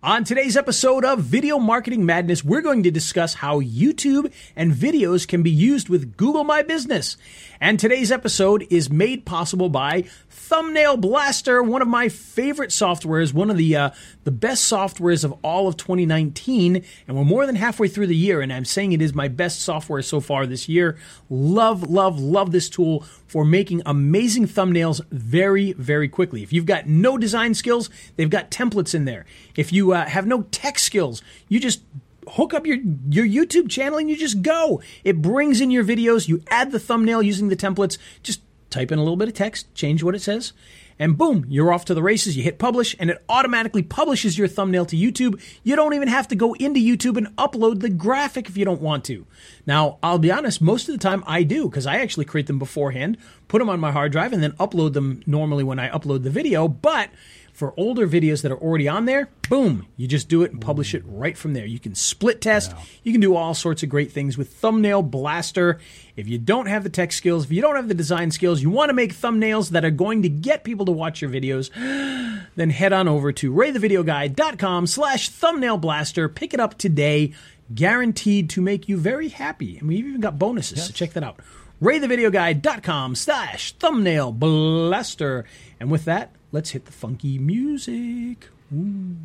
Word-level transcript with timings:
On 0.00 0.22
today's 0.22 0.56
episode 0.56 1.04
of 1.04 1.18
Video 1.18 1.58
Marketing 1.58 2.06
Madness, 2.06 2.44
we're 2.44 2.60
going 2.60 2.84
to 2.84 2.90
discuss 2.92 3.34
how 3.34 3.60
YouTube 3.60 4.32
and 4.54 4.70
videos 4.70 5.26
can 5.26 5.42
be 5.42 5.50
used 5.50 5.88
with 5.88 6.16
Google 6.16 6.44
My 6.44 6.62
Business. 6.62 7.16
And 7.60 7.80
today's 7.80 8.12
episode 8.12 8.64
is 8.70 8.88
made 8.88 9.24
possible 9.24 9.68
by 9.68 10.02
Thumbnail 10.30 10.98
Blaster, 10.98 11.64
one 11.64 11.82
of 11.82 11.88
my 11.88 12.08
favorite 12.08 12.70
softwares, 12.70 13.34
one 13.34 13.50
of 13.50 13.56
the 13.56 13.74
uh, 13.74 13.90
the 14.22 14.30
best 14.30 14.70
softwares 14.70 15.24
of 15.24 15.34
all 15.42 15.66
of 15.66 15.76
2019. 15.76 16.84
And 17.08 17.16
we're 17.16 17.24
more 17.24 17.44
than 17.44 17.56
halfway 17.56 17.88
through 17.88 18.06
the 18.06 18.14
year, 18.14 18.40
and 18.40 18.52
I'm 18.52 18.64
saying 18.64 18.92
it 18.92 19.02
is 19.02 19.16
my 19.16 19.26
best 19.26 19.62
software 19.62 20.02
so 20.02 20.20
far 20.20 20.46
this 20.46 20.68
year. 20.68 20.96
Love, 21.28 21.90
love, 21.90 22.20
love 22.20 22.52
this 22.52 22.68
tool 22.68 23.04
for 23.28 23.44
making 23.44 23.82
amazing 23.86 24.46
thumbnails 24.46 25.00
very, 25.10 25.72
very 25.74 26.08
quickly. 26.08 26.42
If 26.42 26.52
you've 26.52 26.66
got 26.66 26.86
no 26.88 27.16
design 27.16 27.54
skills, 27.54 27.90
they've 28.16 28.28
got 28.28 28.50
templates 28.50 28.94
in 28.94 29.04
there. 29.04 29.24
If 29.54 29.72
you 29.72 29.92
uh, 29.92 30.06
have 30.06 30.26
no 30.26 30.42
tech 30.50 30.78
skills, 30.78 31.22
you 31.48 31.60
just 31.60 31.82
hook 32.30 32.52
up 32.52 32.66
your 32.66 32.78
your 33.08 33.26
YouTube 33.26 33.70
channel 33.70 33.98
and 33.98 34.10
you 34.10 34.16
just 34.16 34.42
go. 34.42 34.82
It 35.04 35.22
brings 35.22 35.60
in 35.60 35.70
your 35.70 35.84
videos, 35.84 36.26
you 36.26 36.42
add 36.50 36.72
the 36.72 36.80
thumbnail 36.80 37.22
using 37.22 37.48
the 37.48 37.56
templates, 37.56 37.98
just 38.22 38.40
type 38.70 38.90
in 38.90 38.98
a 38.98 39.02
little 39.02 39.16
bit 39.16 39.28
of 39.28 39.34
text, 39.34 39.72
change 39.74 40.02
what 40.02 40.14
it 40.14 40.22
says, 40.22 40.52
and 40.98 41.16
boom, 41.16 41.46
you're 41.48 41.72
off 41.72 41.84
to 41.86 41.94
the 41.94 42.02
races. 42.02 42.36
You 42.36 42.42
hit 42.42 42.58
publish 42.58 42.96
and 42.98 43.10
it 43.10 43.22
automatically 43.28 43.82
publishes 43.82 44.36
your 44.36 44.48
thumbnail 44.48 44.86
to 44.86 44.96
YouTube. 44.96 45.40
You 45.62 45.76
don't 45.76 45.94
even 45.94 46.08
have 46.08 46.28
to 46.28 46.36
go 46.36 46.54
into 46.54 46.80
YouTube 46.80 47.16
and 47.16 47.28
upload 47.36 47.80
the 47.80 47.88
graphic 47.88 48.48
if 48.48 48.56
you 48.56 48.64
don't 48.64 48.80
want 48.80 49.04
to. 49.04 49.26
Now, 49.66 49.98
I'll 50.02 50.18
be 50.18 50.32
honest, 50.32 50.60
most 50.60 50.88
of 50.88 50.94
the 50.94 51.02
time 51.02 51.22
I 51.26 51.42
do 51.42 51.68
because 51.68 51.86
I 51.86 51.98
actually 51.98 52.24
create 52.24 52.46
them 52.46 52.58
beforehand, 52.58 53.16
put 53.46 53.60
them 53.60 53.68
on 53.68 53.80
my 53.80 53.92
hard 53.92 54.12
drive 54.12 54.32
and 54.32 54.42
then 54.42 54.52
upload 54.52 54.92
them 54.92 55.22
normally 55.26 55.64
when 55.64 55.78
I 55.78 55.88
upload 55.90 56.22
the 56.24 56.30
video, 56.30 56.68
but 56.68 57.10
for 57.58 57.74
older 57.76 58.06
videos 58.06 58.42
that 58.42 58.52
are 58.52 58.58
already 58.58 58.86
on 58.86 59.04
there, 59.04 59.28
boom, 59.48 59.84
you 59.96 60.06
just 60.06 60.28
do 60.28 60.44
it 60.44 60.52
and 60.52 60.60
publish 60.60 60.94
it 60.94 61.02
right 61.04 61.36
from 61.36 61.54
there. 61.54 61.66
You 61.66 61.80
can 61.80 61.92
split 61.92 62.40
test, 62.40 62.72
you 63.02 63.10
can 63.10 63.20
do 63.20 63.34
all 63.34 63.52
sorts 63.52 63.82
of 63.82 63.88
great 63.88 64.12
things 64.12 64.38
with 64.38 64.52
Thumbnail 64.52 65.02
Blaster. 65.02 65.80
If 66.14 66.28
you 66.28 66.38
don't 66.38 66.66
have 66.66 66.84
the 66.84 66.88
tech 66.88 67.10
skills, 67.10 67.46
if 67.46 67.50
you 67.50 67.60
don't 67.60 67.74
have 67.74 67.88
the 67.88 67.94
design 67.94 68.30
skills, 68.30 68.62
you 68.62 68.70
want 68.70 68.90
to 68.90 68.94
make 68.94 69.12
thumbnails 69.12 69.70
that 69.70 69.84
are 69.84 69.90
going 69.90 70.22
to 70.22 70.28
get 70.28 70.62
people 70.62 70.86
to 70.86 70.92
watch 70.92 71.20
your 71.20 71.32
videos, 71.32 71.70
then 72.54 72.70
head 72.70 72.92
on 72.92 73.08
over 73.08 73.32
to 73.32 73.52
raythevideoguy.com 73.52 74.86
slash 74.86 75.28
thumbnail 75.28 75.78
blaster. 75.78 76.28
Pick 76.28 76.54
it 76.54 76.60
up 76.60 76.78
today, 76.78 77.32
guaranteed 77.74 78.50
to 78.50 78.60
make 78.60 78.88
you 78.88 78.96
very 78.96 79.30
happy. 79.30 79.78
And 79.78 79.88
we've 79.88 80.06
even 80.06 80.20
got 80.20 80.38
bonuses, 80.38 80.86
so 80.86 80.92
check 80.92 81.12
that 81.14 81.24
out. 81.24 81.40
raythevideoguy.com 81.82 83.16
slash 83.16 83.72
thumbnail 83.72 84.30
blaster. 84.30 85.44
And 85.80 85.90
with 85.90 86.04
that, 86.04 86.36
let's 86.52 86.70
hit 86.70 86.86
the 86.86 86.92
funky 86.92 87.38
music. 87.38 88.48
Ooh. 88.74 89.16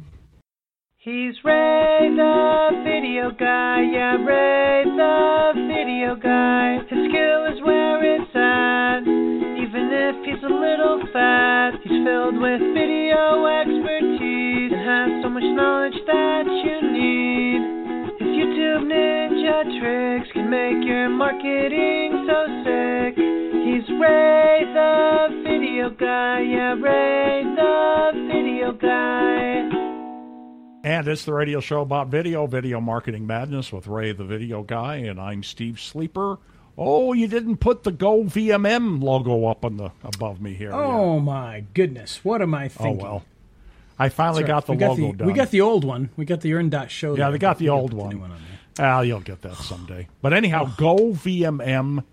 He's 0.98 1.36
Ray 1.44 2.10
the 2.16 2.82
video 2.86 3.32
guy, 3.32 3.84
yeah, 3.92 4.16
Ray 4.24 4.84
the 4.86 5.52
video 5.68 6.16
guy. 6.16 6.80
His 6.88 7.12
skill 7.12 7.46
is 7.52 7.60
where 7.62 8.00
it's 8.00 8.32
at, 8.34 9.04
even 9.04 9.92
if 9.92 10.16
he's 10.24 10.44
a 10.44 10.48
little 10.48 11.04
fat. 11.12 11.72
He's 11.84 12.00
filled 12.08 12.40
with 12.40 12.62
video 12.72 13.46
expertise 13.48 14.72
and 14.72 14.80
has 14.80 15.24
so 15.24 15.30
much 15.30 15.44
knowledge 15.44 16.00
that 16.08 16.48
you 16.48 16.76
need. 16.88 17.60
His 18.24 18.32
YouTube 18.40 18.88
ninja 18.88 19.68
tricks 19.80 20.32
can 20.32 20.50
make 20.50 20.88
your 20.88 21.10
marketing 21.10 22.28
so 22.28 22.48
sick. 22.64 23.43
He's 23.94 24.02
Ray 24.02 24.66
the 24.74 25.44
video 25.44 25.90
guy, 25.92 26.42
yeah, 26.42 26.74
Ray 26.74 27.44
the 27.44 28.12
video 28.28 28.72
guy. 28.72 29.70
And 30.84 31.08
it's 31.08 31.26
the 31.26 31.34
radio 31.34 31.60
show 31.60 31.82
about 31.82 32.08
video, 32.08 32.48
Video 32.48 32.82
Marketing 32.82 33.28
Madness 33.28 33.72
with 33.72 33.86
Ray 33.86 34.12
the 34.12 34.24
Video 34.24 34.64
Guy, 34.64 34.96
and 34.96 35.22
I'm 35.22 35.44
Steve 35.44 35.80
Sleeper. 35.80 36.40
Oh, 36.76 37.14
you 37.14 37.28
didn't 37.28 37.58
put 37.58 37.84
the 37.84 37.92
Go 37.92 38.24
VMM 38.24 39.04
logo 39.04 39.46
up 39.46 39.64
on 39.64 39.78
the 39.78 39.92
above 40.04 40.42
me 40.42 40.56
here. 40.56 40.74
Oh 40.74 41.20
my 41.20 41.64
goodness, 41.76 42.26
what 42.26 42.42
am 42.42 42.56
I 42.56 42.70
thinking? 42.70 43.00
Oh 43.00 43.04
well. 43.04 43.24
I 44.00 44.10
finally 44.10 44.42
Sorry, 44.42 44.48
got 44.48 44.66
the 44.66 44.72
we 44.72 44.78
got 44.80 44.90
logo 44.90 45.12
the, 45.12 45.18
done. 45.20 45.28
We 45.28 45.34
got 45.34 45.52
the 45.52 45.62
old 45.62 45.84
one. 45.84 46.10
We 46.18 46.26
got 46.26 46.42
the 46.42 46.54
Earn 46.56 46.70
Dot 46.70 46.90
Show. 46.90 47.16
Yeah, 47.16 47.30
they 47.30 47.38
got 47.38 47.60
the 47.60 47.70
old 47.70 47.92
put 47.92 47.98
the 47.98 48.04
one. 48.04 48.22
one 48.22 48.32
on. 48.32 48.42
Ah, 48.80 49.02
you'll 49.02 49.20
get 49.20 49.44
that 49.44 49.58
someday. 49.58 50.08
But 50.24 50.34
anyhow, 50.34 50.66
govmm.com 50.78 52.08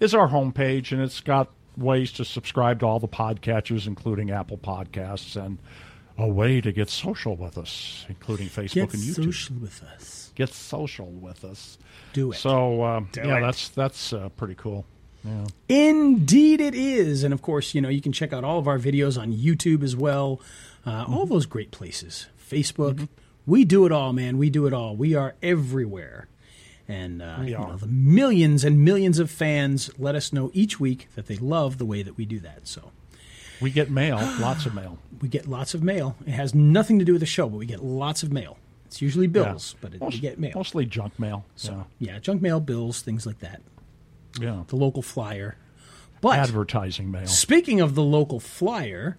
is 0.00 0.14
our 0.14 0.28
homepage, 0.28 0.92
and 0.92 1.00
it's 1.00 1.20
got 1.20 1.50
ways 1.76 2.12
to 2.12 2.24
subscribe 2.24 2.80
to 2.80 2.86
all 2.86 3.00
the 3.00 3.08
podcatchers, 3.08 3.86
including 3.86 4.30
Apple 4.30 4.58
Podcasts, 4.58 5.36
and 5.42 5.58
a 6.16 6.28
way 6.28 6.60
to 6.60 6.70
get 6.72 6.88
social 6.88 7.36
with 7.36 7.58
us, 7.58 8.06
including 8.08 8.48
Facebook 8.48 8.72
Get 8.74 8.94
and 8.94 9.02
YouTube. 9.02 9.16
Get 9.16 9.24
social 9.34 9.56
with 9.56 9.82
us. 9.82 10.32
Get 10.36 10.48
social 10.50 11.06
with 11.10 11.44
us. 11.44 11.78
Do 12.12 12.32
it. 12.32 12.36
So 12.36 12.84
um, 12.84 13.08
Do 13.12 13.22
yeah, 13.24 13.38
it. 13.38 13.40
that's 13.40 13.68
that's 13.70 14.12
uh, 14.12 14.28
pretty 14.30 14.54
cool. 14.54 14.84
Yeah. 15.24 15.46
Indeed, 15.68 16.60
it 16.60 16.74
is. 16.74 17.24
And 17.24 17.32
of 17.32 17.40
course, 17.42 17.74
you 17.74 17.80
know, 17.80 17.88
you 17.88 18.00
can 18.02 18.12
check 18.12 18.32
out 18.32 18.44
all 18.44 18.58
of 18.58 18.68
our 18.68 18.78
videos 18.78 19.20
on 19.20 19.32
YouTube 19.32 19.82
as 19.82 19.96
well. 19.96 20.40
Uh, 20.86 21.04
Mm-hmm. 21.04 21.14
All 21.14 21.24
those 21.26 21.46
great 21.46 21.70
places. 21.70 22.26
Facebook. 22.38 23.08
We 23.46 23.64
do 23.64 23.86
it 23.86 23.92
all, 23.92 24.12
man. 24.12 24.36
We 24.38 24.50
do 24.50 24.66
it 24.66 24.72
all. 24.74 24.94
We 24.96 25.14
are 25.14 25.34
everywhere. 25.42 26.28
And 26.88 27.22
uh, 27.22 27.38
you 27.42 27.52
know, 27.52 27.76
the 27.76 27.86
millions 27.86 28.62
and 28.64 28.84
millions 28.84 29.18
of 29.18 29.30
fans 29.30 29.90
let 29.98 30.14
us 30.14 30.32
know 30.32 30.50
each 30.52 30.78
week 30.78 31.08
that 31.14 31.26
they 31.26 31.36
love 31.36 31.78
the 31.78 31.86
way 31.86 32.02
that 32.02 32.16
we 32.16 32.24
do 32.26 32.40
that. 32.40 32.66
So 32.68 32.90
We 33.60 33.70
get 33.70 33.90
mail, 33.90 34.16
lots 34.38 34.66
of 34.66 34.74
mail. 34.74 34.98
we 35.22 35.28
get 35.28 35.46
lots 35.46 35.72
of 35.74 35.82
mail. 35.82 36.16
It 36.26 36.32
has 36.32 36.54
nothing 36.54 36.98
to 36.98 37.04
do 37.04 37.12
with 37.12 37.20
the 37.20 37.26
show, 37.26 37.48
but 37.48 37.56
we 37.56 37.66
get 37.66 37.82
lots 37.82 38.22
of 38.22 38.32
mail. 38.32 38.58
It's 38.86 39.00
usually 39.00 39.26
bills, 39.26 39.74
Yeah. 39.74 39.78
but 39.80 39.94
it, 39.94 40.00
Most- 40.02 40.12
we 40.14 40.20
get 40.20 40.38
mail. 40.38 40.52
Mostly 40.54 40.84
junk 40.84 41.18
mail. 41.18 41.44
so 41.56 41.86
yeah, 41.98 42.18
junk 42.18 42.42
mail, 42.42 42.60
bills, 42.60 43.00
things 43.00 43.24
like 43.26 43.38
that. 43.40 43.62
yeah. 44.38 44.56
yeah. 44.56 44.62
The 44.68 44.76
local 44.76 45.02
flyer. 45.02 45.56
But 46.20 46.38
Advertising 46.38 47.10
mail. 47.10 47.26
Speaking 47.26 47.80
of 47.80 47.94
the 47.94 48.02
local 48.02 48.40
flyer, 48.40 49.18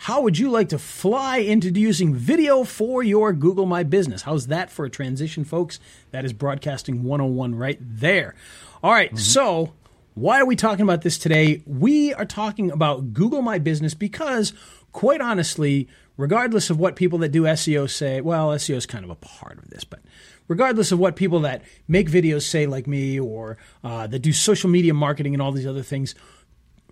how 0.00 0.22
would 0.22 0.38
you 0.38 0.50
like 0.50 0.70
to 0.70 0.78
fly 0.78 1.36
into 1.36 1.68
using 1.68 2.14
video 2.14 2.64
for 2.64 3.02
your 3.02 3.34
Google 3.34 3.66
My 3.66 3.82
Business? 3.82 4.22
How's 4.22 4.46
that 4.46 4.70
for 4.70 4.86
a 4.86 4.90
transition, 4.90 5.44
folks? 5.44 5.78
That 6.10 6.24
is 6.24 6.32
Broadcasting 6.32 7.02
101 7.02 7.54
right 7.54 7.78
there. 7.82 8.34
All 8.82 8.92
right, 8.92 9.16
so 9.18 9.74
why 10.14 10.40
are 10.40 10.46
we 10.46 10.56
talking 10.56 10.84
about 10.84 11.02
this 11.02 11.18
today? 11.18 11.62
We 11.66 12.14
are 12.14 12.24
talking 12.24 12.70
about 12.70 13.12
Google 13.12 13.42
My 13.42 13.58
Business 13.58 13.92
because, 13.92 14.54
quite 14.92 15.20
honestly, 15.20 15.86
regardless 16.16 16.70
of 16.70 16.78
what 16.78 16.96
people 16.96 17.18
that 17.18 17.28
do 17.28 17.42
SEO 17.42 17.88
say, 17.90 18.22
well, 18.22 18.48
SEO 18.48 18.76
is 18.76 18.86
kind 18.86 19.04
of 19.04 19.10
a 19.10 19.16
part 19.16 19.58
of 19.58 19.68
this, 19.68 19.84
but 19.84 20.00
regardless 20.48 20.92
of 20.92 20.98
what 20.98 21.14
people 21.14 21.40
that 21.40 21.60
make 21.88 22.08
videos 22.08 22.42
say, 22.42 22.64
like 22.64 22.86
me, 22.86 23.20
or 23.20 23.58
uh, 23.84 24.06
that 24.06 24.20
do 24.20 24.32
social 24.32 24.70
media 24.70 24.94
marketing 24.94 25.34
and 25.34 25.42
all 25.42 25.52
these 25.52 25.66
other 25.66 25.82
things, 25.82 26.14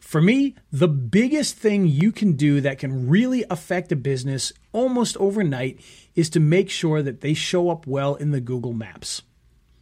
for 0.08 0.22
me, 0.22 0.54
the 0.72 0.88
biggest 0.88 1.56
thing 1.56 1.86
you 1.86 2.12
can 2.12 2.32
do 2.32 2.62
that 2.62 2.78
can 2.78 3.10
really 3.10 3.44
affect 3.50 3.92
a 3.92 3.96
business 3.96 4.54
almost 4.72 5.18
overnight 5.18 5.82
is 6.14 6.30
to 6.30 6.40
make 6.40 6.70
sure 6.70 7.02
that 7.02 7.20
they 7.20 7.34
show 7.34 7.68
up 7.68 7.86
well 7.86 8.14
in 8.14 8.30
the 8.30 8.40
Google 8.40 8.72
Maps. 8.72 9.20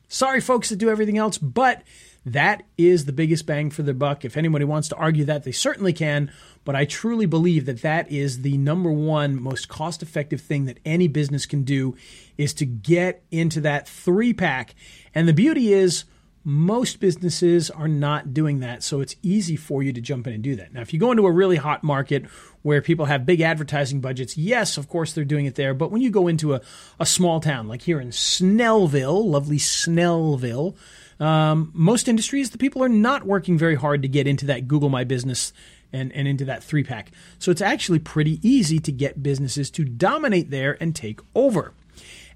Sorry, 0.09 0.41
folks 0.41 0.71
that 0.71 0.81
do 0.81 0.91
everything 0.91 1.17
else, 1.17 1.39
but 1.39 1.85
that 2.25 2.65
is 2.77 3.05
the 3.05 3.13
biggest 3.13 3.47
bang 3.47 3.71
for 3.71 3.85
the 3.85 3.95
buck. 3.95 4.25
If 4.25 4.37
anybody 4.37 4.65
wants 4.65 4.89
to 4.89 4.97
argue 4.97 5.25
that, 5.27 5.45
they 5.45 5.53
certainly 5.53 5.93
can. 5.93 6.33
But 6.65 6.75
I 6.75 6.87
truly 6.87 7.27
believe 7.27 7.65
that 7.67 7.83
that 7.83 8.11
is 8.11 8.43
the 8.43 8.59
number 8.59 8.91
one 8.91 9.41
most 9.41 9.69
cost 9.69 10.03
effective 10.03 10.41
thing 10.41 10.65
that 10.65 10.81
any 10.85 11.07
business 11.07 11.47
can 11.47 11.63
do 11.63 11.97
is 12.37 12.53
to 12.55 12.67
get 12.67 13.23
into 13.31 13.61
that 13.61 13.87
three 13.87 14.33
pack. 14.33 14.75
And 15.15 15.29
the 15.29 15.33
beauty 15.33 15.73
is, 15.73 16.05
most 16.49 17.01
businesses 17.01 17.73
are 17.73 17.89
not 17.89 18.33
doing 18.33 18.61
that, 18.61 18.85
so 18.85 19.01
it's 19.01 19.17
easy 19.21 19.57
for 19.57 19.83
you 19.83 19.93
to 19.93 20.01
jump 20.01 20.29
in 20.29 20.33
and 20.33 20.45
do 20.45 20.55
that. 20.55 20.73
Now, 20.73 20.81
if 20.81 20.93
you 20.93 21.01
go 21.01 21.11
into 21.11 21.27
a 21.27 21.33
really 21.33 21.57
hot 21.57 21.83
market 21.83 22.25
where 22.63 22.81
people 22.81 23.07
have 23.07 23.27
big 23.27 23.41
advertising 23.41 24.01
budgets, 24.01 24.37
yes, 24.37 24.77
of 24.77 24.89
course 24.89 25.13
they're 25.13 25.25
doing 25.25 25.47
it 25.47 25.57
there. 25.57 25.75
But 25.75 25.91
when 25.91 26.03
you 26.03 26.11
go 26.11 26.29
into 26.29 26.55
a, 26.55 26.61
a 27.01 27.05
small 27.05 27.41
town 27.41 27.67
like 27.67 27.83
here 27.83 28.01
in 28.01 28.11
Snellville, 28.11 29.25
lovely 29.25 29.59
Snellville, 29.59 30.77
um, 31.19 31.73
most 31.75 32.07
industries, 32.07 32.51
the 32.51 32.59
people 32.59 32.81
are 32.85 32.89
not 32.89 33.27
working 33.27 33.59
very 33.59 33.75
hard 33.75 34.03
to 34.03 34.09
get 34.09 34.29
into 34.29 34.47
that 34.47 34.69
Google 34.69 34.89
My 34.89 35.03
Business 35.03 35.53
and, 35.93 36.13
and 36.13 36.29
into 36.29 36.45
that 36.45 36.63
three 36.63 36.85
pack. 36.85 37.11
So 37.41 37.51
it's 37.51 37.61
actually 37.61 37.99
pretty 37.99 38.39
easy 38.49 38.79
to 38.79 38.93
get 38.93 39.21
businesses 39.21 39.69
to 39.73 39.85
dominate 39.85 40.51
there 40.51 40.77
and 40.81 40.95
take 40.95 41.19
over. 41.35 41.73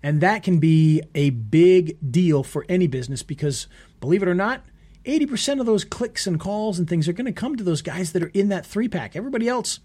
And 0.02 0.20
that 0.20 0.42
can 0.42 0.58
be 0.58 1.02
a 1.14 1.30
big 1.30 1.98
deal 2.10 2.42
for 2.42 2.64
any 2.68 2.86
business 2.86 3.22
because, 3.22 3.66
believe 4.00 4.22
it 4.22 4.28
or 4.28 4.34
not, 4.34 4.64
80% 5.04 5.60
of 5.60 5.66
those 5.66 5.84
clicks 5.84 6.26
and 6.26 6.38
calls 6.38 6.78
and 6.78 6.88
things 6.88 7.08
are 7.08 7.12
going 7.12 7.26
to 7.26 7.32
come 7.32 7.56
to 7.56 7.64
those 7.64 7.82
guys 7.82 8.12
that 8.12 8.22
are 8.22 8.30
in 8.34 8.48
that 8.48 8.66
three 8.66 8.88
pack. 8.88 9.16
Everybody 9.16 9.48
else, 9.48 9.80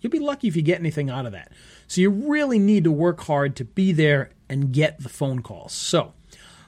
you'll 0.00 0.10
be 0.10 0.18
lucky 0.18 0.48
if 0.48 0.56
you 0.56 0.62
get 0.62 0.80
anything 0.80 1.10
out 1.10 1.26
of 1.26 1.32
that. 1.32 1.52
So 1.86 2.00
you 2.00 2.10
really 2.10 2.58
need 2.58 2.84
to 2.84 2.92
work 2.92 3.20
hard 3.22 3.56
to 3.56 3.64
be 3.64 3.92
there 3.92 4.30
and 4.48 4.72
get 4.72 5.00
the 5.00 5.08
phone 5.08 5.42
calls. 5.42 5.72
So, 5.72 6.14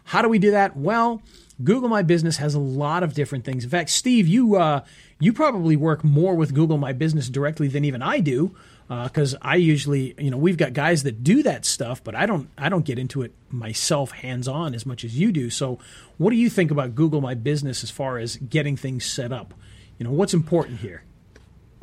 how 0.05 0.23
do 0.23 0.29
we 0.29 0.39
do 0.39 0.53
that? 0.53 0.77
Well, 0.77 1.21
Google 1.63 1.89
My 1.89 2.03
Business 2.03 2.37
has 2.37 2.55
a 2.55 2.61
lot 2.61 3.03
of 3.03 3.15
different 3.15 3.45
things. 3.45 3.65
In 3.65 3.71
fact, 3.71 3.91
Steve, 3.91 4.29
you 4.29 4.57
uh, 4.57 4.85
you 5.19 5.33
probably 5.33 5.75
work 5.75 6.05
more 6.05 6.35
with 6.35 6.55
Google 6.55 6.79
My 6.79 6.93
Business 6.93 7.29
directly 7.29 7.69
than 7.69 7.85
even 7.85 8.03
I 8.03 8.21
do. 8.21 8.55
Because 8.89 9.35
I 9.43 9.57
usually, 9.57 10.15
you 10.19 10.31
know, 10.31 10.37
we've 10.37 10.57
got 10.57 10.73
guys 10.73 11.03
that 11.03 11.25
do 11.25 11.43
that 11.43 11.65
stuff, 11.65 12.05
but 12.05 12.15
I 12.15 12.27
don't, 12.27 12.49
I 12.57 12.69
don't 12.69 12.85
get 12.85 12.99
into 12.99 13.23
it 13.23 13.33
myself 13.51 14.13
hands 14.13 14.47
on 14.47 14.75
as 14.75 14.87
much 14.87 15.05
as 15.05 15.19
you 15.19 15.33
do. 15.33 15.51
So, 15.51 15.79
what 16.19 16.31
do 16.31 16.37
you 16.37 16.49
think 16.49 16.71
about 16.71 16.95
Google 16.95 17.21
My 17.21 17.35
Business 17.35 17.83
as 17.83 17.91
far 17.91 18.19
as 18.19 18.37
getting 18.37 18.77
things 18.77 19.05
set 19.05 19.33
up? 19.33 19.55
You 19.99 20.05
know, 20.05 20.13
what's 20.13 20.35
important 20.35 20.81
here? 20.81 21.03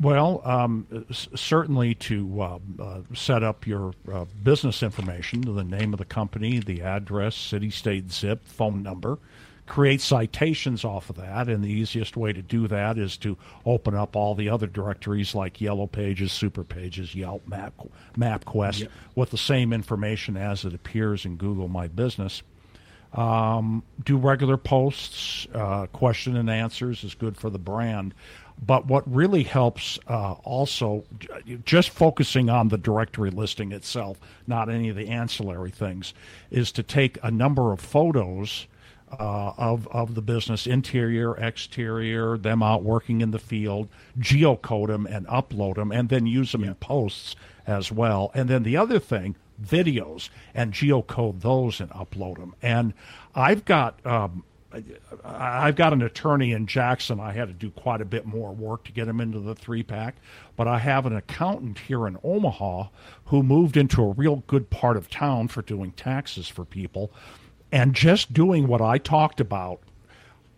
Well, 0.00 0.42
um, 0.44 1.06
certainly 1.12 1.94
to 1.94 2.42
uh, 2.42 2.58
uh, 2.80 3.00
set 3.14 3.42
up 3.42 3.66
your 3.66 3.94
uh, 4.12 4.24
business 4.42 4.82
information, 4.82 5.42
the 5.42 5.64
name 5.64 5.92
of 5.92 5.98
the 5.98 6.04
company, 6.04 6.58
the 6.58 6.82
address, 6.82 7.36
city, 7.36 7.70
state, 7.70 8.10
zip, 8.10 8.46
phone 8.46 8.82
number, 8.82 9.18
create 9.66 10.00
citations 10.00 10.84
off 10.84 11.10
of 11.10 11.16
that. 11.16 11.48
And 11.48 11.64
the 11.64 11.70
easiest 11.70 12.16
way 12.16 12.32
to 12.32 12.42
do 12.42 12.68
that 12.68 12.98
is 12.98 13.16
to 13.18 13.36
open 13.64 13.94
up 13.94 14.16
all 14.16 14.34
the 14.34 14.48
other 14.48 14.66
directories 14.66 15.34
like 15.34 15.60
Yellow 15.60 15.86
Pages, 15.86 16.32
Super 16.32 16.64
Pages, 16.64 17.14
Yelp, 17.14 17.46
Map, 17.48 17.74
MapQuest 18.16 18.80
Yep. 18.80 18.90
with 19.14 19.30
the 19.30 19.38
same 19.38 19.72
information 19.72 20.36
as 20.36 20.64
it 20.64 20.74
appears 20.74 21.24
in 21.24 21.36
Google 21.36 21.68
My 21.68 21.88
Business. 21.88 22.42
Um, 23.14 23.84
do 24.04 24.16
regular 24.16 24.56
posts. 24.56 25.46
Uh, 25.54 25.86
question 25.86 26.36
and 26.36 26.50
answers 26.50 27.04
is 27.04 27.14
good 27.14 27.36
for 27.36 27.48
the 27.48 27.58
brand. 27.58 28.12
But 28.64 28.86
what 28.86 29.02
really 29.12 29.42
helps 29.42 29.98
uh, 30.08 30.32
also, 30.44 31.04
just 31.64 31.90
focusing 31.90 32.50
on 32.50 32.68
the 32.68 32.78
directory 32.78 33.30
listing 33.30 33.72
itself, 33.72 34.18
not 34.46 34.68
any 34.68 34.88
of 34.88 34.96
the 34.96 35.08
ancillary 35.08 35.70
things, 35.70 36.14
is 36.50 36.70
to 36.72 36.82
take 36.82 37.18
a 37.22 37.30
number 37.30 37.72
of 37.72 37.80
photos 37.80 38.66
uh, 39.18 39.54
of 39.56 39.86
of 39.88 40.14
the 40.14 40.22
business, 40.22 40.66
interior, 40.66 41.36
exterior, 41.36 42.36
them 42.36 42.62
out 42.62 42.82
working 42.82 43.20
in 43.20 43.30
the 43.30 43.38
field, 43.38 43.88
geocode 44.18 44.88
them 44.88 45.06
and 45.06 45.26
upload 45.26 45.76
them, 45.76 45.92
and 45.92 46.08
then 46.08 46.26
use 46.26 46.52
them 46.52 46.64
in 46.64 46.74
posts 46.76 47.36
as 47.66 47.90
well. 47.90 48.30
And 48.34 48.48
then 48.48 48.62
the 48.62 48.76
other 48.76 48.98
thing, 48.98 49.36
videos, 49.62 50.28
and 50.54 50.72
geocode 50.72 51.40
those 51.40 51.80
and 51.80 51.90
upload 51.90 52.38
them. 52.38 52.54
And 52.62 52.94
I've 53.34 53.64
got. 53.64 54.04
Um, 54.06 54.44
I've 55.24 55.76
got 55.76 55.92
an 55.92 56.02
attorney 56.02 56.52
in 56.52 56.66
Jackson. 56.66 57.20
I 57.20 57.32
had 57.32 57.48
to 57.48 57.54
do 57.54 57.70
quite 57.70 58.00
a 58.00 58.04
bit 58.04 58.26
more 58.26 58.52
work 58.52 58.84
to 58.84 58.92
get 58.92 59.06
him 59.06 59.20
into 59.20 59.38
the 59.38 59.54
three 59.54 59.82
pack, 59.82 60.16
but 60.56 60.66
I 60.66 60.78
have 60.78 61.06
an 61.06 61.14
accountant 61.14 61.78
here 61.78 62.08
in 62.08 62.18
Omaha 62.24 62.88
who 63.26 63.42
moved 63.42 63.76
into 63.76 64.02
a 64.02 64.10
real 64.10 64.42
good 64.46 64.70
part 64.70 64.96
of 64.96 65.08
town 65.08 65.48
for 65.48 65.62
doing 65.62 65.92
taxes 65.92 66.48
for 66.48 66.64
people. 66.64 67.12
And 67.74 67.92
just 67.92 68.32
doing 68.32 68.68
what 68.68 68.80
I 68.80 68.98
talked 68.98 69.40
about, 69.40 69.80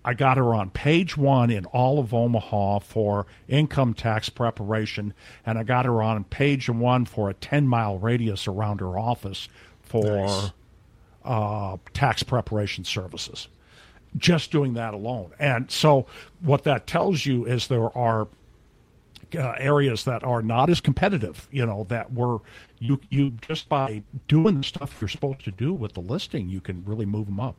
I 0.04 0.12
got 0.12 0.36
her 0.36 0.54
on 0.54 0.68
page 0.68 1.16
one 1.16 1.50
in 1.50 1.64
all 1.64 1.98
of 1.98 2.12
Omaha 2.12 2.80
for 2.80 3.26
income 3.48 3.94
tax 3.94 4.28
preparation, 4.28 5.14
and 5.46 5.56
I 5.58 5.62
got 5.62 5.86
her 5.86 6.02
on 6.02 6.24
page 6.24 6.68
one 6.68 7.06
for 7.06 7.30
a 7.30 7.34
10 7.34 7.66
mile 7.66 7.98
radius 7.98 8.46
around 8.46 8.80
her 8.80 8.98
office 8.98 9.48
for 9.80 10.04
Nice. 10.26 10.50
uh, 11.24 11.78
tax 11.94 12.22
preparation 12.22 12.84
services. 12.84 13.48
Just 14.18 14.52
doing 14.52 14.74
that 14.74 14.92
alone. 14.92 15.30
And 15.38 15.70
so, 15.70 16.04
what 16.40 16.64
that 16.64 16.86
tells 16.86 17.24
you 17.24 17.46
is 17.46 17.68
there 17.68 17.96
are 17.96 18.28
uh, 19.34 19.54
areas 19.58 20.04
that 20.04 20.22
are 20.22 20.42
not 20.42 20.68
as 20.68 20.82
competitive, 20.82 21.48
you 21.50 21.64
know, 21.64 21.86
that 21.88 22.12
were 22.12 22.40
you 22.78 23.00
you 23.10 23.30
just 23.42 23.68
by 23.68 24.02
doing 24.28 24.58
the 24.58 24.64
stuff 24.64 24.96
you're 25.00 25.08
supposed 25.08 25.44
to 25.44 25.50
do 25.50 25.72
with 25.72 25.94
the 25.94 26.00
listing, 26.00 26.48
you 26.48 26.60
can 26.60 26.84
really 26.84 27.06
move 27.06 27.26
them 27.26 27.40
up. 27.40 27.56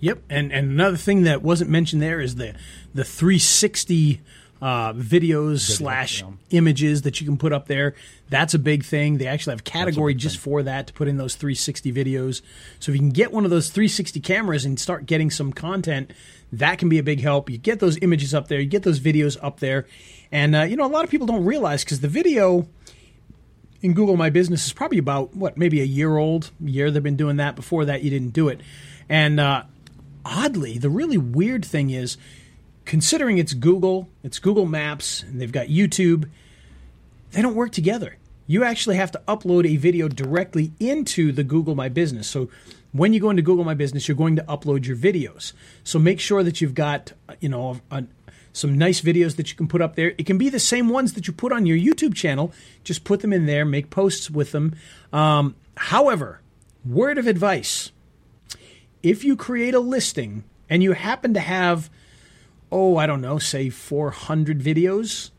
Yep, 0.00 0.22
and 0.28 0.52
and 0.52 0.70
another 0.70 0.96
thing 0.96 1.22
that 1.22 1.42
wasn't 1.42 1.70
mentioned 1.70 2.02
there 2.02 2.20
is 2.20 2.36
the 2.36 2.54
the 2.92 3.04
360 3.04 4.20
uh, 4.64 4.92
videos 4.94 5.60
slash 5.60 6.22
yeah. 6.22 6.30
images 6.50 7.02
that 7.02 7.20
you 7.20 7.26
can 7.26 7.36
put 7.36 7.52
up 7.52 7.68
there. 7.68 7.94
That's 8.30 8.54
a 8.54 8.58
big 8.58 8.84
thing. 8.84 9.18
They 9.18 9.26
actually 9.26 9.52
have 9.52 9.60
a 9.60 9.64
category 9.64 10.14
just 10.14 10.38
for 10.38 10.62
that 10.62 10.86
to 10.86 10.92
put 10.92 11.06
in 11.06 11.18
those 11.18 11.34
360 11.34 11.92
videos. 11.92 12.40
So 12.80 12.90
if 12.90 12.96
you 12.96 13.00
can 13.00 13.10
get 13.10 13.32
one 13.32 13.44
of 13.44 13.50
those 13.50 13.68
360 13.68 14.20
cameras 14.20 14.64
and 14.64 14.80
start 14.80 15.06
getting 15.06 15.30
some 15.30 15.52
content, 15.52 16.12
that 16.50 16.78
can 16.78 16.88
be 16.88 16.98
a 16.98 17.02
big 17.02 17.20
help. 17.20 17.50
You 17.50 17.58
get 17.58 17.80
those 17.80 17.98
images 18.00 18.32
up 18.32 18.48
there, 18.48 18.58
you 18.58 18.66
get 18.66 18.84
those 18.84 19.00
videos 19.00 19.36
up 19.42 19.60
there, 19.60 19.86
and 20.32 20.56
uh, 20.56 20.62
you 20.62 20.76
know 20.76 20.86
a 20.86 20.88
lot 20.88 21.04
of 21.04 21.10
people 21.10 21.26
don't 21.26 21.44
realize 21.44 21.84
because 21.84 22.00
the 22.00 22.08
video 22.08 22.66
in 23.84 23.92
Google 23.92 24.16
My 24.16 24.30
Business 24.30 24.64
is 24.64 24.72
probably 24.72 24.96
about 24.96 25.36
what 25.36 25.58
maybe 25.58 25.82
a 25.82 25.84
year 25.84 26.16
old. 26.16 26.50
Year 26.58 26.90
they've 26.90 27.02
been 27.02 27.16
doing 27.16 27.36
that. 27.36 27.54
Before 27.54 27.84
that, 27.84 28.02
you 28.02 28.08
didn't 28.08 28.30
do 28.30 28.48
it, 28.48 28.62
and 29.10 29.38
uh, 29.38 29.64
oddly, 30.24 30.78
the 30.78 30.88
really 30.88 31.18
weird 31.18 31.66
thing 31.66 31.90
is, 31.90 32.16
considering 32.86 33.36
it's 33.36 33.52
Google, 33.52 34.08
it's 34.22 34.38
Google 34.38 34.64
Maps, 34.64 35.22
and 35.22 35.38
they've 35.38 35.52
got 35.52 35.66
YouTube, 35.66 36.30
they 37.32 37.42
don't 37.42 37.54
work 37.54 37.72
together. 37.72 38.16
You 38.46 38.64
actually 38.64 38.96
have 38.96 39.12
to 39.12 39.22
upload 39.28 39.66
a 39.66 39.76
video 39.76 40.08
directly 40.08 40.72
into 40.80 41.30
the 41.30 41.44
Google 41.44 41.74
My 41.74 41.90
Business. 41.90 42.26
So 42.26 42.48
when 42.92 43.12
you 43.12 43.20
go 43.20 43.28
into 43.28 43.42
Google 43.42 43.64
My 43.64 43.74
Business, 43.74 44.08
you're 44.08 44.16
going 44.16 44.36
to 44.36 44.42
upload 44.44 44.86
your 44.86 44.96
videos. 44.96 45.52
So 45.82 45.98
make 45.98 46.20
sure 46.20 46.42
that 46.42 46.60
you've 46.60 46.74
got, 46.74 47.12
you 47.40 47.48
know, 47.50 47.80
a, 47.90 48.04
some 48.54 48.78
nice 48.78 49.02
videos 49.02 49.36
that 49.36 49.50
you 49.50 49.56
can 49.56 49.68
put 49.68 49.82
up 49.82 49.96
there. 49.96 50.14
It 50.16 50.24
can 50.24 50.38
be 50.38 50.48
the 50.48 50.58
same 50.58 50.88
ones 50.88 51.12
that 51.12 51.26
you 51.26 51.34
put 51.34 51.52
on 51.52 51.66
your 51.66 51.76
YouTube 51.76 52.14
channel. 52.14 52.52
Just 52.84 53.04
put 53.04 53.20
them 53.20 53.34
in 53.34 53.44
there, 53.44 53.66
make 53.66 53.90
posts 53.90 54.30
with 54.30 54.52
them. 54.52 54.74
Um, 55.12 55.56
however, 55.76 56.40
word 56.86 57.18
of 57.18 57.26
advice 57.26 57.90
if 59.04 59.22
you 59.22 59.36
create 59.36 59.74
a 59.74 59.80
listing 59.80 60.44
and 60.68 60.82
you 60.82 60.92
happen 60.92 61.34
to 61.34 61.40
have, 61.40 61.90
oh, 62.72 62.96
I 62.96 63.06
don't 63.06 63.20
know, 63.20 63.38
say 63.38 63.68
400 63.68 64.60
videos, 64.60 65.30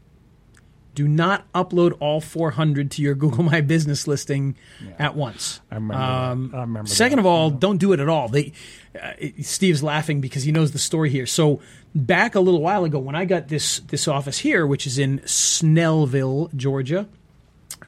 do 0.93 1.07
not 1.07 1.51
upload 1.51 1.97
all 1.99 2.21
400 2.21 2.91
to 2.91 3.01
your 3.01 3.15
Google 3.15 3.43
My 3.43 3.61
Business 3.61 4.07
listing 4.07 4.55
at 4.99 5.15
once. 5.15 5.61
I 5.71 5.75
remember 5.75 5.93
that. 5.95 6.57
I 6.57 6.61
remember 6.61 6.87
Second 6.87 7.17
that, 7.17 7.21
of 7.21 7.25
all, 7.25 7.49
don't 7.49 7.77
do 7.77 7.91
it 7.91 7.99
at 7.99 8.07
all. 8.07 8.29
They, 8.29 8.53
uh, 9.01 9.13
Steve's 9.41 9.81
laughing 9.81 10.21
because 10.21 10.43
he 10.43 10.51
knows 10.51 10.71
the 10.71 10.79
story 10.79 11.09
here. 11.09 11.25
So 11.25 11.59
back 11.95 12.35
a 12.35 12.39
little 12.41 12.61
while 12.61 12.83
ago, 12.83 12.99
when 12.99 13.15
I 13.15 13.25
got 13.25 13.47
this 13.47 13.79
this 13.79 14.07
office 14.07 14.37
here, 14.37 14.67
which 14.67 14.85
is 14.85 14.99
in 14.99 15.19
Snellville, 15.19 16.53
Georgia, 16.55 17.07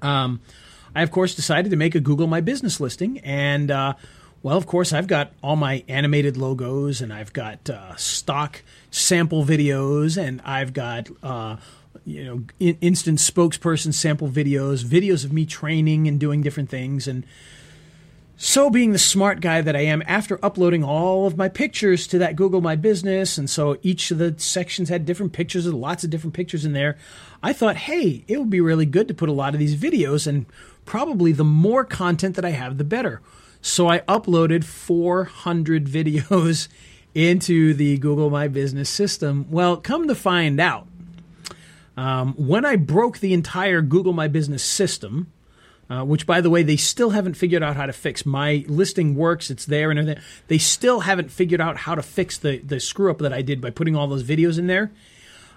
um, 0.01 0.39
I 0.95 1.04
of 1.04 1.12
course 1.12 1.36
decided 1.36 1.69
to 1.71 1.77
make 1.77 1.94
a 1.94 2.00
Google 2.00 2.27
My 2.27 2.42
Business 2.42 2.80
listing, 2.80 3.19
and 3.19 3.69
uh, 3.69 3.94
well, 4.42 4.57
of 4.57 4.65
course, 4.65 4.94
I've 4.94 5.07
got 5.07 5.33
all 5.44 5.57
my 5.57 5.83
animated 5.88 6.38
logos, 6.38 7.01
and 7.01 7.12
I've 7.12 7.33
got 7.33 7.69
uh, 7.69 7.95
stock 7.98 8.63
sample 8.92 9.44
videos, 9.44 10.18
and 10.18 10.42
I've 10.45 10.74
got 10.74 11.09
uh, 11.21 11.57
you 12.06 12.24
know 12.24 12.44
in- 12.59 12.77
instant 12.80 13.19
spokesperson 13.19 13.94
sample 13.94 14.30
videos, 14.30 14.83
videos 14.86 15.25
of 15.25 15.33
me 15.33 15.45
training 15.45 16.07
and 16.07 16.19
doing 16.19 16.42
different 16.42 16.69
things, 16.69 17.07
and 17.07 17.25
so, 18.39 18.69
being 18.69 18.92
the 18.92 19.00
smart 19.00 19.42
guy 19.42 19.61
that 19.61 19.76
I 19.76 19.80
am, 19.80 20.04
after 20.06 20.38
uploading 20.45 20.83
all 20.83 21.26
of 21.26 21.38
my 21.38 21.50
pictures 21.50 22.06
to 22.06 22.19
that 22.19 22.35
Google 22.35 22.61
My 22.61 22.76
Business, 22.76 23.35
and 23.35 23.50
so 23.50 23.80
each 23.81 24.11
of 24.11 24.19
the 24.19 24.35
sections 24.38 24.90
had 24.90 25.07
different 25.07 25.33
pictures, 25.33 25.66
lots 25.66 26.04
of 26.04 26.11
different 26.11 26.35
pictures 26.35 26.64
in 26.64 26.73
there, 26.73 27.00
I 27.42 27.52
thought, 27.52 27.78
hey, 27.78 28.23
it 28.28 28.38
would 28.38 28.52
be 28.52 28.61
really 28.61 28.85
good 28.85 29.07
to 29.07 29.16
put 29.16 29.28
a 29.28 29.33
lot 29.33 29.56
of 29.56 29.59
these 29.59 29.76
videos, 29.76 30.28
and 30.28 30.45
probably 30.85 31.31
the 31.31 31.44
more 31.44 31.83
content 31.83 32.35
that 32.35 32.45
I 32.45 32.52
have, 32.52 32.78
the 32.78 32.83
better. 32.83 33.21
So, 33.64 33.90
I 33.90 34.02
uploaded 34.02 34.64
400 34.64 35.85
videos 35.88 36.68
into 37.16 37.73
the 37.73 37.97
Google 37.97 38.30
My 38.30 38.47
Business 38.47 38.88
system. 38.88 39.47
Well, 39.50 39.78
come 39.78 40.07
to 40.07 40.16
find 40.16 40.59
out, 40.59 40.88
um, 41.97 42.35
when 42.35 42.66
I 42.66 42.76
broke 42.76 43.18
the 43.18 43.33
entire 43.33 43.81
Google 43.81 44.14
My 44.14 44.28
Business 44.28 44.64
system, 44.64 45.31
uh, 45.89 46.03
which, 46.03 46.25
by 46.25 46.41
the 46.41 46.49
way, 46.49 46.63
they 46.63 46.75
still 46.75 47.11
haven't 47.11 47.35
figured 47.35 47.63
out 47.63 47.75
how 47.75 47.85
to 47.85 47.94
fix. 47.94 48.25
My 48.25 48.65
listing 48.67 49.15
works; 49.15 49.49
it's 49.49 49.65
there 49.65 49.89
and 49.89 49.99
everything. 49.99 50.23
They 50.47 50.57
still 50.57 51.01
haven't 51.01 51.31
figured 51.31 51.61
out 51.61 51.77
how 51.77 51.95
to 51.95 52.01
fix 52.01 52.37
the 52.37 52.57
the 52.57 52.79
screw 52.79 53.09
up 53.11 53.19
that 53.19 53.33
I 53.33 53.41
did 53.41 53.61
by 53.61 53.69
putting 53.69 53.95
all 53.95 54.07
those 54.07 54.23
videos 54.23 54.57
in 54.59 54.67
there. 54.67 54.91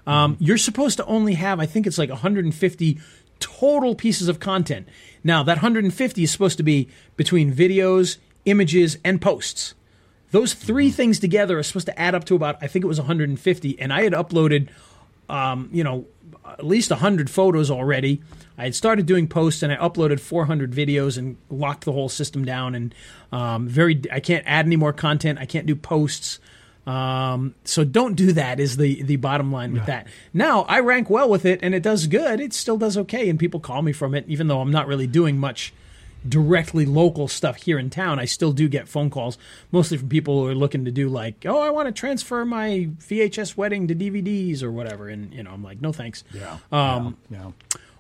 Um, 0.07 0.37
you're 0.41 0.59
supposed 0.59 0.97
to 0.97 1.05
only 1.07 1.35
have, 1.35 1.61
I 1.61 1.67
think 1.67 1.87
it's 1.87 1.99
like 1.99 2.09
150 2.09 2.99
total 3.39 3.95
pieces 3.95 4.29
of 4.29 4.41
content. 4.41 4.89
Now, 5.23 5.43
that 5.43 5.59
150 5.59 6.23
is 6.23 6.31
supposed 6.31 6.57
to 6.57 6.63
be 6.63 6.89
between 7.17 7.53
videos, 7.53 8.17
images, 8.45 8.99
and 9.05 9.21
posts. 9.21 9.75
Those 10.31 10.55
3 10.55 10.91
things 10.91 11.19
together 11.19 11.59
are 11.59 11.63
supposed 11.63 11.87
to 11.87 12.01
add 12.01 12.15
up 12.15 12.25
to 12.25 12.35
about, 12.35 12.57
I 12.63 12.67
think 12.67 12.85
it 12.85 12.89
was 12.89 12.99
150, 12.99 13.81
and 13.81 13.93
I 13.93 14.03
had 14.03 14.13
uploaded, 14.13 14.69
um, 15.29 15.69
you 15.73 15.85
know, 15.85 16.07
at 16.59 16.67
least 16.67 16.91
100 16.91 17.31
photos 17.31 17.71
already. 17.71 18.23
I 18.59 18.65
had 18.65 18.75
started 18.75 19.07
doing 19.07 19.27
posts 19.27 19.63
and 19.63 19.73
I 19.73 19.77
uploaded 19.77 20.21
400 20.21 20.73
videos 20.73 21.17
and 21.17 21.37
locked 21.49 21.85
the 21.85 21.93
whole 21.93 22.09
system 22.09 22.45
down. 22.45 22.75
And 22.75 22.95
um, 23.33 23.69
very, 23.69 24.03
I 24.13 24.21
can't 24.21 24.45
add 24.47 24.67
any 24.67 24.77
more 24.77 24.93
content. 24.93 25.39
I 25.39 25.47
can't 25.47 25.67
do 25.67 25.75
posts. 25.75 26.41
Um, 26.87 27.55
so 27.65 27.85
don't 27.85 28.15
do 28.15 28.33
that. 28.33 28.59
Is 28.59 28.77
the 28.77 29.03
the 29.03 29.17
bottom 29.17 29.53
line 29.53 29.73
with 29.73 29.87
that. 29.87 30.07
Now 30.33 30.63
I 30.63 30.81
rank 30.81 31.11
well 31.11 31.29
with 31.29 31.45
it 31.45 31.61
and 31.63 31.75
it 31.75 31.83
does 31.83 32.07
good. 32.07 32.41
It 32.41 32.53
still 32.53 32.79
does 32.79 32.97
okay, 32.97 33.29
and 33.29 33.39
people 33.39 33.61
call 33.61 33.83
me 33.83 33.93
from 33.93 34.15
it, 34.15 34.25
even 34.29 34.49
though 34.49 34.61
I'm 34.61 34.71
not 34.71 34.87
really 34.87 35.07
doing 35.07 35.39
much 35.39 35.73
directly 36.29 36.85
local 36.85 37.29
stuff 37.29 37.57
here 37.57 37.79
in 37.79 37.91
town. 37.91 38.19
I 38.19 38.25
still 38.25 38.53
do 38.53 38.69
get 38.69 38.89
phone 38.89 39.11
calls, 39.11 39.39
mostly 39.73 39.97
from 39.97 40.09
people 40.09 40.43
who 40.43 40.49
are 40.49 40.55
looking 40.55 40.85
to 40.85 40.91
do 40.91 41.09
like, 41.09 41.45
oh, 41.47 41.61
I 41.61 41.71
want 41.71 41.87
to 41.87 41.93
transfer 41.93 42.45
my 42.45 42.89
VHS 42.99 43.57
wedding 43.57 43.89
to 43.89 43.95
DVDs 43.95 44.63
or 44.63 44.71
whatever, 44.71 45.09
and 45.09 45.33
you 45.33 45.43
know, 45.43 45.51
I'm 45.51 45.63
like, 45.63 45.81
no 45.81 45.93
thanks. 45.93 46.25
Yeah. 46.33 46.59
Um, 46.73 47.17
yeah. 47.31 47.51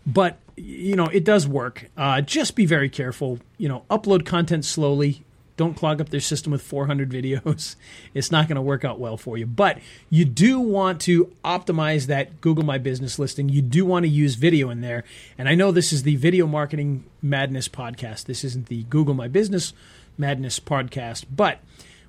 but 0.06 0.38
you 0.56 0.96
know 0.96 1.06
it 1.06 1.24
does 1.24 1.46
work. 1.46 1.90
Uh, 1.96 2.20
just 2.20 2.54
be 2.54 2.66
very 2.66 2.88
careful. 2.88 3.38
You 3.58 3.68
know, 3.68 3.84
upload 3.90 4.26
content 4.26 4.64
slowly. 4.64 5.24
Don't 5.56 5.74
clog 5.74 6.00
up 6.00 6.08
their 6.08 6.20
system 6.20 6.52
with 6.52 6.62
400 6.62 7.10
videos. 7.10 7.76
It's 8.14 8.30
not 8.30 8.48
going 8.48 8.56
to 8.56 8.62
work 8.62 8.84
out 8.84 8.98
well 8.98 9.16
for 9.16 9.36
you. 9.36 9.46
But 9.46 9.78
you 10.08 10.24
do 10.24 10.60
want 10.60 11.00
to 11.02 11.32
optimize 11.44 12.06
that 12.06 12.40
Google 12.40 12.64
My 12.64 12.78
Business 12.78 13.18
listing. 13.18 13.48
You 13.48 13.62
do 13.62 13.84
want 13.84 14.04
to 14.04 14.08
use 14.08 14.34
video 14.34 14.70
in 14.70 14.80
there. 14.80 15.04
And 15.36 15.48
I 15.48 15.54
know 15.54 15.72
this 15.72 15.92
is 15.92 16.02
the 16.02 16.16
Video 16.16 16.46
Marketing 16.46 17.04
Madness 17.22 17.68
podcast. 17.68 18.24
This 18.24 18.44
isn't 18.44 18.66
the 18.66 18.84
Google 18.84 19.14
My 19.14 19.28
Business 19.28 19.72
Madness 20.16 20.60
podcast, 20.60 21.24
but 21.34 21.60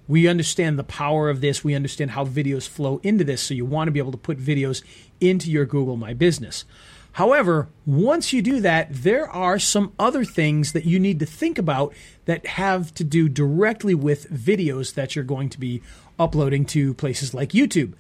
we 0.08 0.28
understand 0.28 0.78
the 0.78 0.84
power 0.84 1.30
of 1.30 1.42
this. 1.42 1.64
We 1.64 1.76
understand 1.76 2.12
how 2.12 2.26
videos 2.26 2.68
flow 2.68 3.00
into 3.04 3.24
this. 3.24 3.42
So 3.42 3.54
you 3.54 3.66
want 3.66 3.88
to 3.88 3.92
be 3.92 4.00
able 4.00 4.12
to 4.12 4.18
put 4.18 4.38
videos 4.38 4.84
into 5.20 5.50
your 5.50 5.66
Google 5.66 5.96
My 5.96 6.14
Business. 6.14 6.66
However, 7.14 7.68
once 7.86 8.32
you 8.32 8.42
do 8.42 8.62
that, 8.62 8.88
there 8.92 9.30
are 9.30 9.60
some 9.60 9.94
other 10.00 10.24
things 10.24 10.72
that 10.72 10.86
you 10.86 11.00
need 11.00 11.20
to 11.20 11.26
think 11.26 11.58
about 11.58 11.94
that 12.26 12.46
have 12.46 12.94
to 12.96 13.04
do 13.04 13.28
directly 13.28 13.94
with 13.94 14.32
videos 14.32 14.94
that 14.94 15.16
you're 15.16 15.26
going 15.26 15.50
to 15.50 15.60
be 15.60 15.82
uploading 16.18 16.66
to 16.66 16.94
places 16.94 17.34
like 17.34 17.50
YouTube. 17.50 17.94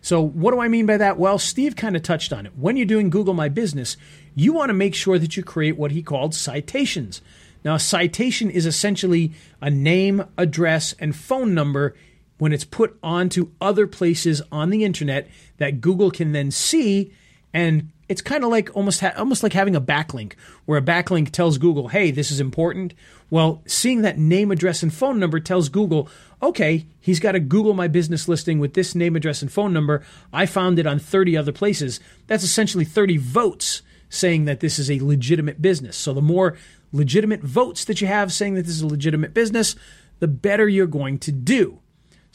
So, 0.00 0.20
what 0.20 0.52
do 0.52 0.60
I 0.60 0.68
mean 0.68 0.86
by 0.86 0.96
that? 0.96 1.18
Well, 1.18 1.38
Steve 1.38 1.76
kind 1.76 1.96
of 1.96 2.02
touched 2.02 2.32
on 2.32 2.46
it. 2.46 2.56
When 2.56 2.76
you're 2.76 2.86
doing 2.86 3.10
Google 3.10 3.34
My 3.34 3.48
Business, 3.48 3.96
you 4.34 4.52
want 4.52 4.70
to 4.70 4.74
make 4.74 4.94
sure 4.94 5.18
that 5.18 5.36
you 5.36 5.42
create 5.42 5.76
what 5.76 5.92
he 5.92 6.02
called 6.02 6.34
citations. 6.34 7.22
Now, 7.64 7.74
a 7.74 7.80
citation 7.80 8.50
is 8.50 8.66
essentially 8.66 9.32
a 9.60 9.70
name, 9.70 10.24
address, 10.36 10.94
and 11.00 11.14
phone 11.14 11.54
number 11.54 11.96
when 12.38 12.52
it's 12.52 12.64
put 12.64 12.98
onto 13.02 13.50
other 13.60 13.86
places 13.86 14.42
on 14.52 14.70
the 14.70 14.84
internet 14.84 15.28
that 15.56 15.80
Google 15.80 16.10
can 16.10 16.32
then 16.32 16.50
see 16.50 17.12
and 17.52 17.90
it's 18.08 18.22
kind 18.22 18.44
of 18.44 18.50
like 18.50 18.74
almost 18.74 19.00
ha- 19.00 19.14
almost 19.16 19.42
like 19.42 19.52
having 19.52 19.76
a 19.76 19.80
backlink 19.80 20.34
where 20.64 20.78
a 20.78 20.82
backlink 20.82 21.30
tells 21.30 21.58
Google, 21.58 21.88
"Hey, 21.88 22.10
this 22.10 22.30
is 22.30 22.40
important." 22.40 22.94
Well, 23.30 23.62
seeing 23.66 24.02
that 24.02 24.18
name, 24.18 24.50
address, 24.50 24.82
and 24.82 24.92
phone 24.92 25.18
number 25.18 25.40
tells 25.40 25.68
Google, 25.68 26.08
"Okay, 26.42 26.86
he's 27.00 27.20
got 27.20 27.34
a 27.34 27.40
Google 27.40 27.74
My 27.74 27.88
Business 27.88 28.28
listing 28.28 28.58
with 28.58 28.74
this 28.74 28.94
name, 28.94 29.16
address, 29.16 29.42
and 29.42 29.50
phone 29.50 29.72
number. 29.72 30.04
I 30.32 30.46
found 30.46 30.78
it 30.78 30.86
on 30.86 30.98
30 30.98 31.36
other 31.36 31.52
places." 31.52 32.00
That's 32.26 32.44
essentially 32.44 32.84
30 32.84 33.16
votes 33.16 33.82
saying 34.08 34.44
that 34.44 34.60
this 34.60 34.78
is 34.78 34.90
a 34.90 35.00
legitimate 35.00 35.60
business. 35.60 35.96
So 35.96 36.12
the 36.12 36.22
more 36.22 36.56
legitimate 36.92 37.42
votes 37.42 37.84
that 37.84 38.00
you 38.00 38.06
have 38.06 38.32
saying 38.32 38.54
that 38.54 38.66
this 38.66 38.76
is 38.76 38.82
a 38.82 38.86
legitimate 38.86 39.34
business, 39.34 39.74
the 40.20 40.28
better 40.28 40.68
you're 40.68 40.86
going 40.86 41.18
to 41.18 41.32
do. 41.32 41.80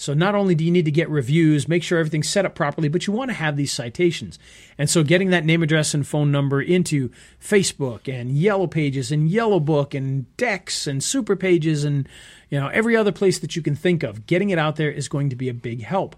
So 0.01 0.15
not 0.15 0.34
only 0.34 0.55
do 0.55 0.65
you 0.65 0.72
need 0.72 0.86
to 0.86 0.91
get 0.91 1.12
reviews, 1.12 1.67
make 1.67 1.84
sure 1.84 2.00
everything's 2.00 2.27
set 2.27 2.43
up 2.43 2.55
properly, 2.55 2.89
but 2.89 3.05
you 3.05 3.13
want 3.13 3.29
to 3.29 3.36
have 3.36 3.55
these 3.55 3.72
citations. 3.72 4.39
And 4.75 4.89
so 4.89 5.03
getting 5.03 5.29
that 5.29 5.46
name, 5.46 5.62
address, 5.62 5.93
and 5.93 6.08
phone 6.08 6.31
number 6.31 6.60
into 6.60 7.12
Facebook 7.39 8.12
and 8.12 8.31
Yellow 8.31 8.65
Pages 8.65 9.12
and 9.12 9.29
Yellow 9.29 9.60
Book 9.60 9.93
and 9.93 10.36
Dex 10.38 10.88
and 10.88 11.03
Super 11.03 11.36
Pages 11.36 11.84
and 11.84 12.10
you 12.50 12.60
know 12.60 12.70
every 12.70 12.96
other 12.96 13.12
place 13.12 13.38
that 13.38 13.55
you 13.55 13.62
can 13.62 13.75
think 13.75 14.01
of, 14.01 14.25
getting 14.25 14.50
it 14.50 14.58
out 14.58 14.75
there 14.75 14.89
is 14.89 15.08
going 15.08 15.29
to 15.29 15.36
be 15.36 15.50
a 15.50 15.53
big 15.53 15.84
help. 15.84 16.15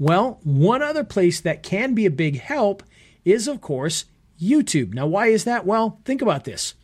Well, 0.00 0.40
one 0.42 0.82
other 0.82 1.04
place 1.04 1.40
that 1.42 1.62
can 1.62 1.94
be 1.94 2.06
a 2.06 2.10
big 2.10 2.40
help 2.40 2.82
is 3.24 3.46
of 3.46 3.60
course 3.60 4.06
YouTube. 4.40 4.94
Now 4.94 5.06
why 5.06 5.28
is 5.28 5.44
that? 5.44 5.64
Well, 5.64 6.00
think 6.04 6.22
about 6.22 6.42
this. 6.42 6.74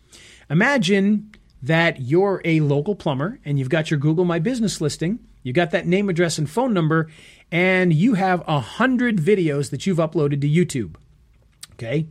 Imagine 0.49 1.33
that 1.61 2.00
you're 2.00 2.40
a 2.45 2.61
local 2.61 2.95
plumber 2.95 3.40
and 3.45 3.59
you've 3.59 3.68
got 3.68 3.90
your 3.90 3.99
Google 3.99 4.25
My 4.25 4.38
Business 4.38 4.80
listing 4.80 5.18
you 5.49 5.55
got 5.55 5.71
that 5.71 5.87
name, 5.87 6.11
address, 6.11 6.37
and 6.37 6.49
phone 6.49 6.75
number, 6.75 7.09
and 7.50 7.90
you 7.90 8.14
have 8.14 8.43
a 8.47 8.61
hundred 8.61 9.17
videos 9.17 9.71
that 9.71 9.87
you've 9.87 9.97
uploaded 9.97 10.43
to 10.43 10.49
YouTube. 10.49 10.97
Okay, 11.73 12.07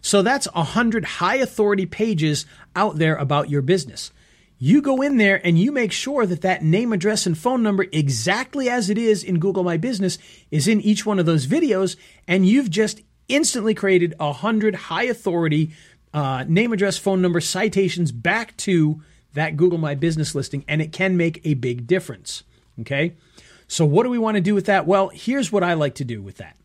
so 0.00 0.22
that's 0.22 0.48
a 0.54 0.62
hundred 0.62 1.04
high 1.04 1.36
authority 1.36 1.84
pages 1.84 2.46
out 2.74 2.96
there 2.96 3.16
about 3.16 3.50
your 3.50 3.60
business. 3.60 4.10
You 4.58 4.80
go 4.80 5.02
in 5.02 5.18
there 5.18 5.44
and 5.46 5.58
you 5.58 5.72
make 5.72 5.92
sure 5.92 6.24
that 6.24 6.40
that 6.40 6.64
name, 6.64 6.94
address, 6.94 7.26
and 7.26 7.36
phone 7.36 7.62
number, 7.62 7.84
exactly 7.92 8.70
as 8.70 8.88
it 8.88 8.96
is 8.96 9.22
in 9.22 9.40
Google 9.40 9.62
My 9.62 9.76
Business, 9.76 10.18
is 10.50 10.66
in 10.66 10.80
each 10.80 11.04
one 11.04 11.18
of 11.18 11.26
those 11.26 11.46
videos, 11.46 11.96
and 12.26 12.46
you've 12.46 12.70
just 12.70 13.02
instantly 13.28 13.74
created 13.74 14.14
a 14.18 14.32
hundred 14.32 14.74
high 14.74 15.04
authority 15.04 15.72
uh, 16.14 16.44
name, 16.48 16.72
address, 16.72 16.96
phone 16.96 17.20
number 17.20 17.40
citations 17.40 18.10
back 18.10 18.56
to 18.56 19.02
that 19.34 19.56
Google 19.56 19.78
My 19.78 19.94
Business 19.94 20.34
listing, 20.34 20.64
and 20.66 20.80
it 20.80 20.92
can 20.92 21.16
make 21.16 21.40
a 21.44 21.54
big 21.54 21.86
difference. 21.86 22.42
Okay. 22.80 23.14
So, 23.68 23.84
what 23.84 24.02
do 24.02 24.10
we 24.10 24.18
want 24.18 24.36
to 24.36 24.40
do 24.40 24.54
with 24.54 24.66
that? 24.66 24.86
Well, 24.86 25.08
here's 25.08 25.52
what 25.52 25.62
I 25.62 25.74
like 25.74 25.94
to 25.96 26.04
do 26.04 26.20
with 26.22 26.38
that. 26.38 26.56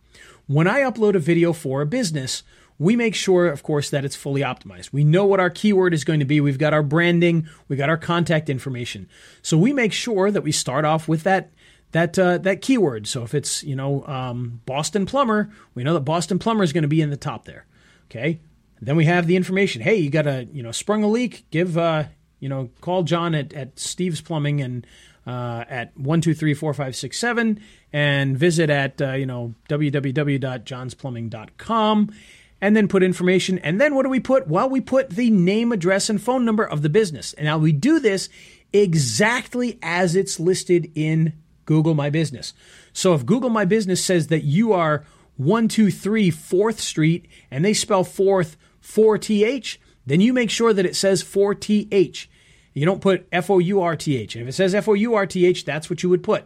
When 0.48 0.68
I 0.68 0.82
upload 0.82 1.16
a 1.16 1.20
video 1.20 1.54
for 1.54 1.82
a 1.82 1.86
business, 1.86 2.44
we 2.78 2.96
make 2.96 3.16
sure, 3.16 3.48
of 3.48 3.64
course, 3.64 3.90
that 3.90 4.04
it's 4.04 4.16
fully 4.16 4.42
optimized. 4.42 4.92
We 4.92 5.04
know 5.04 5.26
what 5.26 5.40
our 5.40 5.50
keyword 5.50 5.94
is 5.94 6.04
going 6.04 6.20
to 6.20 6.26
be. 6.26 6.42
We've 6.42 6.58
got 6.58 6.74
our 6.74 6.84
branding, 6.84 7.48
we 7.68 7.76
got 7.76 7.90
our 7.90 7.98
contact 7.98 8.50
information. 8.50 9.08
So 9.42 9.58
we 9.58 9.72
make 9.72 9.94
sure 9.94 10.32
that 10.32 10.42
we 10.42 10.52
start 10.52 10.86
off 10.86 11.08
with 11.08 11.24
that 11.24 11.52
that 11.92 12.20
uh, 12.20 12.38
that 12.40 12.62
keyword. 12.62 13.08
So 13.08 13.24
if 13.24 13.34
it's 13.34 13.64
you 13.64 13.76
know 13.76 14.06
um, 14.08 14.62
Boston 14.66 15.06
plumber, 15.06 15.50
we 15.74 15.84
know 15.84 15.94
that 15.94 16.02
Boston 16.02 16.40
plumber 16.40 16.64
is 16.64 16.74
going 16.74 16.82
to 16.82 16.88
be 16.88 17.02
in 17.02 17.10
the 17.10 17.18
top 17.18 17.46
there. 17.46 17.66
Okay. 18.12 18.40
Then 18.82 18.98
we 18.98 19.06
have 19.06 19.26
the 19.26 19.36
information. 19.36 19.82
Hey, 19.82 19.96
you 19.96 20.10
got 20.10 20.28
a 20.28 20.48
you 20.52 20.62
know 20.62 20.72
sprung 20.72 21.04
a 21.04 21.08
leak? 21.08 21.46
Give 21.52 21.78
uh, 21.78 22.06
you 22.40 22.50
know 22.50 22.70
call 22.82 23.04
John 23.04 23.34
at, 23.34 23.54
at 23.54 23.80
Steve's 23.80 24.22
Plumbing 24.22 24.62
and 24.62 24.86
uh, 25.26 25.64
at 25.70 25.98
one 25.98 26.20
two 26.22 26.34
three 26.34 26.54
four 26.54 26.74
five 26.74 26.96
six 26.96 27.18
seven 27.18 27.60
and 27.92 28.38
visit 28.38 28.70
at 28.70 29.02
uh, 29.02 29.14
you 29.14 29.26
know 29.26 29.56
www.johnsplumbing.com 29.70 32.14
and 32.62 32.76
then 32.76 32.88
put 32.88 33.04
information. 33.04 33.60
And 33.60 33.82
then 33.82 33.96
what 33.96 34.04
do 34.04 34.10
we 34.10 34.20
put? 34.20 34.48
Well 34.48 34.70
we 34.70 34.82
put 34.82 35.12
the 35.12 35.30
name 35.30 35.72
address 35.72 36.10
and 36.10 36.22
phone 36.22 36.44
number 36.46 36.64
of 36.64 36.82
the 36.82 36.90
business. 36.90 37.34
And 37.34 37.46
now 37.46 37.58
we 37.58 37.72
do 37.72 38.00
this 38.00 38.30
exactly 38.74 39.80
as 39.82 40.16
it's 40.16 40.40
listed 40.40 40.92
in 40.96 41.34
google 41.66 41.96
my 41.96 42.10
business. 42.10 42.54
So 42.94 43.14
if 43.14 43.26
google 43.26 43.50
my 43.50 43.66
business 43.66 44.04
says 44.04 44.28
that 44.28 44.44
you 44.44 44.74
are 44.74 45.06
123 45.38 46.32
4th 46.32 46.80
street 46.80 47.28
and 47.52 47.66
they 47.66 47.74
spell 47.74 48.04
fourth 48.04 48.58
4th 48.82 49.78
then 50.06 50.22
you 50.22 50.34
make 50.34 50.50
sure 50.50 50.72
that 50.72 50.86
it 50.86 50.96
says 50.96 51.24
4th 51.24 52.30
you 52.76 52.86
don't 52.86 53.02
put 53.02 53.28
F 53.32 53.50
O 53.50 53.58
U 53.58 53.82
R 53.82 53.96
T 53.96 54.18
H. 54.18 54.36
And 54.36 54.44
if 54.44 54.50
it 54.50 54.52
says 54.52 54.76
F 54.76 54.88
O 54.88 54.94
U 54.94 55.16
R 55.16 55.26
T 55.26 55.46
H, 55.46 55.66
that's 55.66 55.90
what 55.90 56.04
you 56.04 56.10
would 56.10 56.22
put. 56.22 56.46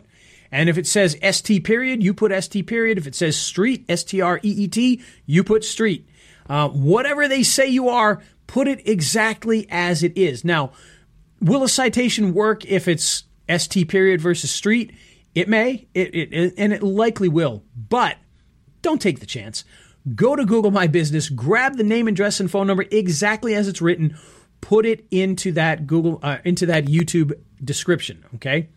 And 0.52 0.70
if 0.70 0.78
it 0.78 0.88
says 0.88 1.18
ST 1.22 1.64
period, 1.64 2.02
you 2.02 2.14
put 2.14 2.32
ST 2.44 2.66
period. 2.66 2.98
If 2.98 3.08
it 3.08 3.16
says 3.16 3.36
street, 3.36 3.84
S 3.90 4.04
T 4.04 4.22
R 4.22 4.38
E 4.38 4.50
E 4.50 4.68
T, 4.68 5.02
you 5.26 5.44
put 5.44 5.66
street. 5.66 6.08
Uh, 6.48 6.70
whatever 6.70 7.28
they 7.28 7.44
say 7.44 7.68
you 7.68 7.90
are, 7.90 8.22
put 8.48 8.68
it 8.68 8.88
exactly 8.88 9.68
as 9.70 10.02
it 10.04 10.16
is. 10.18 10.46
Now, 10.46 10.72
will 11.42 11.64
a 11.64 11.70
citation 11.70 12.34
work 12.34 12.64
if 12.66 12.88
it's 12.88 13.24
ST 13.50 13.90
period 13.90 14.22
versus 14.22 14.52
street? 14.52 14.94
It 15.36 15.48
may, 15.48 15.88
it, 15.94 16.16
it, 16.16 16.54
and 16.58 16.74
it 16.74 16.82
likely 16.82 17.30
will, 17.30 17.64
but 17.76 18.18
don't 18.82 19.02
take 19.02 19.20
the 19.20 19.28
chance. 19.28 19.64
Go 20.16 20.36
to 20.36 20.46
Google 20.46 20.72
My 20.72 20.88
Business, 20.88 21.30
grab 21.30 21.78
the 21.78 21.84
name, 21.84 22.08
address, 22.08 22.40
and 22.40 22.50
phone 22.50 22.66
number 22.66 22.86
exactly 22.90 23.54
as 23.54 23.68
it's 23.68 23.82
written 23.82 24.18
put 24.62 24.86
it 24.86 25.06
into 25.12 25.52
that 25.54 25.88
Google 25.88 26.20
uh, 26.22 26.38
into 26.44 26.66
that 26.68 26.86
YouTube 26.86 27.34
description. 27.64 28.24
Okay. 28.36 28.70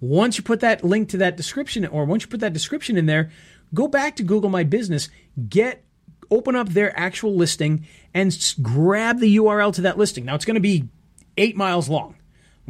Once 0.00 0.36
you 0.36 0.44
put 0.44 0.60
that 0.60 0.84
link 0.84 1.08
to 1.08 1.16
that 1.16 1.36
description, 1.36 1.86
or 1.86 2.04
once 2.04 2.24
you 2.24 2.28
put 2.28 2.40
that 2.40 2.52
description 2.52 2.96
in 2.96 3.06
there, 3.06 3.30
go 3.72 3.88
back 3.88 4.16
to 4.16 4.22
Google 4.22 4.50
My 4.50 4.64
Business, 4.64 5.08
get 5.48 5.84
open 6.30 6.56
up 6.56 6.68
their 6.70 6.98
actual 6.98 7.34
listing, 7.34 7.86
and 8.12 8.36
grab 8.60 9.20
the 9.20 9.36
URL 9.36 9.72
to 9.74 9.82
that 9.82 9.96
listing. 9.96 10.24
Now 10.24 10.34
it's 10.34 10.44
going 10.44 10.56
to 10.56 10.60
be 10.60 10.88
eight 11.36 11.56
miles 11.56 11.88
long. 11.88 12.16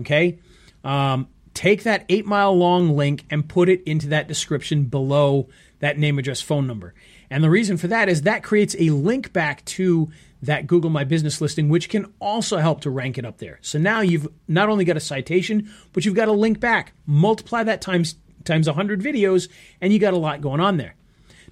Okay. 0.00 0.38
Um, 0.84 1.28
take 1.54 1.84
that 1.84 2.04
eight 2.08 2.26
mile 2.26 2.56
long 2.56 2.96
link 2.96 3.24
and 3.30 3.48
put 3.48 3.68
it 3.68 3.82
into 3.84 4.08
that 4.08 4.28
description 4.28 4.84
below 4.84 5.48
that 5.80 5.98
name, 5.98 6.18
address, 6.18 6.40
phone 6.40 6.66
number. 6.66 6.94
And 7.30 7.42
the 7.42 7.50
reason 7.50 7.76
for 7.76 7.88
that 7.88 8.08
is 8.08 8.22
that 8.22 8.42
creates 8.42 8.76
a 8.78 8.90
link 8.90 9.32
back 9.32 9.64
to 9.66 10.10
that 10.46 10.66
Google 10.66 10.90
My 10.90 11.04
Business 11.04 11.40
listing, 11.40 11.68
which 11.68 11.88
can 11.88 12.12
also 12.20 12.58
help 12.58 12.80
to 12.82 12.90
rank 12.90 13.18
it 13.18 13.24
up 13.24 13.38
there. 13.38 13.58
So 13.62 13.78
now 13.78 14.00
you've 14.00 14.28
not 14.48 14.68
only 14.68 14.84
got 14.84 14.96
a 14.96 15.00
citation, 15.00 15.70
but 15.92 16.04
you've 16.04 16.14
got 16.14 16.28
a 16.28 16.32
link 16.32 16.60
back. 16.60 16.92
Multiply 17.06 17.64
that 17.64 17.80
times 17.80 18.16
times 18.44 18.66
100 18.66 19.00
videos, 19.00 19.48
and 19.80 19.92
you 19.92 19.98
got 19.98 20.12
a 20.12 20.18
lot 20.18 20.42
going 20.42 20.60
on 20.60 20.76
there. 20.76 20.94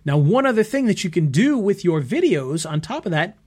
Now, 0.04 0.18
one 0.18 0.46
other 0.46 0.62
thing 0.62 0.86
that 0.86 1.04
you 1.04 1.10
can 1.10 1.30
do 1.30 1.56
with 1.56 1.84
your 1.84 2.02
videos 2.02 2.68
on 2.68 2.80
top 2.80 3.06
of 3.06 3.12
that 3.12 3.38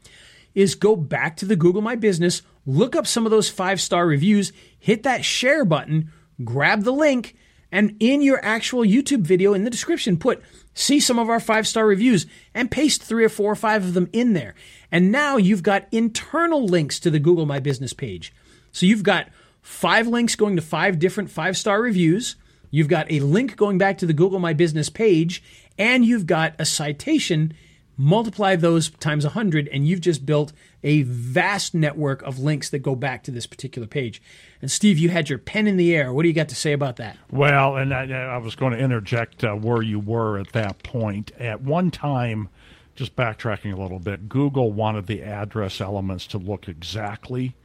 is 0.55 0.73
go 0.73 0.95
back 0.95 1.35
to 1.37 1.45
the 1.45 1.55
Google 1.55 1.81
My 1.81 1.95
Business, 1.95 2.41
look 2.65 2.95
up 2.95 3.05
some 3.05 3.25
of 3.25 3.31
those 3.31 3.49
five 3.49 3.79
star 3.79 4.07
reviews, 4.07 4.51
hit 4.79 5.03
that 5.03 5.25
share 5.25 5.65
button, 5.65 6.11
grab 6.43 6.83
the 6.83 6.93
link, 6.93 7.35
and 7.75 7.94
in 8.00 8.22
your 8.22 8.39
actual 8.41 8.84
YouTube 8.84 9.24
video 9.24 9.53
in 9.53 9.65
the 9.65 9.70
description, 9.70 10.15
put 10.15 10.41
see 10.74 11.01
some 11.01 11.20
of 11.20 11.29
our 11.29 11.41
five 11.41 11.67
star 11.67 11.86
reviews 11.86 12.25
and 12.53 12.72
paste 12.72 13.03
three 13.03 13.25
or 13.25 13.29
four 13.29 13.51
or 13.51 13.55
five 13.55 13.84
of 13.84 13.94
them 13.94 14.08
in 14.13 14.32
there. 14.32 14.55
And 14.94 15.12
now 15.12 15.36
you've 15.36 15.62
got 15.62 15.89
internal 15.91 16.65
links 16.65 17.01
to 17.01 17.10
the 17.10 17.20
Google 17.20 17.46
My 17.46 17.60
Business 17.60 17.91
page. 17.91 18.34
So 18.72 18.86
you've 18.86 19.03
got 19.03 19.27
five 19.62 20.08
links 20.08 20.38
going 20.38 20.55
to 20.55 20.62
five 20.62 21.00
different 21.00 21.29
five 21.29 21.58
star 21.58 21.82
reviews. 21.82 22.38
You've 22.72 22.88
got 22.88 23.12
a 23.12 23.20
link 23.20 23.58
going 23.58 23.77
back 23.77 23.98
to 23.98 24.05
the 24.05 24.13
Google 24.13 24.39
My 24.39 24.53
Business 24.53 24.88
page, 24.88 25.44
and 25.77 26.05
you've 26.05 26.27
got 26.27 26.55
a 26.58 26.63
citation 26.63 27.53
multiply 27.97 28.55
those 28.55 28.89
times 28.89 29.23
100 29.23 29.67
and 29.69 29.87
you've 29.87 30.01
just 30.01 30.25
built 30.25 30.53
a 30.83 31.03
vast 31.03 31.73
network 31.73 32.21
of 32.23 32.39
links 32.39 32.69
that 32.69 32.79
go 32.79 32.95
back 32.95 33.23
to 33.23 33.31
this 33.31 33.45
particular 33.45 33.87
page. 33.87 34.21
And 34.61 34.69
steve 34.69 34.97
you 34.97 35.09
had 35.09 35.29
your 35.29 35.39
pen 35.39 35.67
in 35.67 35.77
the 35.77 35.95
air. 35.95 36.13
What 36.13 36.23
do 36.23 36.27
you 36.27 36.33
got 36.33 36.49
to 36.49 36.55
say 36.55 36.73
about 36.73 36.97
that? 36.97 37.17
Well, 37.31 37.77
and 37.77 37.93
I, 37.93 38.05
I 38.11 38.37
was 38.37 38.55
going 38.55 38.73
to 38.73 38.79
interject 38.79 39.43
uh, 39.43 39.53
where 39.53 39.81
you 39.81 39.99
were 39.99 40.37
at 40.37 40.51
that 40.53 40.83
point. 40.83 41.31
At 41.39 41.61
one 41.61 41.91
time, 41.91 42.49
just 42.95 43.15
backtracking 43.15 43.73
a 43.73 43.81
little 43.81 43.99
bit, 43.99 44.29
Google 44.29 44.71
wanted 44.71 45.07
the 45.07 45.23
address 45.23 45.81
elements 45.81 46.27
to 46.27 46.37
look 46.37 46.67
exactly 46.67 47.55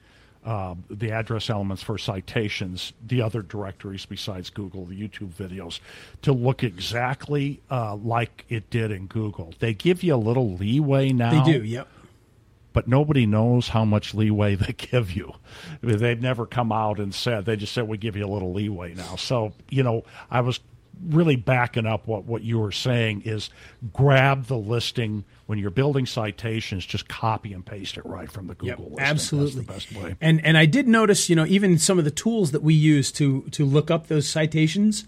uh, 0.45 0.75
the 0.89 1.13
address 1.13 1.51
elements 1.51 1.83
for 1.83 1.99
citations, 1.99 2.93
the 3.07 3.21
other 3.21 3.43
directories 3.43 4.07
besides 4.07 4.51
Google, 4.51 4.87
the 4.87 5.01
YouTube 5.01 5.33
videos, 5.35 5.81
to 6.23 6.33
look 6.33 6.63
exactly 6.63 7.61
uh, 7.71 7.97
like 7.97 8.45
it 8.49 8.71
did 8.71 8.91
in 8.91 9.07
Google. 9.07 9.55
They 9.59 9.75
give 9.75 10.03
you 10.03 10.15
a 10.15 10.17
little 10.17 10.55
leeway 10.55 11.13
now 11.13 11.45
they 11.45 11.53
do 11.53 11.65
yep 11.65 11.89
but 12.73 12.87
nobody 12.87 13.27
knows 13.27 13.69
how 13.69 13.85
much 13.85 14.15
leeway 14.15 14.55
they 14.55 14.73
give 14.77 15.13
you. 15.13 15.33
I 15.83 15.87
mean, 15.87 15.99
they've 15.99 16.21
never 16.21 16.47
come 16.47 16.73
out 16.73 17.01
and 17.01 17.15
said 17.15 17.45
they 17.45 17.57
just 17.57 17.73
said 17.73 17.89
we 17.89 17.99
give 17.99 18.17
you 18.17 18.25
a 18.25 18.29
little 18.29 18.53
leeway 18.53 18.95
now. 18.95 19.17
So 19.17 19.53
you 19.69 19.83
know, 19.83 20.05
I 20.31 20.41
was 20.41 20.61
really 21.09 21.37
backing 21.37 21.87
up 21.87 22.07
what 22.07 22.25
what 22.25 22.43
you 22.43 22.59
were 22.59 22.73
saying 22.73 23.23
is 23.25 23.51
grab 23.93 24.45
the 24.47 24.57
listing 24.57 25.25
when 25.47 25.59
you're 25.59 25.71
building 25.71 26.07
citations, 26.07 26.87
just 26.87 27.09
copy 27.09 27.53
and 27.53 27.67
paste 27.67 27.97
it 27.97 28.07
right 28.07 28.31
from 28.31 28.47
the 28.47 28.55
Google 28.55 28.91
listing. 28.91 29.01
absolutely 29.01 29.63
That's 29.65 29.87
the 29.87 29.95
best 29.95 30.05
way. 30.05 30.17
and 30.21 30.45
and 30.45 30.57
i 30.59 30.67
did 30.67 30.87
notice 30.87 31.29
you 31.29 31.37
know 31.37 31.47
even 31.47 31.79
some 31.79 31.99
of 31.99 32.05
the 32.05 32.11
tools 32.11 32.53
that 32.53 32.63
we 32.63 32.75
use 32.75 33.11
to 33.13 33.43
to 33.53 33.65
look 33.65 33.91
up 33.91 34.07
those 34.09 34.29
citations 34.29 35.05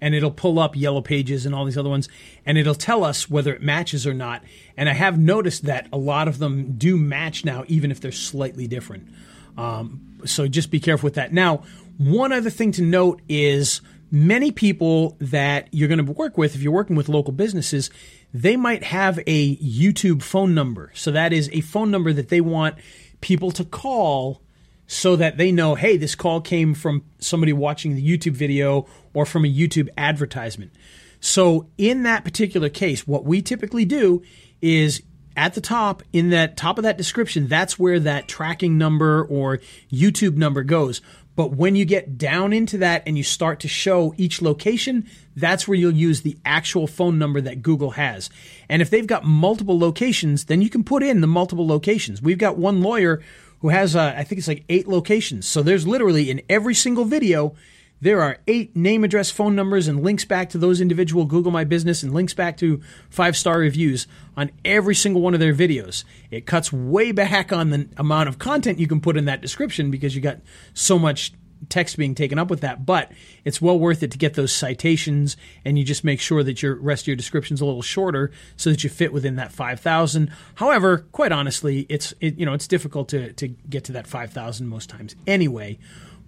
and 0.00 0.14
it'll 0.14 0.30
pull 0.30 0.58
up 0.58 0.76
yellow 0.76 1.00
pages 1.00 1.46
and 1.46 1.54
all 1.54 1.64
these 1.64 1.78
other 1.78 1.88
ones 1.88 2.08
and 2.44 2.58
it'll 2.58 2.74
tell 2.74 3.02
us 3.04 3.30
whether 3.30 3.54
it 3.54 3.62
matches 3.62 4.06
or 4.06 4.12
not 4.14 4.42
and 4.76 4.88
i 4.88 4.92
have 4.92 5.18
noticed 5.18 5.64
that 5.64 5.86
a 5.92 5.96
lot 5.96 6.28
of 6.28 6.38
them 6.38 6.74
do 6.76 6.96
match 6.96 7.44
now 7.44 7.64
even 7.68 7.90
if 7.90 8.00
they're 8.00 8.12
slightly 8.12 8.66
different 8.66 9.08
um, 9.56 10.00
so 10.26 10.46
just 10.46 10.70
be 10.70 10.80
careful 10.80 11.06
with 11.06 11.14
that 11.14 11.32
now 11.32 11.62
one 11.98 12.30
other 12.32 12.50
thing 12.50 12.72
to 12.72 12.82
note 12.82 13.22
is 13.26 13.80
many 14.10 14.50
people 14.50 15.16
that 15.20 15.68
you're 15.72 15.88
going 15.88 16.04
to 16.04 16.12
work 16.12 16.38
with 16.38 16.54
if 16.54 16.62
you're 16.62 16.72
working 16.72 16.96
with 16.96 17.08
local 17.08 17.32
businesses 17.32 17.90
they 18.32 18.56
might 18.56 18.84
have 18.84 19.18
a 19.26 19.56
youtube 19.56 20.22
phone 20.22 20.54
number 20.54 20.90
so 20.94 21.10
that 21.10 21.32
is 21.32 21.50
a 21.52 21.60
phone 21.60 21.90
number 21.90 22.12
that 22.12 22.28
they 22.28 22.40
want 22.40 22.76
people 23.20 23.50
to 23.50 23.64
call 23.64 24.42
so 24.86 25.16
that 25.16 25.36
they 25.36 25.50
know, 25.52 25.74
hey, 25.74 25.96
this 25.96 26.14
call 26.14 26.40
came 26.40 26.74
from 26.74 27.04
somebody 27.18 27.52
watching 27.52 27.94
the 27.94 28.18
YouTube 28.18 28.34
video 28.34 28.86
or 29.14 29.26
from 29.26 29.44
a 29.44 29.52
YouTube 29.52 29.88
advertisement. 29.96 30.72
So, 31.20 31.68
in 31.76 32.02
that 32.04 32.24
particular 32.24 32.68
case, 32.68 33.06
what 33.06 33.24
we 33.24 33.42
typically 33.42 33.84
do 33.84 34.22
is 34.62 35.02
at 35.36 35.54
the 35.54 35.60
top, 35.60 36.02
in 36.12 36.30
that 36.30 36.56
top 36.56 36.78
of 36.78 36.84
that 36.84 36.96
description, 36.96 37.48
that's 37.48 37.78
where 37.78 37.98
that 38.00 38.28
tracking 38.28 38.78
number 38.78 39.24
or 39.24 39.60
YouTube 39.92 40.36
number 40.36 40.62
goes. 40.62 41.00
But 41.36 41.52
when 41.52 41.76
you 41.76 41.84
get 41.84 42.16
down 42.16 42.52
into 42.54 42.78
that 42.78 43.02
and 43.06 43.16
you 43.16 43.22
start 43.22 43.60
to 43.60 43.68
show 43.68 44.14
each 44.16 44.40
location, 44.40 45.06
that's 45.36 45.68
where 45.68 45.76
you'll 45.76 45.92
use 45.92 46.22
the 46.22 46.38
actual 46.44 46.86
phone 46.86 47.18
number 47.18 47.42
that 47.42 47.62
Google 47.62 47.90
has. 47.92 48.30
And 48.68 48.80
if 48.80 48.88
they've 48.88 49.06
got 49.06 49.24
multiple 49.24 49.78
locations, 49.78 50.46
then 50.46 50.62
you 50.62 50.70
can 50.70 50.82
put 50.82 51.02
in 51.02 51.20
the 51.20 51.26
multiple 51.26 51.66
locations. 51.66 52.22
We've 52.22 52.38
got 52.38 52.56
one 52.56 52.80
lawyer 52.80 53.22
who 53.60 53.68
has, 53.68 53.94
uh, 53.94 54.14
I 54.16 54.24
think 54.24 54.38
it's 54.38 54.48
like 54.48 54.64
eight 54.68 54.88
locations. 54.88 55.46
So 55.46 55.62
there's 55.62 55.86
literally 55.86 56.30
in 56.30 56.42
every 56.48 56.74
single 56.74 57.04
video, 57.04 57.54
there 58.00 58.20
are 58.20 58.38
eight 58.46 58.76
name, 58.76 59.04
address, 59.04 59.30
phone 59.30 59.54
numbers, 59.54 59.88
and 59.88 60.02
links 60.02 60.24
back 60.24 60.50
to 60.50 60.58
those 60.58 60.80
individual 60.80 61.24
Google 61.24 61.52
My 61.52 61.64
Business 61.64 62.02
and 62.02 62.12
links 62.12 62.34
back 62.34 62.56
to 62.58 62.80
five 63.08 63.36
star 63.36 63.58
reviews 63.58 64.06
on 64.36 64.50
every 64.64 64.94
single 64.94 65.22
one 65.22 65.34
of 65.34 65.40
their 65.40 65.54
videos. 65.54 66.04
It 66.30 66.46
cuts 66.46 66.72
way 66.72 67.12
back 67.12 67.52
on 67.52 67.70
the 67.70 67.88
amount 67.96 68.28
of 68.28 68.38
content 68.38 68.78
you 68.78 68.86
can 68.86 69.00
put 69.00 69.16
in 69.16 69.24
that 69.24 69.40
description 69.40 69.90
because 69.90 70.14
you 70.14 70.20
got 70.20 70.40
so 70.74 70.98
much 70.98 71.32
text 71.68 71.96
being 71.96 72.14
taken 72.14 72.38
up 72.38 72.50
with 72.50 72.60
that, 72.60 72.84
but 72.84 73.10
it's 73.44 73.60
well 73.60 73.78
worth 73.78 74.02
it 74.02 74.10
to 74.10 74.18
get 74.18 74.34
those 74.34 74.52
citations 74.52 75.36
and 75.64 75.78
you 75.78 75.84
just 75.84 76.04
make 76.04 76.20
sure 76.20 76.42
that 76.42 76.62
your 76.62 76.74
rest 76.76 77.04
of 77.04 77.08
your 77.08 77.16
description's 77.16 77.60
a 77.60 77.64
little 77.64 77.82
shorter 77.82 78.30
so 78.56 78.70
that 78.70 78.84
you 78.84 78.90
fit 78.90 79.12
within 79.12 79.36
that 79.36 79.52
5000. 79.52 80.30
However, 80.56 80.98
quite 81.12 81.32
honestly, 81.32 81.86
it's 81.88 82.14
it, 82.20 82.38
you 82.38 82.46
know, 82.46 82.52
it's 82.52 82.68
difficult 82.68 83.08
to 83.08 83.32
to 83.34 83.48
get 83.48 83.84
to 83.84 83.92
that 83.92 84.06
5000 84.06 84.66
most 84.66 84.90
times 84.90 85.16
anyway. 85.26 85.78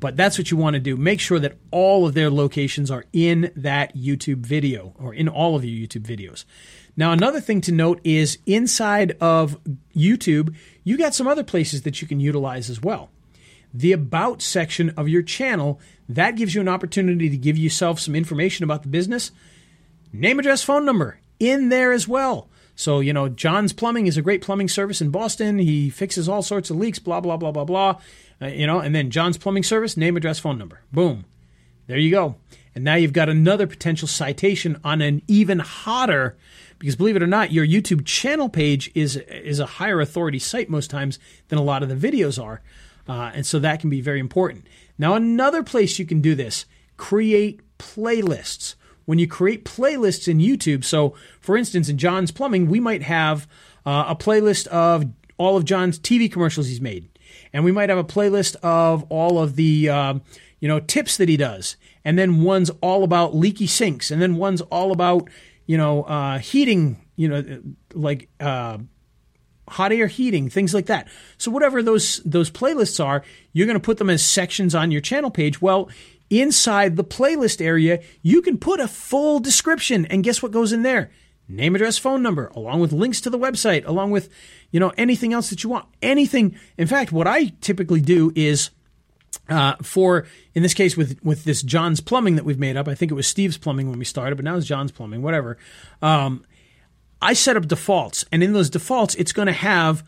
But 0.01 0.17
that's 0.17 0.39
what 0.39 0.51
you 0.51 0.57
want 0.57 0.75
to 0.75 0.81
do. 0.81 0.97
Make 0.97 1.21
sure 1.21 1.41
that 1.41 1.57
all 1.71 2.07
of 2.07 2.15
their 2.15 2.31
locations 2.31 2.91
are 2.91 3.05
in 3.13 3.51
that 3.57 3.97
YouTube 3.97 4.47
video 4.47 4.95
or 4.99 5.13
in 5.13 5.29
all 5.29 5.57
of 5.57 5.65
your 5.65 5.87
YouTube 5.87 6.07
videos. 6.07 6.45
Now, 6.97 7.13
another 7.13 7.41
thing 7.41 7.61
to 7.63 7.73
note 7.73 8.01
is 8.05 8.39
inside 8.47 9.17
of 9.21 9.59
YouTube, 9.95 10.55
you 10.85 10.97
got 10.97 11.15
some 11.15 11.27
other 11.27 11.45
places 11.45 11.83
that 11.83 12.01
you 12.01 12.09
can 12.09 12.21
utilize 12.21 12.71
as 12.71 12.81
well 12.83 13.11
the 13.75 13.93
about 13.93 14.41
section 14.41 14.91
of 14.91 15.09
your 15.09 15.23
channel. 15.23 15.81
That 16.09 16.37
gives 16.37 16.55
you 16.55 16.61
an 16.61 16.69
opportunity 16.69 17.29
to 17.29 17.37
give 17.37 17.59
yourself 17.59 18.01
some 18.01 18.15
information 18.15 18.65
about 18.65 18.83
the 18.83 18.89
business. 18.89 19.31
Name, 20.13 20.39
address, 20.39 20.63
phone 20.63 20.85
number 20.85 21.21
in 21.39 21.69
there 21.69 21.93
as 21.93 22.09
well. 22.09 22.49
So, 22.75 23.01
you 23.01 23.13
know, 23.13 23.29
John's 23.29 23.73
Plumbing 23.73 24.07
is 24.07 24.17
a 24.17 24.23
great 24.23 24.41
plumbing 24.41 24.69
service 24.69 25.01
in 25.01 25.11
Boston. 25.11 25.59
He 25.59 25.91
fixes 25.91 26.29
all 26.29 26.43
sorts 26.43 26.71
of 26.71 26.77
leaks, 26.77 26.99
blah, 26.99 27.21
blah, 27.21 27.37
blah, 27.37 27.51
blah, 27.51 27.65
blah. 27.65 28.01
Uh, 28.41 28.47
you 28.47 28.67
know, 28.67 28.79
and 28.81 28.95
then 28.95 29.11
John's 29.11 29.37
Plumbing 29.37 29.65
Service, 29.65 29.97
name, 29.97 30.17
address, 30.17 30.39
phone 30.39 30.59
number. 30.59 30.81
Boom. 30.93 31.25
There 31.87 31.99
you 31.99 32.11
go. 32.11 32.37
And 32.75 32.85
now 32.85 32.95
you've 32.95 33.13
got 33.13 33.29
another 33.29 33.67
potential 33.67 34.07
citation 34.07 34.79
on 34.85 35.01
an 35.01 35.23
even 35.27 35.59
hotter, 35.59 36.37
because 36.79 36.95
believe 36.95 37.17
it 37.17 37.23
or 37.23 37.27
not, 37.27 37.51
your 37.51 37.67
YouTube 37.67 38.05
channel 38.05 38.49
page 38.49 38.91
is 38.95 39.17
is 39.17 39.59
a 39.59 39.67
higher 39.67 40.01
authority 40.01 40.39
site 40.39 40.71
most 40.71 40.91
times 40.91 41.19
than 41.49 41.59
a 41.59 41.63
lot 41.63 41.83
of 41.83 41.89
the 41.89 41.97
videos 41.97 42.41
are. 42.41 42.63
Uh, 43.09 43.33
and 43.35 43.47
so 43.47 43.59
that 43.59 43.81
can 43.81 43.91
be 43.91 44.01
very 44.01 44.21
important. 44.21 44.67
Now, 44.99 45.15
another 45.15 45.63
place 45.63 45.99
you 45.99 46.07
can 46.07 46.21
do 46.21 46.35
this 46.35 46.67
create 46.97 47.61
playlists. 47.79 48.75
When 49.07 49.19
you 49.19 49.27
create 49.27 49.65
playlists 49.65 50.29
in 50.29 50.39
YouTube, 50.39 50.85
so 50.85 51.15
for 51.41 51.57
instance, 51.57 51.89
in 51.89 51.97
John's 51.97 52.31
Plumbing, 52.31 52.69
we 52.69 52.79
might 52.79 53.03
have 53.03 53.49
uh, 53.87 54.05
a 54.09 54.15
playlist 54.15 54.67
of 54.67 55.07
all 55.39 55.57
of 55.57 55.65
John's 55.65 55.99
TV 55.99 56.31
commercials 56.31 56.67
he's 56.69 56.81
made, 56.81 57.09
and 57.53 57.65
we 57.65 57.73
might 57.73 57.89
have 57.89 57.99
a 57.99 58.05
playlist 58.05 58.57
of 58.57 59.05
all 59.11 59.39
of 59.39 59.57
the 59.57 59.89
uh, 59.89 60.15
you 60.61 60.69
know 60.69 60.81
tips 60.81 61.17
that 61.17 61.29
he 61.29 61.37
does, 61.37 61.77
and 62.05 62.19
then 62.19 62.43
one's 62.43 62.71
all 62.81 63.05
about 63.05 63.35
leaky 63.35 63.67
sinks, 63.67 64.11
and 64.11 64.21
then 64.21 64.37
one's 64.37 64.61
all 64.63 64.93
about 64.93 65.29
you 65.67 65.77
know 65.77 66.03
uh, 66.05 66.39
heating, 66.39 67.05
you 67.17 67.29
know, 67.29 67.63
like 67.95 68.29
uh, 68.41 68.79
hot 69.69 69.93
air 69.93 70.07
heating, 70.07 70.49
things 70.49 70.75
like 70.75 70.87
that. 70.87 71.09
So 71.37 71.51
whatever 71.51 71.83
those 71.83 72.21
those 72.25 72.51
playlists 72.51 73.05
are, 73.05 73.23
you're 73.53 73.67
going 73.67 73.79
to 73.79 73.85
put 73.85 73.99
them 73.99 74.11
as 74.11 74.25
sections 74.25 74.75
on 74.75 74.91
your 74.91 75.01
channel 75.01 75.31
page. 75.31 75.61
Well, 75.63 75.91
inside 76.31 76.97
the 76.97 77.05
playlist 77.05 77.65
area, 77.65 78.03
you 78.23 78.43
can 78.43 78.59
put 78.59 78.81
a 78.81 78.89
full 78.89 79.39
description 79.39 80.07
and 80.07 80.25
guess 80.25 80.43
what 80.43 80.53
goes 80.53 80.73
in 80.73 80.83
there? 80.83 81.11
Name, 81.49 81.75
address, 81.75 81.97
phone 81.97 82.23
number, 82.23 82.49
along 82.49 82.81
with 82.81 82.93
links 82.93 83.23
to 83.23 83.31
the 83.31 83.39
website, 83.39 83.87
along 83.87 84.11
with, 84.11 84.29
you 84.71 84.79
know, 84.79 84.93
anything 84.99 85.33
else 85.33 85.49
that 85.49 85.65
you 85.65 85.71
want. 85.71 85.87
Anything. 86.03 86.57
In 86.77 86.87
fact, 86.87 87.11
what 87.11 87.27
I 87.27 87.55
typically 87.61 88.03
do 88.03 88.31
is 88.35 88.71
uh, 89.49 89.77
for 89.83 90.27
in 90.55 90.63
this 90.63 90.75
case 90.75 90.97
with 90.97 91.19
with 91.23 91.45
this 91.45 91.63
John's 91.63 92.01
Plumbing 92.01 92.37
that 92.37 92.45
we've 92.45 92.59
made 92.59 92.77
up. 92.77 92.89
I 92.89 92.95
think 92.95 93.11
it 93.11 93.15
was 93.15 93.27
Steve's 93.27 93.59
Plumbing 93.59 93.89
when 93.89 93.99
we 93.99 94.05
started, 94.05 94.37
but 94.37 94.45
now 94.45 94.57
it's 94.57 94.67
John's 94.67 94.93
Plumbing. 94.93 95.23
Whatever. 95.23 95.59
Um, 96.03 96.45
I 97.21 97.33
set 97.33 97.57
up 97.57 97.67
defaults, 97.67 98.25
and 98.31 98.43
in 98.43 98.53
those 98.53 98.71
defaults, 98.71 99.15
it's 99.17 99.33
going 99.33 99.47
to 99.47 99.53
have, 99.53 100.05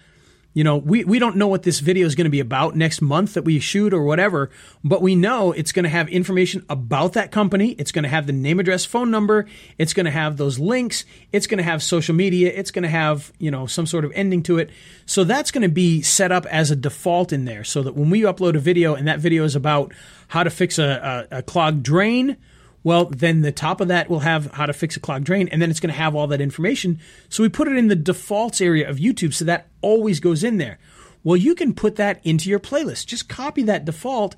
you 0.53 0.65
know, 0.65 0.77
we, 0.77 1.05
we 1.05 1.21
don't 1.21 1.37
know 1.37 1.47
what 1.47 1.63
this 1.63 1.79
video 1.79 2.07
is 2.07 2.17
going 2.17 2.25
to 2.25 2.31
be 2.31 2.41
about 2.41 2.75
next 2.75 3.01
month 3.01 3.35
that 3.35 3.45
we 3.45 3.61
shoot 3.61 3.95
or 3.95 4.03
whatever, 4.03 4.51
but 4.83 5.01
we 5.01 5.15
know 5.15 5.53
it's 5.53 5.71
going 5.71 5.85
to 5.85 5.89
have 5.89 6.09
information 6.09 6.65
about 6.69 7.13
that 7.13 7.31
company. 7.31 7.71
It's 7.79 7.93
going 7.93 8.03
to 8.03 8.09
have 8.09 8.27
the 8.27 8.33
name, 8.33 8.59
address, 8.59 8.85
phone 8.85 9.13
number. 9.13 9.47
It's 9.79 9.95
going 9.95 10.07
to 10.07 10.11
have 10.11 10.39
those 10.39 10.59
links. 10.59 11.05
It's 11.33 11.47
going 11.47 11.59
to 11.59 11.65
have 11.65 11.83
social 11.85 12.17
media. 12.17 12.53
It's 12.53 12.73
going 12.73 12.83
to 12.83 12.89
have, 12.89 13.33
you 13.39 13.51
know, 13.51 13.67
some 13.67 13.87
sort 13.87 14.05
of 14.05 14.11
ending 14.15 14.43
to 14.45 14.59
it. 14.59 14.71
So 15.07 15.23
that's 15.23 15.53
going 15.53 15.63
to 15.63 15.69
be 15.69 16.03
set 16.03 16.33
up 16.33 16.47
as 16.47 16.73
a 16.73 16.77
default 16.77 17.33
in 17.33 17.45
there 17.45 17.63
so 17.63 17.85
that 17.85 17.95
when 17.95 18.11
we 18.11 18.23
upload 18.23 18.57
a 18.57 18.61
video 18.61 18.95
and 18.95 19.07
that 19.07 19.21
video 19.21 19.45
is 19.45 19.55
about 19.55 19.93
how 20.29 20.43
to 20.43 20.51
fix 20.51 20.79
a, 20.79 21.29
a, 21.31 21.39
a 21.39 21.43
clogged 21.43 21.85
drain, 21.85 22.37
well, 22.83 23.07
then 23.07 23.43
the 23.43 23.53
top 23.53 23.81
of 23.81 23.88
that 23.88 24.09
will 24.09 24.21
have 24.21 24.51
how 24.53 24.66
to 24.66 24.73
fix 24.73 24.97
a 24.97 25.01
clogged 25.01 25.27
drain, 25.27 25.49
and 25.49 25.61
then 25.61 25.71
it's 25.71 25.81
going 25.81 25.93
to 25.93 25.99
have 25.99 26.14
all 26.14 26.27
that 26.29 26.40
information. 26.40 26.99
So 27.29 27.43
we 27.43 27.49
put 27.49 27.69
it 27.69 27.77
in 27.77 27.88
the 27.88 27.97
defaults 27.97 28.61
area 28.61 28.88
of 28.88 28.97
YouTube, 28.97 29.35
so 29.35 29.45
that 29.45 29.69
always 29.83 30.21
goes 30.21 30.43
in 30.43 30.57
there. 30.57 30.79
Well, 31.23 31.37
you 31.37 31.55
can 31.55 31.75
put 31.75 31.97
that 31.97 32.21
into 32.25 32.49
your 32.49 32.61
playlist. 32.61 33.07
Just 33.07 33.29
copy 33.29 33.62
that 33.64 33.85
default 33.85 34.37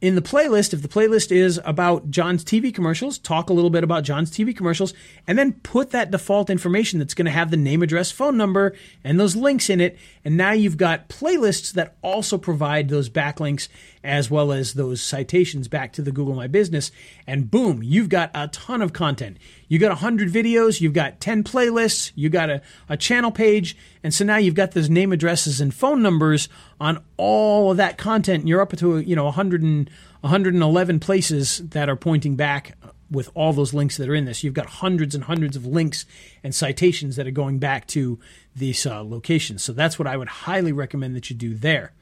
in 0.00 0.14
the 0.14 0.22
playlist. 0.22 0.72
If 0.72 0.82
the 0.82 0.88
playlist 0.88 1.30
is 1.30 1.60
about 1.64 2.10
John's 2.10 2.44
TV 2.44 2.74
commercials, 2.74 3.18
talk 3.18 3.50
a 3.50 3.52
little 3.52 3.70
bit 3.70 3.84
about 3.84 4.04
John's 4.04 4.30
TV 4.30 4.56
commercials, 4.56 4.94
and 5.26 5.38
then 5.38 5.52
put 5.62 5.90
that 5.90 6.10
default 6.10 6.50
information 6.50 6.98
that's 6.98 7.14
going 7.14 7.26
to 7.26 7.32
have 7.32 7.50
the 7.50 7.56
name, 7.56 7.82
address, 7.82 8.10
phone 8.10 8.36
number, 8.36 8.74
and 9.04 9.18
those 9.18 9.36
links 9.36 9.70
in 9.70 9.80
it. 9.80 9.96
And 10.24 10.36
now 10.36 10.52
you've 10.52 10.76
got 10.76 11.08
playlists 11.08 11.72
that 11.72 11.96
also 12.02 12.38
provide 12.38 12.88
those 12.88 13.08
backlinks 13.08 13.68
as 14.08 14.30
well 14.30 14.50
as 14.50 14.72
those 14.72 15.02
citations 15.02 15.68
back 15.68 15.92
to 15.92 16.02
the 16.02 16.10
Google 16.10 16.34
My 16.34 16.46
Business. 16.46 16.90
And 17.26 17.50
boom, 17.50 17.82
you've 17.82 18.08
got 18.08 18.30
a 18.34 18.48
ton 18.48 18.82
of 18.82 18.92
content. 18.92 19.36
You 19.68 19.78
got 19.78 19.90
100 19.90 20.32
videos, 20.32 20.80
you've 20.80 20.94
got 20.94 21.20
10 21.20 21.44
playlists, 21.44 22.10
you 22.14 22.28
got 22.28 22.50
a, 22.50 22.62
a 22.88 22.96
channel 22.96 23.30
page. 23.30 23.76
And 24.02 24.12
so 24.12 24.24
now 24.24 24.38
you've 24.38 24.54
got 24.54 24.72
those 24.72 24.90
name 24.90 25.12
addresses 25.12 25.60
and 25.60 25.72
phone 25.72 26.02
numbers 26.02 26.48
on 26.80 27.04
all 27.16 27.70
of 27.70 27.76
that 27.76 27.98
content. 27.98 28.40
And 28.40 28.48
you're 28.48 28.62
up 28.62 28.74
to, 28.76 28.98
you 28.98 29.14
know, 29.14 29.24
100 29.24 29.62
and, 29.62 29.90
111 30.20 30.98
places 31.00 31.58
that 31.58 31.88
are 31.88 31.96
pointing 31.96 32.34
back 32.34 32.76
with 33.10 33.30
all 33.34 33.52
those 33.52 33.72
links 33.72 33.96
that 33.96 34.08
are 34.08 34.14
in 34.14 34.24
this. 34.24 34.42
You've 34.42 34.54
got 34.54 34.66
hundreds 34.66 35.14
and 35.14 35.24
hundreds 35.24 35.56
of 35.56 35.64
links 35.64 36.04
and 36.42 36.54
citations 36.54 37.16
that 37.16 37.26
are 37.26 37.32
going 37.32 37.58
back 37.58 37.86
to 37.88 38.18
these 38.54 38.84
uh, 38.84 39.02
locations. 39.02 39.62
So 39.62 39.72
that's 39.72 39.98
what 39.98 40.08
I 40.08 40.16
would 40.16 40.28
highly 40.28 40.72
recommend 40.72 41.14
that 41.16 41.30
you 41.30 41.36
do 41.36 41.54
there. 41.54 41.92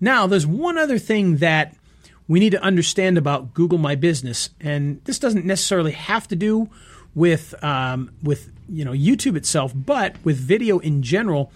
Now, 0.00 0.26
there's 0.26 0.46
one 0.46 0.78
other 0.78 0.98
thing 0.98 1.38
that 1.38 1.74
we 2.28 2.40
need 2.40 2.50
to 2.50 2.62
understand 2.62 3.18
about 3.18 3.54
Google 3.54 3.78
My 3.78 3.94
Business, 3.94 4.50
and 4.60 5.02
this 5.04 5.18
doesn't 5.18 5.44
necessarily 5.44 5.92
have 5.92 6.28
to 6.28 6.36
do 6.36 6.68
with 7.14 7.54
um, 7.64 8.12
with 8.22 8.52
you 8.68 8.84
know 8.84 8.92
YouTube 8.92 9.36
itself, 9.36 9.72
but 9.74 10.16
with 10.24 10.36
video 10.36 10.78
in 10.78 11.02
general, 11.02 11.50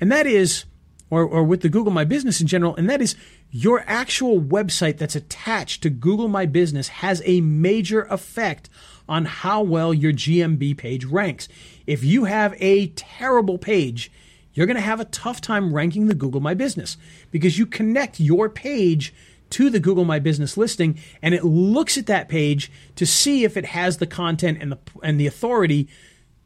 and 0.00 0.10
that 0.12 0.26
is, 0.26 0.64
or 1.10 1.24
or 1.24 1.42
with 1.42 1.60
the 1.60 1.68
Google 1.68 1.92
My 1.92 2.04
Business 2.04 2.40
in 2.40 2.46
general, 2.46 2.74
and 2.76 2.88
that 2.88 3.02
is 3.02 3.16
your 3.50 3.84
actual 3.86 4.40
website 4.40 4.96
that's 4.96 5.16
attached 5.16 5.82
to 5.82 5.90
Google 5.90 6.28
My 6.28 6.46
Business 6.46 6.88
has 6.88 7.20
a 7.26 7.40
major 7.42 8.04
effect 8.04 8.70
on 9.08 9.26
how 9.26 9.60
well 9.62 9.92
your 9.92 10.12
GMB 10.12 10.78
page 10.78 11.04
ranks. 11.04 11.48
If 11.86 12.04
you 12.04 12.24
have 12.24 12.54
a 12.58 12.86
terrible 12.88 13.58
page, 13.58 14.10
you're 14.54 14.66
going 14.66 14.76
to 14.76 14.80
have 14.80 15.00
a 15.00 15.06
tough 15.06 15.40
time 15.40 15.74
ranking 15.74 16.06
the 16.06 16.14
Google 16.14 16.40
My 16.40 16.54
Business 16.54 16.96
because 17.30 17.58
you 17.58 17.66
connect 17.66 18.20
your 18.20 18.48
page 18.48 19.14
to 19.50 19.70
the 19.70 19.80
Google 19.80 20.04
My 20.04 20.18
Business 20.18 20.56
listing 20.56 20.98
and 21.20 21.34
it 21.34 21.44
looks 21.44 21.98
at 21.98 22.06
that 22.06 22.28
page 22.28 22.70
to 22.96 23.06
see 23.06 23.44
if 23.44 23.56
it 23.56 23.66
has 23.66 23.98
the 23.98 24.06
content 24.06 24.58
and 24.60 24.72
the 24.72 24.78
and 25.02 25.20
the 25.20 25.26
authority 25.26 25.88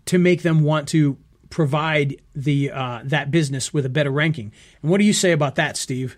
to 0.07 0.19
make 0.19 0.43
them 0.43 0.63
want 0.63 0.89
to 0.89 1.17
provide 1.51 2.21
the 2.35 2.71
uh, 2.71 3.01
that 3.05 3.31
business 3.31 3.73
with 3.73 3.87
a 3.87 3.89
better 3.89 4.11
ranking. 4.11 4.53
And 4.83 4.91
what 4.91 4.99
do 4.99 5.05
you 5.05 5.13
say 5.13 5.33
about 5.33 5.55
that, 5.57 5.77
Steve? 5.77 6.17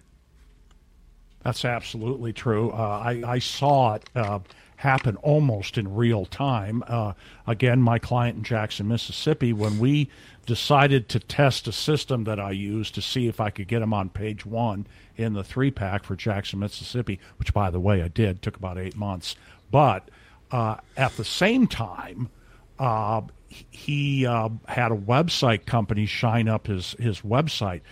That's 1.44 1.64
absolutely 1.64 2.32
true. 2.32 2.70
Uh, 2.70 3.02
I, 3.04 3.22
I, 3.24 3.38
saw 3.38 3.94
it 3.94 4.10
uh, 4.14 4.40
happen 4.76 5.16
almost 5.16 5.78
in 5.78 5.94
real 5.94 6.26
time. 6.26 6.82
Uh, 6.86 7.12
again, 7.46 7.80
my 7.80 7.98
client 7.98 8.38
in 8.38 8.42
Jackson, 8.42 8.88
Mississippi, 8.88 9.52
when 9.52 9.78
we 9.78 10.10
decided 10.48 11.10
to 11.10 11.20
test 11.20 11.68
a 11.68 11.72
system 11.72 12.24
that 12.24 12.40
I 12.40 12.52
used 12.52 12.94
to 12.94 13.02
see 13.02 13.28
if 13.28 13.38
I 13.38 13.50
could 13.50 13.68
get 13.68 13.80
them 13.80 13.92
on 13.92 14.08
page 14.08 14.46
one 14.46 14.86
in 15.14 15.34
the 15.34 15.44
three 15.44 15.70
pack 15.70 16.04
for 16.04 16.16
Jackson, 16.16 16.58
Mississippi, 16.60 17.20
which, 17.36 17.52
by 17.52 17.68
the 17.68 17.78
way, 17.78 18.02
I 18.02 18.08
did, 18.08 18.40
took 18.40 18.56
about 18.56 18.78
eight 18.78 18.96
months. 18.96 19.36
But 19.70 20.10
uh, 20.50 20.76
at 20.96 21.14
the 21.18 21.24
same 21.24 21.66
time, 21.66 22.30
uh, 22.78 23.20
he 23.48 24.24
uh, 24.24 24.48
had 24.66 24.90
a 24.90 24.96
website 24.96 25.66
company 25.66 26.06
shine 26.06 26.48
up 26.48 26.66
his, 26.66 26.92
his 26.98 27.20
website 27.20 27.82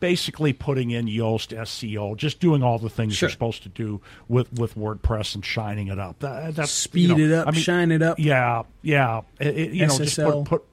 basically 0.00 0.52
putting 0.52 0.90
in 0.90 1.06
Yoast 1.06 1.56
SEO, 1.56 2.16
just 2.16 2.40
doing 2.40 2.64
all 2.64 2.80
the 2.80 2.90
things 2.90 3.14
sure. 3.14 3.28
you're 3.28 3.32
supposed 3.32 3.62
to 3.62 3.68
do 3.68 4.00
with, 4.26 4.52
with 4.54 4.74
WordPress 4.74 5.36
and 5.36 5.44
shining 5.44 5.86
it 5.86 6.00
up. 6.00 6.18
That, 6.18 6.56
that's 6.56 6.72
speed 6.72 7.10
you 7.10 7.16
know, 7.16 7.24
it 7.24 7.32
up, 7.32 7.46
I 7.46 7.52
mean, 7.52 7.60
shine 7.60 7.92
it 7.92 8.02
up. 8.02 8.18
Yeah, 8.18 8.64
yeah. 8.82 9.22
It, 9.38 9.56
it, 9.56 9.72
you 9.72 9.84
SSL. 9.84 9.98
know, 9.98 10.04
just 10.04 10.16
put, 10.16 10.44
put 10.44 10.64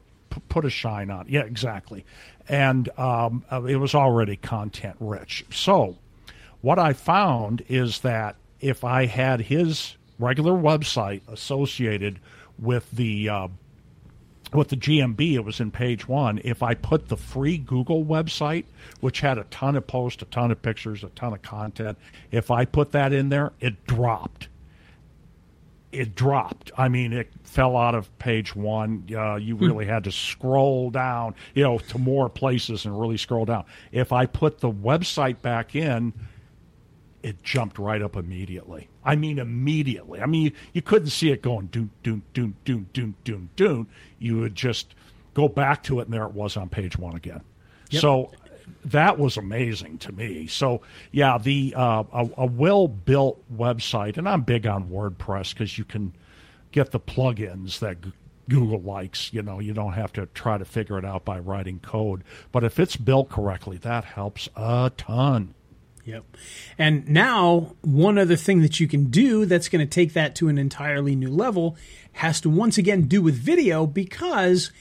put 0.50 0.65
a 0.65 0.69
shine 0.69 1.10
on. 1.10 1.26
Yeah, 1.28 1.41
exactly. 1.41 2.06
And 2.48 2.89
um, 2.98 3.46
uh, 3.52 3.63
it 3.63 3.78
was 3.78 3.96
already 3.96 4.36
content 4.36 4.98
rich. 5.00 5.46
So 5.52 5.98
what 6.62 6.80
I 6.80 6.93
found 6.93 7.63
is 7.67 8.00
that 8.00 8.36
if 8.60 8.84
I 8.84 9.06
had 9.06 9.41
his 9.41 9.96
regular 10.19 10.54
website 10.54 11.22
associated 11.28 12.19
with 12.60 12.89
the 12.91 13.30
uh, 13.30 13.48
with 14.54 14.69
the 14.69 14.78
GMB, 14.78 15.34
it 15.34 15.43
was 15.43 15.60
in 15.60 15.72
page 15.72 16.08
one. 16.08 16.39
If 16.43 16.62
I 16.62 16.76
put 16.76 17.10
the 17.10 17.17
free 17.17 17.58
Google 17.58 18.06
website, 18.06 18.65
which 19.00 19.19
had 19.22 19.38
a 19.38 19.43
ton 19.46 19.76
of 19.76 19.88
posts, 19.88 20.22
a 20.22 20.26
ton 20.26 20.52
of 20.52 20.62
pictures, 20.62 21.04
a 21.04 21.10
ton 21.10 21.34
of 21.34 21.41
content, 21.41 21.98
if 22.32 22.52
I 22.52 22.65
put 22.65 22.91
that 22.91 23.13
in 23.13 23.30
there, 23.30 23.52
it 23.60 23.86
dropped. 23.88 24.48
It 25.94 26.16
dropped. 26.16 26.72
I 26.78 26.90
mean, 26.90 27.14
it 27.14 27.30
fell 27.44 27.78
out 27.78 27.94
of 27.94 28.18
page 28.18 28.56
one. 28.56 29.08
Uh, 29.16 29.36
you 29.36 29.56
hmm. 29.56 29.66
really 29.66 29.86
had 29.86 30.04
to 30.06 30.12
scroll 30.12 30.90
down, 30.90 31.36
you 31.54 31.64
know, 31.64 31.78
to 31.78 31.98
more 31.98 32.30
places 32.30 32.86
and 32.86 33.00
really 33.00 33.18
scroll 33.18 33.46
down. 33.46 33.66
If 33.92 34.12
I 34.12 34.26
put 34.26 34.60
the 34.60 34.72
website 34.72 35.42
back 35.42 35.76
in, 35.76 36.14
it 37.22 37.42
jumped 37.44 37.78
right 37.78 38.02
up 38.02 38.16
immediately. 38.16 38.90
I 39.06 39.16
mean, 39.16 39.40
immediately. 39.40 40.20
I 40.20 40.26
mean, 40.26 40.44
you, 40.44 40.52
you 40.74 40.82
couldn't 40.82 41.10
see 41.10 41.32
it 41.32 41.42
going 41.42 41.68
doon, 41.68 41.90
doon, 42.04 42.24
doon, 42.34 42.56
doon, 42.66 42.88
doon, 42.92 43.16
doon, 43.24 43.50
doon. 43.56 43.88
You 44.20 44.40
would 44.40 44.56
just 44.56 44.96
go 45.34 45.48
back 45.48 45.84
to 45.84 46.00
it, 46.00 46.06
and 46.06 46.14
there 46.14 46.26
it 46.26 46.34
was 46.34 46.58
on 46.58 46.70
page 46.70 46.98
one 46.98 47.16
again. 47.16 47.42
Yep. 47.92 48.02
So 48.02 48.32
that 48.86 49.17
was 49.17 49.38
amazing 49.38 49.97
to 49.99 50.12
me. 50.12 50.47
So 50.47 50.82
yeah, 51.12 51.38
the 51.38 51.73
uh, 51.76 52.04
a, 52.12 52.30
a 52.38 52.45
well 52.45 52.88
built 52.88 53.43
website, 53.56 54.17
and 54.17 54.28
I'm 54.28 54.41
big 54.41 54.65
on 54.65 54.89
WordPress 54.89 55.54
because 55.54 55.78
you 55.78 55.86
can 55.86 56.13
get 56.71 56.91
the 56.91 56.99
plugins 56.99 57.80
that 57.80 57.97
Google 58.49 58.82
likes. 58.82 59.32
You 59.34 59.41
know, 59.41 59.60
you 59.60 59.73
don't 59.73 59.93
have 59.93 60.13
to 60.13 60.26
try 60.28 60.58
to 60.58 60.65
figure 60.65 60.97
it 60.97 61.06
out 61.06 61.26
by 61.26 61.39
writing 61.39 61.80
code. 61.80 62.23
But 62.52 62.63
if 62.63 62.80
it's 62.80 62.95
built 62.95 63.30
correctly, 63.30 63.78
that 63.78 64.04
helps 64.04 64.49
a 64.56 64.91
ton. 64.97 65.54
Yep. 66.06 66.26
And 66.78 67.08
now, 67.08 67.76
one 67.82 68.17
other 68.17 68.36
thing 68.36 68.62
that 68.62 68.80
you 68.80 68.88
can 68.88 69.06
do 69.06 69.45
that's 69.45 69.69
going 69.69 69.88
to 69.88 69.89
take 69.89 70.13
that 70.13 70.36
to 70.36 70.49
an 70.49 70.58
entirely 70.58 71.15
new 71.15 71.30
level 71.30 71.78
has 72.13 72.41
to 72.41 72.49
once 72.49 72.78
again 72.78 73.04
do 73.04 73.21
with 73.21 73.36
video 73.36 73.88
because 73.88 74.71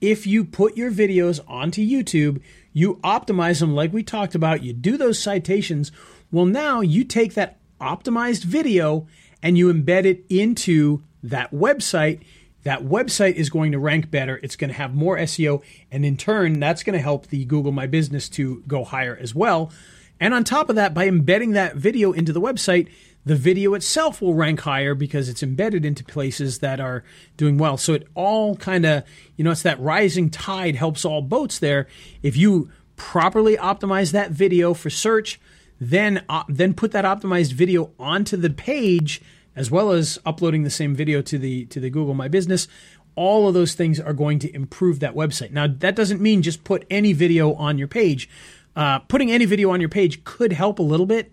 if 0.00 0.26
you 0.26 0.44
put 0.44 0.76
your 0.76 0.90
videos 0.90 1.40
onto 1.46 1.86
YouTube, 1.86 2.40
you 2.72 2.96
optimize 3.04 3.60
them 3.60 3.74
like 3.74 3.92
we 3.92 4.02
talked 4.02 4.34
about, 4.34 4.62
you 4.62 4.72
do 4.72 4.96
those 4.96 5.18
citations. 5.18 5.92
Well, 6.30 6.46
now 6.46 6.80
you 6.80 7.04
take 7.04 7.34
that 7.34 7.58
optimized 7.80 8.44
video 8.44 9.06
and 9.42 9.58
you 9.58 9.72
embed 9.72 10.04
it 10.04 10.24
into 10.28 11.02
that 11.22 11.52
website. 11.52 12.20
That 12.62 12.84
website 12.84 13.34
is 13.34 13.50
going 13.50 13.72
to 13.72 13.78
rank 13.78 14.10
better. 14.10 14.38
It's 14.42 14.56
going 14.56 14.68
to 14.70 14.76
have 14.76 14.94
more 14.94 15.16
SEO. 15.16 15.62
And 15.90 16.04
in 16.04 16.16
turn, 16.16 16.60
that's 16.60 16.82
going 16.82 16.94
to 16.94 17.02
help 17.02 17.28
the 17.28 17.44
Google 17.44 17.72
My 17.72 17.86
Business 17.86 18.28
to 18.30 18.62
go 18.66 18.84
higher 18.84 19.16
as 19.20 19.34
well. 19.34 19.72
And 20.20 20.34
on 20.34 20.44
top 20.44 20.68
of 20.68 20.76
that, 20.76 20.92
by 20.92 21.06
embedding 21.06 21.52
that 21.52 21.76
video 21.76 22.12
into 22.12 22.32
the 22.32 22.40
website, 22.40 22.88
the 23.24 23.36
video 23.36 23.74
itself 23.74 24.22
will 24.22 24.34
rank 24.34 24.60
higher 24.60 24.94
because 24.94 25.28
it's 25.28 25.42
embedded 25.42 25.84
into 25.84 26.04
places 26.04 26.60
that 26.60 26.80
are 26.80 27.04
doing 27.36 27.58
well. 27.58 27.76
So 27.76 27.94
it 27.94 28.06
all 28.14 28.56
kind 28.56 28.86
of, 28.86 29.04
you 29.36 29.44
know, 29.44 29.50
it's 29.50 29.62
that 29.62 29.80
rising 29.80 30.30
tide 30.30 30.76
helps 30.76 31.04
all 31.04 31.22
boats 31.22 31.58
there. 31.58 31.86
If 32.22 32.36
you 32.36 32.70
properly 32.96 33.56
optimize 33.56 34.12
that 34.12 34.30
video 34.30 34.74
for 34.74 34.90
search, 34.90 35.40
then 35.80 36.24
uh, 36.28 36.44
then 36.48 36.74
put 36.74 36.92
that 36.92 37.04
optimized 37.04 37.52
video 37.52 37.90
onto 37.98 38.36
the 38.36 38.50
page 38.50 39.22
as 39.56 39.70
well 39.70 39.92
as 39.92 40.18
uploading 40.24 40.62
the 40.62 40.70
same 40.70 40.94
video 40.94 41.20
to 41.22 41.38
the 41.38 41.66
to 41.66 41.80
the 41.80 41.90
Google 41.90 42.14
My 42.14 42.28
Business. 42.28 42.68
All 43.16 43.48
of 43.48 43.54
those 43.54 43.74
things 43.74 43.98
are 43.98 44.12
going 44.12 44.38
to 44.38 44.54
improve 44.54 45.00
that 45.00 45.14
website. 45.14 45.50
Now, 45.50 45.66
that 45.66 45.96
doesn't 45.96 46.20
mean 46.20 46.42
just 46.42 46.64
put 46.64 46.86
any 46.88 47.12
video 47.12 47.54
on 47.54 47.76
your 47.76 47.88
page 47.88 48.28
uh, 48.76 49.00
putting 49.00 49.30
any 49.30 49.44
video 49.44 49.70
on 49.70 49.80
your 49.80 49.88
page 49.88 50.22
could 50.24 50.52
help 50.52 50.78
a 50.78 50.82
little 50.82 51.06
bit, 51.06 51.32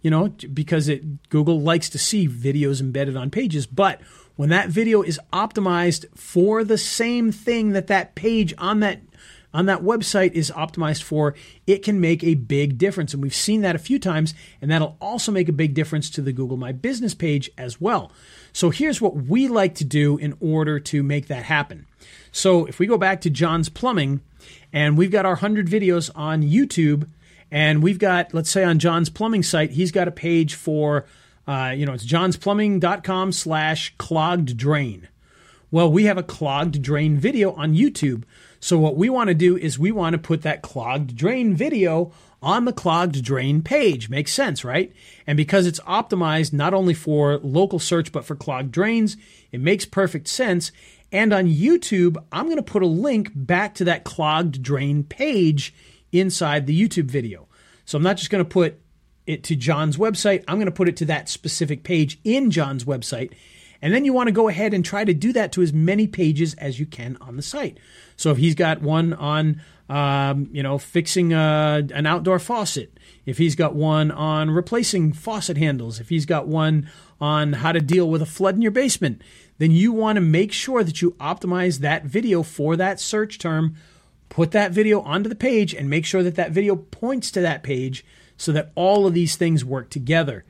you 0.00 0.10
know, 0.10 0.28
because 0.52 0.88
it 0.88 1.28
Google 1.28 1.60
likes 1.60 1.88
to 1.90 1.98
see 1.98 2.28
videos 2.28 2.80
embedded 2.80 3.16
on 3.16 3.30
pages. 3.30 3.66
But 3.66 4.00
when 4.36 4.48
that 4.50 4.68
video 4.68 5.02
is 5.02 5.20
optimized 5.32 6.06
for 6.16 6.64
the 6.64 6.78
same 6.78 7.32
thing 7.32 7.70
that 7.70 7.88
that 7.88 8.14
page 8.14 8.54
on 8.58 8.80
that 8.80 9.00
on 9.52 9.64
that 9.66 9.82
website 9.82 10.32
is 10.32 10.50
optimized 10.50 11.02
for, 11.02 11.34
it 11.66 11.82
can 11.82 12.00
make 12.00 12.22
a 12.22 12.34
big 12.34 12.76
difference. 12.76 13.14
And 13.14 13.22
we've 13.22 13.34
seen 13.34 13.62
that 13.62 13.74
a 13.74 13.78
few 13.78 13.98
times, 13.98 14.34
and 14.60 14.70
that'll 14.70 14.96
also 15.00 15.32
make 15.32 15.48
a 15.48 15.52
big 15.52 15.72
difference 15.72 16.10
to 16.10 16.22
the 16.22 16.34
Google 16.34 16.58
My 16.58 16.70
Business 16.70 17.14
page 17.14 17.50
as 17.56 17.80
well. 17.80 18.12
So 18.52 18.68
here's 18.68 19.00
what 19.00 19.16
we 19.16 19.48
like 19.48 19.74
to 19.76 19.84
do 19.84 20.18
in 20.18 20.36
order 20.40 20.78
to 20.80 21.02
make 21.02 21.28
that 21.28 21.44
happen. 21.44 21.86
So 22.30 22.66
if 22.66 22.78
we 22.78 22.86
go 22.86 22.98
back 22.98 23.22
to 23.22 23.30
John's 23.30 23.70
Plumbing, 23.70 24.20
and 24.72 24.98
we've 24.98 25.10
got 25.10 25.24
our 25.24 25.32
100 25.32 25.66
videos 25.66 26.10
on 26.14 26.42
YouTube. 26.42 27.08
And 27.50 27.82
we've 27.82 27.98
got, 27.98 28.34
let's 28.34 28.50
say 28.50 28.64
on 28.64 28.78
John's 28.78 29.08
plumbing 29.08 29.42
site, 29.42 29.70
he's 29.70 29.92
got 29.92 30.08
a 30.08 30.12
page 30.12 30.54
for, 30.54 31.06
uh, 31.46 31.72
you 31.76 31.86
know, 31.86 31.92
it's 31.92 32.06
johnsplumbing.com 32.06 33.32
slash 33.32 33.94
clogged 33.98 34.56
drain. 34.56 35.08
Well, 35.70 35.90
we 35.90 36.04
have 36.04 36.18
a 36.18 36.22
clogged 36.22 36.80
drain 36.80 37.18
video 37.18 37.52
on 37.52 37.74
YouTube. 37.74 38.24
So 38.60 38.78
what 38.78 38.96
we 38.96 39.08
want 39.08 39.28
to 39.28 39.34
do 39.34 39.56
is 39.56 39.78
we 39.78 39.92
want 39.92 40.14
to 40.14 40.18
put 40.18 40.42
that 40.42 40.62
clogged 40.62 41.14
drain 41.14 41.54
video 41.54 42.12
on 42.42 42.64
the 42.64 42.72
clogged 42.72 43.22
drain 43.22 43.62
page. 43.62 44.08
Makes 44.08 44.32
sense, 44.32 44.64
right? 44.64 44.92
And 45.26 45.36
because 45.36 45.66
it's 45.66 45.80
optimized 45.80 46.52
not 46.52 46.74
only 46.74 46.94
for 46.94 47.38
local 47.38 47.78
search 47.78 48.12
but 48.12 48.24
for 48.24 48.34
clogged 48.34 48.72
drains, 48.72 49.16
it 49.52 49.60
makes 49.60 49.84
perfect 49.84 50.28
sense. 50.28 50.72
And 51.10 51.32
on 51.32 51.46
YouTube, 51.46 52.16
I'm 52.32 52.46
going 52.46 52.56
to 52.56 52.62
put 52.62 52.82
a 52.82 52.86
link 52.86 53.30
back 53.34 53.74
to 53.76 53.84
that 53.84 54.04
clogged 54.04 54.62
drain 54.62 55.04
page 55.04 55.74
inside 56.12 56.66
the 56.66 56.80
YouTube 56.80 57.10
video. 57.10 57.48
So 57.84 57.96
I'm 57.96 58.04
not 58.04 58.16
just 58.16 58.30
going 58.30 58.44
to 58.44 58.48
put 58.48 58.80
it 59.26 59.44
to 59.44 59.56
John's 59.56 59.96
website. 59.96 60.42
I'm 60.48 60.56
going 60.56 60.66
to 60.66 60.72
put 60.72 60.88
it 60.88 60.96
to 60.98 61.04
that 61.06 61.28
specific 61.28 61.82
page 61.82 62.18
in 62.24 62.50
John's 62.50 62.84
website. 62.84 63.32
And 63.80 63.94
then 63.94 64.04
you 64.04 64.12
want 64.12 64.28
to 64.28 64.32
go 64.32 64.48
ahead 64.48 64.74
and 64.74 64.84
try 64.84 65.04
to 65.04 65.14
do 65.14 65.32
that 65.34 65.52
to 65.52 65.62
as 65.62 65.72
many 65.72 66.06
pages 66.06 66.54
as 66.54 66.80
you 66.80 66.86
can 66.86 67.16
on 67.20 67.36
the 67.36 67.42
site. 67.42 67.78
So 68.16 68.30
if 68.30 68.38
he's 68.38 68.54
got 68.54 68.82
one 68.82 69.12
on, 69.12 69.62
um, 69.88 70.48
you 70.50 70.62
know, 70.62 70.78
fixing 70.78 71.32
a, 71.32 71.86
an 71.94 72.06
outdoor 72.06 72.38
faucet, 72.40 72.98
if 73.24 73.38
he's 73.38 73.54
got 73.54 73.74
one 73.74 74.10
on 74.10 74.50
replacing 74.50 75.12
faucet 75.12 75.56
handles, 75.56 76.00
if 76.00 76.08
he's 76.08 76.26
got 76.26 76.48
one 76.48 76.90
on 77.20 77.52
how 77.52 77.72
to 77.72 77.80
deal 77.80 78.10
with 78.10 78.22
a 78.22 78.26
flood 78.26 78.56
in 78.56 78.62
your 78.62 78.72
basement, 78.72 79.22
then 79.58 79.70
you 79.70 79.92
want 79.92 80.16
to 80.16 80.20
make 80.20 80.52
sure 80.52 80.82
that 80.82 81.00
you 81.00 81.12
optimize 81.12 81.78
that 81.78 82.04
video 82.04 82.42
for 82.42 82.76
that 82.76 82.98
search 82.98 83.38
term. 83.38 83.76
Put 84.28 84.50
that 84.52 84.72
video 84.72 85.00
onto 85.00 85.28
the 85.28 85.34
page 85.34 85.74
and 85.74 85.88
make 85.88 86.04
sure 86.04 86.22
that 86.22 86.36
that 86.36 86.52
video 86.52 86.76
points 86.76 87.30
to 87.32 87.40
that 87.40 87.62
page 87.62 88.04
so 88.36 88.52
that 88.52 88.70
all 88.74 89.06
of 89.06 89.14
these 89.14 89.36
things 89.36 89.64
work 89.64 89.90
together 89.90 90.44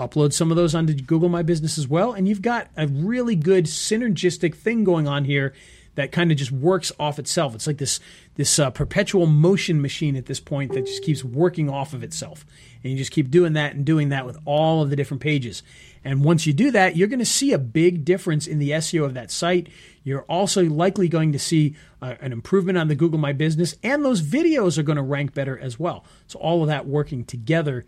upload 0.00 0.32
some 0.32 0.50
of 0.50 0.56
those 0.56 0.74
onto 0.74 0.94
Google 0.94 1.28
My 1.28 1.42
Business 1.42 1.76
as 1.76 1.86
well. 1.86 2.12
And 2.12 2.26
you've 2.26 2.42
got 2.42 2.68
a 2.76 2.86
really 2.86 3.36
good 3.36 3.66
synergistic 3.66 4.54
thing 4.54 4.82
going 4.82 5.06
on 5.06 5.26
here 5.26 5.52
that 5.96 6.12
kind 6.12 6.32
of 6.32 6.38
just 6.38 6.50
works 6.50 6.90
off 6.98 7.18
itself. 7.18 7.54
It's 7.54 7.66
like 7.66 7.78
this 7.78 8.00
this 8.36 8.58
uh, 8.58 8.70
perpetual 8.70 9.26
motion 9.26 9.82
machine 9.82 10.16
at 10.16 10.26
this 10.26 10.40
point 10.40 10.72
that 10.72 10.86
just 10.86 11.04
keeps 11.04 11.22
working 11.22 11.68
off 11.68 11.92
of 11.92 12.02
itself. 12.02 12.46
And 12.82 12.92
you 12.92 12.98
just 12.98 13.12
keep 13.12 13.30
doing 13.30 13.52
that 13.52 13.74
and 13.74 13.84
doing 13.84 14.08
that 14.08 14.24
with 14.24 14.38
all 14.46 14.82
of 14.82 14.88
the 14.88 14.96
different 14.96 15.20
pages. 15.20 15.62
And 16.04 16.24
once 16.24 16.46
you 16.46 16.52
do 16.52 16.70
that, 16.70 16.96
you're 16.96 17.08
going 17.08 17.18
to 17.18 17.26
see 17.26 17.52
a 17.52 17.58
big 17.58 18.04
difference 18.04 18.46
in 18.46 18.58
the 18.58 18.70
SEO 18.70 19.04
of 19.04 19.14
that 19.14 19.30
site. 19.30 19.68
You're 20.02 20.22
also 20.22 20.64
likely 20.64 21.08
going 21.08 21.32
to 21.32 21.38
see 21.38 21.76
uh, 22.00 22.14
an 22.20 22.32
improvement 22.32 22.78
on 22.78 22.88
the 22.88 22.94
Google 22.94 23.18
My 23.18 23.32
Business, 23.32 23.74
and 23.82 24.04
those 24.04 24.22
videos 24.22 24.78
are 24.78 24.82
going 24.82 24.96
to 24.96 25.02
rank 25.02 25.34
better 25.34 25.58
as 25.58 25.78
well. 25.78 26.04
So 26.26 26.38
all 26.38 26.62
of 26.62 26.68
that 26.68 26.86
working 26.86 27.24
together 27.24 27.84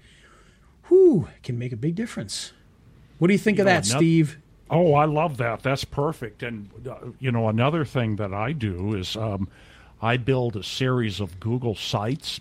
whew, 0.88 1.28
can 1.42 1.58
make 1.58 1.72
a 1.72 1.76
big 1.76 1.94
difference. 1.94 2.52
What 3.18 3.28
do 3.28 3.34
you 3.34 3.38
think 3.38 3.58
you 3.58 3.62
of 3.62 3.66
know, 3.66 3.72
that, 3.72 3.86
Steve? 3.86 4.38
Oh, 4.70 4.94
I 4.94 5.06
love 5.06 5.38
that. 5.38 5.62
That's 5.62 5.84
perfect. 5.84 6.42
And, 6.42 6.68
uh, 6.88 7.12
you 7.18 7.32
know, 7.32 7.48
another 7.48 7.84
thing 7.84 8.16
that 8.16 8.34
I 8.34 8.52
do 8.52 8.94
is 8.94 9.16
um, 9.16 9.48
I 10.00 10.16
build 10.16 10.56
a 10.56 10.62
series 10.62 11.20
of 11.20 11.40
Google 11.40 11.74
sites 11.74 12.40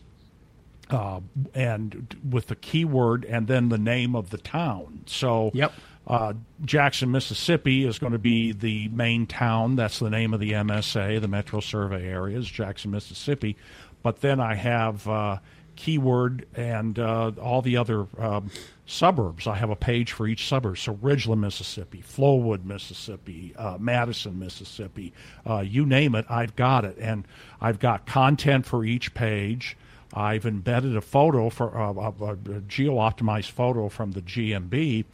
uh, 0.91 1.21
and 1.53 2.15
with 2.29 2.47
the 2.47 2.55
keyword 2.55 3.25
and 3.25 3.47
then 3.47 3.69
the 3.69 3.77
name 3.77 4.15
of 4.15 4.29
the 4.29 4.37
town. 4.37 5.03
So, 5.05 5.51
yep. 5.53 5.73
Uh, 6.07 6.33
Jackson, 6.65 7.11
Mississippi 7.11 7.85
is 7.85 7.99
going 7.99 8.11
to 8.11 8.19
be 8.19 8.51
the 8.51 8.87
main 8.89 9.27
town. 9.27 9.75
That's 9.75 9.99
the 9.99 10.09
name 10.09 10.33
of 10.33 10.39
the 10.39 10.51
MSA, 10.53 11.21
the 11.21 11.27
Metro 11.27 11.59
Survey 11.59 12.07
Area 12.07 12.39
is 12.39 12.49
Jackson, 12.49 12.89
Mississippi. 12.89 13.55
But 14.01 14.21
then 14.21 14.39
I 14.39 14.55
have 14.55 15.07
uh, 15.07 15.37
keyword 15.75 16.47
and 16.55 16.97
uh, 16.99 17.31
all 17.41 17.61
the 17.61 17.77
other 17.77 18.07
um, 18.17 18.49
suburbs. 18.85 19.47
I 19.47 19.55
have 19.55 19.69
a 19.69 19.75
page 19.75 20.11
for 20.11 20.27
each 20.27 20.47
suburb. 20.47 20.77
So 20.77 20.95
Ridgeland, 20.95 21.39
Mississippi, 21.39 22.03
Flowood, 22.03 22.65
Mississippi, 22.65 23.53
uh, 23.57 23.77
Madison, 23.79 24.37
Mississippi, 24.37 25.13
uh, 25.47 25.59
you 25.59 25.85
name 25.85 26.15
it, 26.15 26.25
I've 26.29 26.55
got 26.55 26.83
it. 26.83 26.97
And 26.99 27.27
I've 27.61 27.79
got 27.79 28.05
content 28.05 28.65
for 28.65 28.83
each 28.83 29.13
page. 29.13 29.77
I've 30.13 30.45
embedded 30.45 30.95
a 30.95 31.01
photo 31.01 31.49
for 31.49 31.77
uh, 31.77 31.93
a, 31.93 32.33
a 32.33 32.61
geo 32.67 32.95
optimized 32.95 33.51
photo 33.51 33.89
from 33.89 34.11
the 34.11 34.21
GMB. 34.21 35.05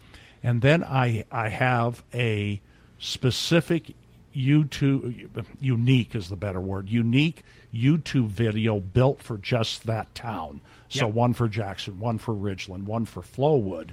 And 0.43 0.62
then 0.62 0.83
I, 0.83 1.25
I 1.31 1.49
have 1.49 2.03
a 2.13 2.62
specific 2.99 3.93
YouTube, 4.36 5.27
unique 5.60 6.15
is 6.15 6.29
the 6.29 6.36
better 6.36 6.62
word, 6.62 6.89
unique 6.89 7.43
YouTube 7.73 8.27
video 8.27 8.79
built 8.79 9.21
for 9.21 9.38
just 9.38 9.86
that 9.86 10.13
town. 10.13 10.62
So 10.89 11.07
yep. 11.07 11.15
one 11.15 11.33
for 11.33 11.47
Jackson, 11.47 11.99
one 11.99 12.17
for 12.17 12.33
Ridgeland, 12.33 12.86
one 12.86 13.05
for 13.05 13.21
Flowood. 13.21 13.91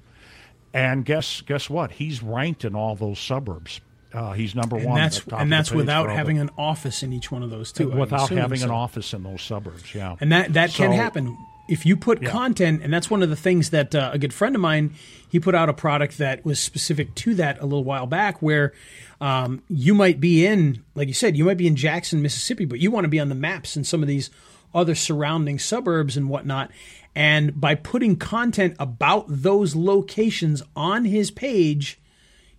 And 0.72 1.04
guess 1.04 1.40
guess 1.40 1.70
what? 1.70 1.92
He's 1.92 2.22
ranked 2.22 2.64
in 2.64 2.74
all 2.74 2.94
those 2.96 3.18
suburbs. 3.18 3.80
Uh, 4.14 4.32
he's 4.32 4.54
number 4.54 4.76
and 4.76 4.86
one. 4.86 5.00
That's, 5.00 5.20
and 5.26 5.52
that's 5.52 5.72
without 5.72 6.08
having 6.08 6.38
an 6.38 6.50
office 6.56 7.02
in 7.02 7.12
each 7.12 7.32
one 7.32 7.42
of 7.42 7.50
those 7.50 7.72
two. 7.72 7.90
Without 7.90 8.30
having 8.30 8.60
so. 8.60 8.66
an 8.66 8.70
office 8.70 9.12
in 9.12 9.24
those 9.24 9.42
suburbs, 9.42 9.94
yeah. 9.94 10.16
And 10.20 10.30
that 10.30 10.52
that 10.52 10.70
so, 10.70 10.84
can 10.84 10.92
happen 10.92 11.36
if 11.68 11.84
you 11.86 11.96
put 11.96 12.22
yeah. 12.22 12.30
content, 12.30 12.82
and 12.82 12.92
that's 12.92 13.10
one 13.10 13.22
of 13.22 13.30
the 13.30 13.36
things 13.36 13.70
that 13.70 13.94
uh, 13.94 14.10
a 14.12 14.18
good 14.18 14.32
friend 14.32 14.54
of 14.54 14.60
mine 14.60 14.94
he 15.28 15.40
put 15.40 15.54
out 15.54 15.68
a 15.68 15.72
product 15.72 16.18
that 16.18 16.44
was 16.44 16.60
specific 16.60 17.12
to 17.16 17.34
that 17.34 17.58
a 17.60 17.64
little 17.64 17.82
while 17.82 18.06
back, 18.06 18.40
where 18.40 18.72
um, 19.20 19.62
you 19.68 19.94
might 19.94 20.20
be 20.20 20.46
in, 20.46 20.84
like 20.94 21.08
you 21.08 21.14
said, 21.14 21.36
you 21.36 21.44
might 21.44 21.56
be 21.56 21.66
in 21.66 21.74
Jackson, 21.74 22.22
Mississippi, 22.22 22.66
but 22.66 22.78
you 22.78 22.92
want 22.92 23.04
to 23.04 23.08
be 23.08 23.18
on 23.18 23.30
the 23.30 23.34
maps 23.34 23.76
in 23.76 23.82
some 23.82 24.00
of 24.00 24.06
these 24.08 24.30
other 24.72 24.94
surrounding 24.94 25.58
suburbs 25.58 26.16
and 26.16 26.28
whatnot. 26.28 26.70
And 27.16 27.60
by 27.60 27.74
putting 27.74 28.16
content 28.16 28.76
about 28.78 29.24
those 29.28 29.74
locations 29.74 30.62
on 30.76 31.04
his 31.04 31.30
page, 31.30 31.98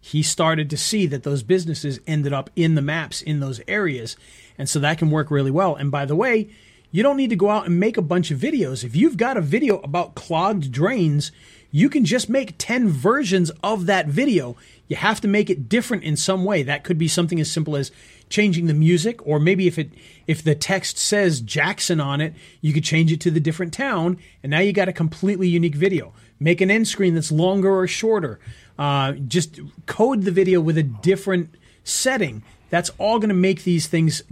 he 0.05 0.21
started 0.21 0.69
to 0.69 0.77
see 0.77 1.07
that 1.07 1.23
those 1.23 1.41
businesses 1.41 1.99
ended 2.05 2.31
up 2.31 2.51
in 2.55 2.75
the 2.75 2.81
maps 2.83 3.23
in 3.23 3.39
those 3.39 3.59
areas. 3.67 4.15
And 4.55 4.69
so 4.69 4.77
that 4.77 4.99
can 4.99 5.09
work 5.09 5.31
really 5.31 5.49
well. 5.49 5.73
And 5.73 5.89
by 5.89 6.05
the 6.05 6.15
way, 6.15 6.47
you 6.91 7.01
don't 7.01 7.17
need 7.17 7.31
to 7.31 7.35
go 7.35 7.49
out 7.49 7.65
and 7.65 7.79
make 7.79 7.97
a 7.97 8.03
bunch 8.03 8.29
of 8.29 8.39
videos. 8.39 8.83
If 8.83 8.95
you've 8.95 9.17
got 9.17 9.35
a 9.35 9.41
video 9.41 9.79
about 9.79 10.13
clogged 10.13 10.71
drains, 10.71 11.31
you 11.71 11.89
can 11.89 12.05
just 12.05 12.29
make 12.29 12.53
10 12.59 12.87
versions 12.87 13.49
of 13.63 13.87
that 13.87 14.05
video. 14.05 14.55
You 14.87 14.95
have 14.95 15.21
to 15.21 15.27
make 15.27 15.49
it 15.49 15.67
different 15.67 16.03
in 16.03 16.15
some 16.17 16.45
way. 16.45 16.61
That 16.61 16.83
could 16.83 16.99
be 16.99 17.07
something 17.07 17.39
as 17.39 17.51
simple 17.51 17.75
as 17.75 17.89
changing 18.29 18.67
the 18.67 18.75
music 18.75 19.25
or 19.25 19.39
maybe 19.39 19.65
if 19.65 19.79
it 19.79 19.91
if 20.27 20.43
the 20.43 20.53
text 20.53 20.99
says 20.99 21.41
Jackson 21.41 21.99
on 21.99 22.21
it, 22.21 22.35
you 22.61 22.73
could 22.73 22.83
change 22.83 23.11
it 23.11 23.21
to 23.21 23.31
the 23.31 23.39
different 23.39 23.73
town 23.73 24.19
and 24.43 24.51
now 24.51 24.59
you 24.59 24.71
got 24.71 24.87
a 24.87 24.93
completely 24.93 25.47
unique 25.47 25.75
video. 25.75 26.13
Make 26.39 26.61
an 26.61 26.69
end 26.69 26.87
screen 26.87 27.15
that's 27.15 27.31
longer 27.31 27.75
or 27.75 27.87
shorter. 27.87 28.39
Uh, 28.77 29.13
just 29.13 29.59
code 29.85 30.23
the 30.23 30.31
video 30.31 30.59
with 30.59 30.77
a 30.77 30.83
different 30.83 31.55
setting. 31.83 32.43
That's 32.69 32.91
all 32.97 33.19
going 33.19 33.29
to 33.29 33.35
make 33.35 33.63
these 33.63 33.87
things 33.87 34.23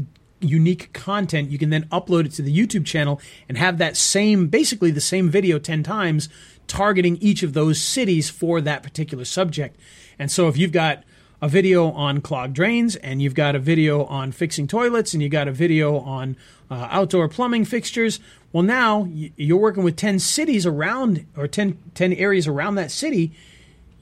unique 0.43 0.93
content, 0.93 1.49
you 1.49 1.57
can 1.57 1.69
then 1.69 1.85
upload 1.85 2.25
it 2.25 2.31
to 2.33 2.41
the 2.41 2.55
YouTube 2.55 2.85
channel 2.85 3.19
and 3.47 3.57
have 3.57 3.77
that 3.77 3.97
same, 3.97 4.47
basically 4.47 4.91
the 4.91 5.01
same 5.01 5.29
video 5.29 5.57
10 5.57 5.83
times, 5.83 6.29
targeting 6.67 7.17
each 7.17 7.43
of 7.43 7.53
those 7.53 7.81
cities 7.81 8.29
for 8.29 8.61
that 8.61 8.83
particular 8.83 9.25
subject. 9.25 9.79
And 10.19 10.31
so 10.31 10.47
if 10.47 10.57
you've 10.57 10.71
got 10.71 11.03
a 11.41 11.47
video 11.47 11.91
on 11.91 12.21
clogged 12.21 12.53
drains 12.53 12.95
and 12.97 13.21
you've 13.21 13.35
got 13.35 13.55
a 13.55 13.59
video 13.59 14.05
on 14.05 14.31
fixing 14.31 14.67
toilets 14.67 15.13
and 15.13 15.21
you 15.21 15.29
got 15.29 15.47
a 15.47 15.51
video 15.51 15.99
on 15.99 16.37
uh, 16.69 16.87
outdoor 16.89 17.27
plumbing 17.27 17.65
fixtures, 17.65 18.19
well, 18.51 18.63
now 18.63 19.07
you're 19.11 19.57
working 19.57 19.83
with 19.83 19.95
10 19.95 20.19
cities 20.19 20.65
around 20.65 21.25
or 21.35 21.47
10, 21.47 21.77
10 21.95 22.13
areas 22.13 22.47
around 22.47 22.75
that 22.75 22.91
city 22.91 23.33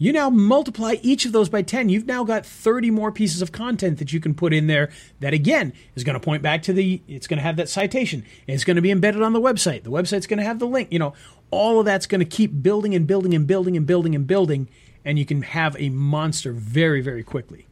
you 0.02 0.12
now 0.12 0.32
multiply 0.32 0.96
each 1.04 1.26
of 1.26 1.32
those 1.32 1.48
by 1.48 1.62
10. 1.62 1.90
You've 1.90 2.08
now 2.08 2.24
got 2.24 2.44
30 2.44 2.90
more 2.90 3.12
pieces 3.12 3.44
of 3.44 3.52
content 3.52 4.00
that 4.00 4.12
you 4.12 4.20
can 4.20 4.34
put 4.34 4.52
in 4.52 4.66
there 4.66 4.90
that, 5.20 5.32
again, 5.32 5.74
is 5.94 6.04
going 6.04 6.16
to 6.16 6.20
point 6.20 6.42
back 6.42 6.64
to 6.64 6.74
the, 6.74 7.04
it's 7.08 7.28
going 7.28 7.38
to 7.38 7.44
have 7.44 7.56
that 7.58 7.70
citation. 7.70 8.26
It's 8.48 8.64
going 8.64 8.78
to 8.78 8.82
be 8.82 8.90
embedded 8.90 9.22
on 9.22 9.34
the 9.34 9.40
website. 9.40 9.84
The 9.84 9.92
website's 9.92 10.26
going 10.26 10.40
to 10.40 10.44
have 10.44 10.58
the 10.58 10.66
link. 10.66 10.92
You 10.92 10.98
know, 10.98 11.14
all 11.52 11.80
of 11.80 11.86
that's 11.86 12.08
going 12.08 12.18
to 12.18 12.26
keep 12.26 12.64
building 12.64 12.96
and 12.96 13.06
building 13.06 13.36
and 13.36 13.46
building 13.46 13.78
and 13.78 13.86
building 13.86 14.16
and 14.16 14.26
building. 14.26 14.70
And 15.06 15.20
you 15.20 15.26
can 15.28 15.44
have 15.44 15.76
a 15.80 15.90
monster 15.90 16.52
very, 16.52 17.02
very 17.02 17.22
quickly. 17.22 17.68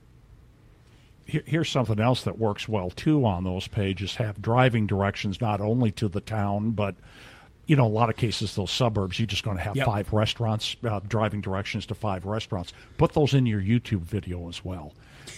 Here's 1.25 1.69
something 1.69 1.99
else 1.99 2.21
that 2.21 2.37
works 2.37 2.69
well 2.69 2.91
too 2.91 3.25
on 3.25 3.43
those 3.43 3.67
pages 3.67 4.17
have 4.17 4.39
driving 4.39 4.85
directions 4.85 5.41
not 5.41 5.61
only 5.61 5.89
to 5.93 6.07
the 6.07 6.21
town, 6.21 6.71
but 6.71 6.93
you 7.69 7.75
know, 7.75 7.85
a 7.85 7.87
lot 7.87 8.09
of 8.09 8.17
cases, 8.17 8.55
those 8.55 8.71
suburbs, 8.71 9.19
you're 9.19 9.27
just 9.27 9.43
going 9.43 9.55
to 9.55 9.61
have 9.61 9.75
yep. 9.75 9.85
five 9.85 10.11
restaurants, 10.11 10.75
uh, 10.83 10.99
driving 11.07 11.39
directions 11.39 11.85
to 11.85 11.93
five 11.93 12.25
restaurants. 12.25 12.73
Put 12.97 13.13
those 13.13 13.35
in 13.35 13.45
your 13.45 13.61
YouTube 13.61 14.01
video 14.01 14.49
as 14.49 14.65
well. 14.65 14.95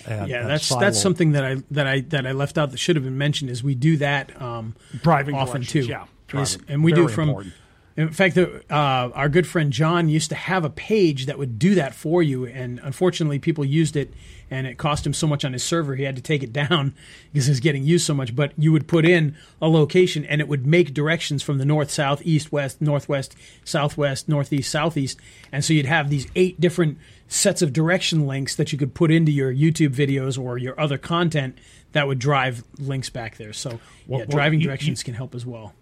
And, 0.08 0.30
yeah, 0.30 0.48
that's 0.48 0.66
silo. 0.66 0.80
that's 0.80 1.00
something 1.00 1.34
that 1.34 1.44
I 1.44 1.58
that 1.72 1.88
I 1.88 2.00
that 2.00 2.26
I 2.26 2.32
left 2.32 2.58
out 2.58 2.72
that 2.72 2.78
should 2.78 2.96
have 2.96 3.04
been 3.04 3.18
mentioned. 3.18 3.52
Is 3.52 3.62
we 3.62 3.76
do 3.76 3.98
that 3.98 4.42
um, 4.42 4.78
driving 5.04 5.36
often 5.36 5.64
too. 5.64 5.82
Yeah, 5.82 6.06
is, 6.34 6.58
and 6.70 6.86
we 6.86 6.94
do 6.94 7.10
from. 7.10 7.30
Important. 7.30 7.54
In 7.98 8.10
fact, 8.10 8.36
the, 8.36 8.64
uh, 8.70 9.10
our 9.14 9.28
good 9.28 9.46
friend 9.46 9.72
John 9.74 10.08
used 10.08 10.30
to 10.30 10.36
have 10.36 10.64
a 10.64 10.70
page 10.70 11.26
that 11.26 11.38
would 11.38 11.60
do 11.60 11.76
that 11.76 11.94
for 11.94 12.24
you, 12.24 12.46
and 12.46 12.80
unfortunately, 12.84 13.38
people 13.38 13.66
used 13.66 13.96
it 13.96 14.14
and 14.50 14.68
it 14.68 14.78
cost 14.78 15.06
him 15.06 15.14
so 15.14 15.26
much 15.26 15.46
on 15.46 15.54
his 15.54 15.64
server 15.64 15.96
he 15.96 16.04
had 16.04 16.18
to 16.18 16.22
take 16.22 16.44
it 16.44 16.52
down 16.52 16.94
because 17.34 17.48
it 17.48 17.52
was 17.52 17.60
getting 17.60 17.84
used 17.84 18.06
so 18.06 18.14
much. 18.14 18.36
But 18.36 18.52
you 18.58 18.72
would 18.72 18.88
put 18.88 19.06
in 19.06 19.36
a 19.62 19.68
location 19.68 20.26
and 20.26 20.42
it 20.42 20.48
would 20.48 20.68
make 20.68 20.94
directions 20.94 21.42
from 21.42 21.58
the 21.58 21.66
north, 21.66 21.90
south, 21.90 22.22
east, 22.24 22.52
west, 22.52 22.82
northwest, 22.82 23.36
southwest, 23.64 24.28
northeast, 24.30 24.70
southeast, 24.70 25.20
and 25.52 25.64
so 25.64 25.74
you'd 25.74 25.86
have 25.86 26.10
these 26.10 26.28
eight 26.36 26.60
different 26.60 26.98
sets 27.28 27.62
of 27.62 27.72
direction 27.72 28.28
links 28.28 28.56
that 28.56 28.74
you 28.74 28.78
could 28.78 28.94
put 28.94 29.10
into 29.10 29.32
your 29.32 29.54
YouTube 29.54 29.96
videos 29.96 30.38
or 30.42 30.58
your 30.58 30.78
other 30.80 30.98
content 30.98 31.58
that 31.94 32.08
would 32.08 32.20
drive 32.20 32.64
links 32.78 33.10
back 33.10 33.38
there. 33.38 33.54
So 33.54 33.80
well, 34.06 34.20
yeah, 34.20 34.26
driving 34.26 34.60
well, 34.60 34.64
you, 34.64 34.68
directions 34.68 35.02
you, 35.02 35.06
can 35.06 35.14
help 35.14 35.34
as 35.34 35.46
well. 35.46 35.74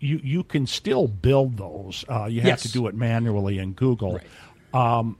You 0.00 0.20
you 0.22 0.44
can 0.44 0.66
still 0.66 1.08
build 1.08 1.56
those. 1.56 2.04
Uh, 2.08 2.26
you 2.26 2.40
have 2.42 2.48
yes. 2.48 2.62
to 2.62 2.72
do 2.72 2.86
it 2.86 2.94
manually 2.94 3.58
in 3.58 3.72
Google. 3.72 4.20
Right. 4.72 4.98
Um, 4.98 5.16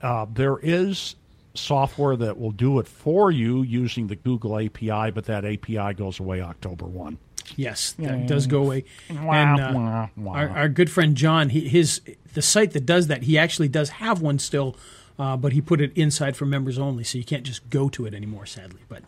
uh, 0.00 0.26
there 0.32 0.58
is 0.58 1.16
software 1.54 2.16
that 2.16 2.38
will 2.38 2.50
do 2.50 2.78
it 2.78 2.88
for 2.88 3.30
you 3.30 3.62
using 3.62 4.08
the 4.08 4.16
Google 4.16 4.58
API, 4.58 5.10
but 5.10 5.24
that 5.26 5.44
API 5.44 5.94
goes 5.94 6.18
away 6.20 6.40
October 6.40 6.84
1. 6.84 7.18
Yes, 7.56 7.92
that 7.98 8.26
does 8.26 8.46
go 8.46 8.62
away. 8.62 8.84
And 9.08 9.60
uh, 9.60 10.08
our, 10.28 10.48
our 10.48 10.68
good 10.68 10.90
friend 10.90 11.14
John, 11.14 11.50
he, 11.50 11.68
his 11.68 12.00
the 12.32 12.42
site 12.42 12.72
that 12.72 12.86
does 12.86 13.08
that, 13.08 13.24
he 13.24 13.38
actually 13.38 13.68
does 13.68 13.90
have 13.90 14.22
one 14.22 14.38
still, 14.38 14.76
uh, 15.18 15.36
but 15.36 15.52
he 15.52 15.60
put 15.60 15.80
it 15.80 15.92
inside 15.96 16.36
for 16.36 16.46
members 16.46 16.78
only, 16.78 17.04
so 17.04 17.18
you 17.18 17.24
can't 17.24 17.44
just 17.44 17.68
go 17.70 17.88
to 17.90 18.06
it 18.06 18.14
anymore, 18.14 18.46
sadly. 18.46 18.80
But 18.88 19.02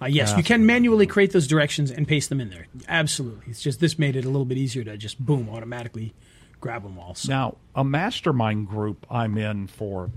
uh, 0.00 0.06
yes, 0.06 0.36
you 0.36 0.42
can 0.42 0.66
manually 0.66 1.06
create 1.06 1.32
those 1.32 1.46
directions 1.46 1.90
and 1.90 2.06
paste 2.06 2.28
them 2.28 2.40
in 2.40 2.50
there. 2.50 2.66
Absolutely, 2.88 3.46
it's 3.48 3.62
just 3.62 3.80
this 3.80 3.98
made 3.98 4.16
it 4.16 4.24
a 4.24 4.28
little 4.28 4.44
bit 4.44 4.58
easier 4.58 4.84
to 4.84 4.96
just 4.96 5.18
boom 5.24 5.48
automatically 5.48 6.14
grab 6.60 6.82
them 6.82 6.98
all. 6.98 7.14
So 7.14 7.32
Now, 7.32 7.56
a 7.74 7.84
mastermind 7.84 8.68
group 8.68 9.06
I'm 9.10 9.38
in 9.38 9.66
for 9.66 10.10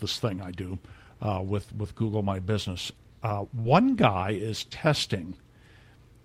this 0.00 0.18
thing 0.18 0.40
I 0.40 0.50
do 0.50 0.78
uh, 1.20 1.42
with 1.44 1.74
with 1.74 1.94
Google 1.94 2.22
My 2.22 2.38
Business. 2.38 2.92
Uh, 3.22 3.44
one 3.52 3.94
guy 3.94 4.32
is 4.32 4.64
testing, 4.64 5.36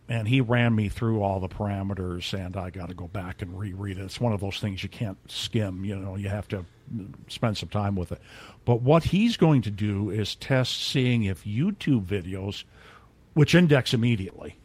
and 0.10 0.28
he 0.28 0.42
ran 0.42 0.76
me 0.76 0.90
through 0.90 1.22
all 1.22 1.40
the 1.40 1.48
parameters, 1.48 2.34
and 2.34 2.58
I 2.58 2.72
got 2.72 2.90
to 2.90 2.96
go 2.96 3.08
back 3.08 3.42
and 3.42 3.58
reread 3.58 3.98
it. 3.98 4.04
It's 4.04 4.20
one 4.20 4.34
of 4.34 4.40
those 4.40 4.60
things 4.60 4.82
you 4.84 4.90
can't 4.90 5.18
skim. 5.30 5.86
You 5.86 5.96
know, 5.96 6.16
you 6.16 6.30
have 6.30 6.48
to 6.50 6.66
spend 7.28 7.58
some 7.58 7.70
time 7.70 7.96
with 7.96 8.12
it. 8.12 8.22
But 8.66 8.82
what 8.82 9.06
he's 9.06 9.38
going 9.38 9.62
to 9.64 9.72
do 9.72 10.10
is 10.10 10.36
test 10.36 10.82
seeing 10.88 11.24
if 11.24 11.44
YouTube 11.44 12.06
videos, 12.06 12.64
which 13.34 13.56
index 13.56 13.94
immediately, 13.94 14.58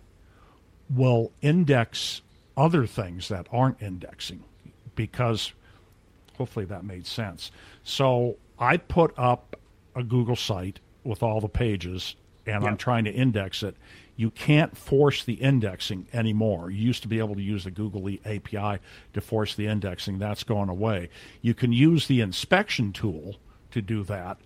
will 0.90 1.32
index 1.40 2.22
other 2.56 2.86
things 2.86 3.28
that 3.28 3.46
aren't 3.50 3.80
indexing 3.80 4.44
because 4.94 5.52
hopefully 6.36 6.64
that 6.66 6.84
made 6.84 7.06
sense. 7.06 7.50
So 7.84 8.36
I 8.58 8.76
put 8.76 9.14
up 9.18 9.56
a 9.94 10.02
Google 10.02 10.36
site 10.36 10.80
with 11.04 11.22
all 11.22 11.40
the 11.40 11.48
pages 11.48 12.16
and 12.46 12.64
I'm 12.64 12.76
trying 12.76 13.04
to 13.04 13.10
index 13.10 13.62
it. 13.62 13.76
You 14.16 14.30
can't 14.30 14.76
force 14.76 15.24
the 15.24 15.34
indexing 15.34 16.06
anymore. 16.12 16.70
You 16.70 16.82
used 16.82 17.02
to 17.02 17.08
be 17.08 17.18
able 17.18 17.34
to 17.34 17.42
use 17.42 17.64
the 17.64 17.70
Google 17.70 18.08
E- 18.08 18.20
API 18.24 18.80
to 19.14 19.20
force 19.20 19.54
the 19.54 19.66
indexing. 19.66 20.18
That's 20.18 20.44
gone 20.44 20.68
away. 20.68 21.08
You 21.40 21.54
can 21.54 21.72
use 21.72 22.06
the 22.06 22.20
inspection 22.20 22.92
tool 22.92 23.36
to 23.70 23.80
do 23.80 24.04
that 24.04 24.38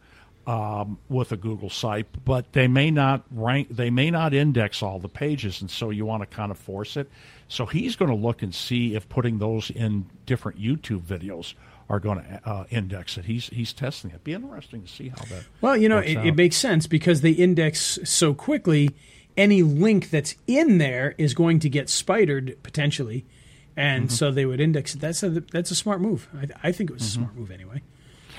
um, 0.46 0.98
with 1.08 1.32
a 1.32 1.36
Google 1.36 1.70
site, 1.70 2.06
but 2.24 2.52
they 2.52 2.68
may 2.68 2.90
not 2.90 3.24
rank. 3.30 3.68
They 3.70 3.90
may 3.90 4.10
not 4.10 4.32
index 4.32 4.82
all 4.82 4.98
the 4.98 5.08
pages, 5.08 5.60
and 5.60 5.70
so 5.70 5.90
you 5.90 6.06
want 6.06 6.22
to 6.22 6.26
kind 6.26 6.50
of 6.50 6.58
force 6.58 6.96
it. 6.96 7.10
So 7.48 7.66
he's 7.66 7.96
going 7.96 8.10
to 8.10 8.16
look 8.16 8.42
and 8.42 8.54
see 8.54 8.94
if 8.94 9.08
putting 9.08 9.38
those 9.38 9.70
in 9.70 10.06
different 10.24 10.60
YouTube 10.60 11.02
videos 11.02 11.54
are 11.88 12.00
going 12.00 12.18
to 12.18 12.40
uh, 12.44 12.64
index 12.70 13.18
it. 13.18 13.24
He's 13.24 13.48
he's 13.48 13.72
testing 13.72 14.10
it. 14.12 14.22
Be 14.24 14.34
interesting 14.34 14.82
to 14.82 14.88
see 14.88 15.08
how 15.08 15.24
that. 15.24 15.44
Well, 15.60 15.76
you 15.76 15.88
know, 15.88 15.98
it, 15.98 16.18
it 16.24 16.36
makes 16.36 16.56
sense 16.56 16.86
because 16.86 17.20
they 17.20 17.30
index 17.30 17.98
so 18.04 18.34
quickly. 18.34 18.90
Any 19.36 19.62
link 19.62 20.10
that's 20.10 20.34
in 20.46 20.78
there 20.78 21.14
is 21.18 21.34
going 21.34 21.58
to 21.60 21.68
get 21.68 21.88
spidered 21.90 22.56
potentially, 22.62 23.24
and 23.76 24.04
Mm-hmm. 24.06 24.14
so 24.14 24.30
they 24.30 24.46
would 24.46 24.60
index 24.60 24.94
it. 24.94 25.00
That's 25.00 25.22
a 25.22 25.28
that's 25.28 25.70
a 25.70 25.74
smart 25.74 26.00
move. 26.00 26.28
I, 26.34 26.68
I 26.68 26.72
think 26.72 26.90
it 26.90 26.94
was 26.94 27.02
a 27.02 27.10
smart 27.10 27.34
move 27.36 27.50
anyway. 27.50 27.82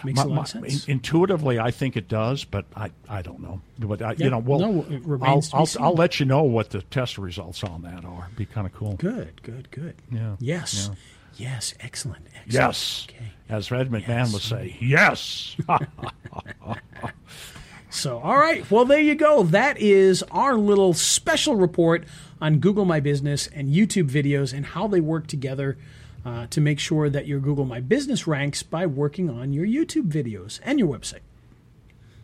Makes 0.04 0.20
Mm-hmm. 0.20 0.30
My- 0.30 0.34
a 0.36 0.38
lot 0.38 0.54
of 0.56 0.62
sense. 0.70 0.86
in- 0.86 0.92
intuitively, 0.94 1.60
I 1.60 1.72
think 1.72 1.98
it 1.98 2.08
does, 2.08 2.44
but 2.46 2.66
I, 2.76 2.92
I 3.10 3.22
don't 3.24 3.40
know. 3.42 3.62
But 3.80 4.02
I, 4.02 4.12
Yeah, 4.12 4.26
you 4.26 4.30
know, 4.30 4.38
well, 4.40 4.60
no, 4.60 4.86
I'll, 5.24 5.44
I'll. 5.54 5.68
I'll 5.80 5.94
let 5.96 6.20
you 6.20 6.26
know 6.28 6.44
what 6.44 6.70
the 6.72 6.82
test 6.84 7.18
results 7.18 7.64
on 7.64 7.82
that 7.84 8.06
are. 8.06 8.30
Be 8.36 8.46
kind 8.46 8.66
of 8.68 8.74
cool. 8.74 8.94
good, 8.94 9.42
good, 9.44 9.70
good. 9.72 9.96
Yeah, 10.12 10.36
Yes. 10.40 10.90
Yes. 11.36 11.74
Excellent. 11.80 12.26
excellent. 12.36 12.54
Yes, 12.54 13.08
Okay. 13.10 13.26
as 13.50 13.72
Ed 13.72 13.90
McMahon 13.92 14.08
Yes. 14.08 14.34
would 14.34 14.42
say, 14.42 14.76
yes. 14.82 15.56
So, 17.98 18.20
all 18.20 18.38
right. 18.38 18.70
Well, 18.70 18.86
there 18.86 19.00
you 19.00 19.16
go. 19.16 19.42
That 19.44 19.80
is 19.80 20.24
our 20.30 20.56
little 20.56 20.94
special 20.94 21.56
report 21.56 22.04
on 22.40 22.60
Google 22.60 22.86
My 22.86 23.00
Business 23.00 23.48
and 23.48 23.70
YouTube 23.74 24.10
videos 24.10 24.54
and 24.54 24.66
how 24.68 24.88
they 24.88 25.00
work 25.02 25.26
together 25.26 25.78
uh, 26.24 26.46
to 26.52 26.62
make 26.62 26.80
sure 26.80 27.10
that 27.10 27.26
your 27.26 27.40
Google 27.40 27.66
My 27.66 27.80
Business 27.80 28.28
ranks 28.28 28.62
by 28.62 28.86
working 28.86 29.30
on 29.32 29.52
your 29.52 29.66
YouTube 29.66 30.12
videos 30.12 30.60
and 30.64 30.78
your 30.78 30.88
website. 30.96 31.22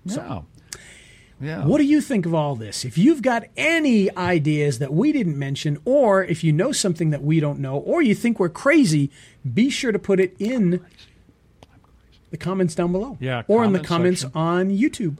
yeah, 0.05 0.41
yeah. 1.41 1.65
What 1.65 1.79
do 1.79 1.85
you 1.85 2.01
think 2.01 2.25
of 2.27 2.33
all 2.35 2.55
this? 2.55 2.85
If 2.85 2.97
you've 2.97 3.23
got 3.23 3.45
any 3.57 4.15
ideas 4.15 4.77
that 4.79 4.93
we 4.93 5.11
didn't 5.11 5.39
mention, 5.39 5.79
or 5.85 6.23
if 6.23 6.43
you 6.43 6.51
know 6.53 6.71
something 6.71 7.09
that 7.09 7.23
we 7.23 7.39
don't 7.39 7.59
know, 7.59 7.77
or 7.77 8.01
you 8.03 8.13
think 8.13 8.39
we're 8.39 8.49
crazy, 8.49 9.09
be 9.53 9.69
sure 9.71 9.91
to 9.91 9.99
put 9.99 10.19
it 10.19 10.35
in 10.37 10.85
the 12.29 12.37
comments 12.37 12.75
down 12.75 12.91
below. 12.91 13.17
Yeah, 13.19 13.41
Or 13.47 13.63
in 13.63 13.73
the 13.73 13.79
comments 13.79 14.21
section. 14.21 14.39
on 14.39 14.69
YouTube. 14.69 15.17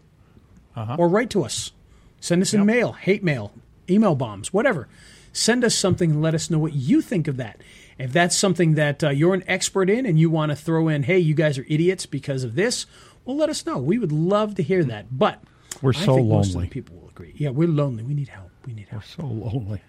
Or 0.75 1.07
write 1.07 1.29
to 1.31 1.43
us. 1.43 1.71
Send 2.19 2.41
us 2.41 2.53
in 2.53 2.65
mail, 2.65 2.93
hate 2.93 3.23
mail, 3.23 3.51
email 3.89 4.15
bombs, 4.15 4.53
whatever. 4.53 4.87
Send 5.33 5.63
us 5.63 5.75
something 5.75 6.11
and 6.11 6.21
let 6.21 6.33
us 6.35 6.49
know 6.49 6.59
what 6.59 6.73
you 6.73 7.01
think 7.01 7.27
of 7.27 7.37
that. 7.37 7.59
If 7.97 8.13
that's 8.13 8.35
something 8.35 8.75
that 8.75 9.03
uh, 9.03 9.09
you're 9.09 9.33
an 9.33 9.43
expert 9.47 9.89
in 9.89 10.05
and 10.05 10.19
you 10.19 10.29
want 10.29 10.51
to 10.51 10.55
throw 10.55 10.87
in, 10.87 11.03
hey, 11.03 11.19
you 11.19 11.33
guys 11.33 11.57
are 11.57 11.65
idiots 11.67 12.05
because 12.05 12.43
of 12.43 12.55
this, 12.55 12.85
well, 13.25 13.35
let 13.35 13.49
us 13.49 13.65
know. 13.65 13.77
We 13.77 13.97
would 13.99 14.11
love 14.11 14.55
to 14.55 14.63
hear 14.63 14.83
that. 14.85 15.17
But 15.17 15.41
We're 15.81 15.91
I 15.95 16.05
so 16.05 16.15
think 16.15 16.27
most 16.27 16.49
of 16.49 16.55
lonely. 16.55 16.67
the 16.67 16.71
people 16.73 16.95
will 16.97 17.09
agree. 17.09 17.33
Yeah, 17.35 17.49
we're 17.49 17.67
lonely. 17.67 18.03
We 18.03 18.13
need 18.13 18.29
help. 18.29 18.49
We 18.65 18.73
need 18.73 18.87
help. 18.89 19.03
We're 19.03 19.23
so 19.23 19.27
lonely. 19.27 19.81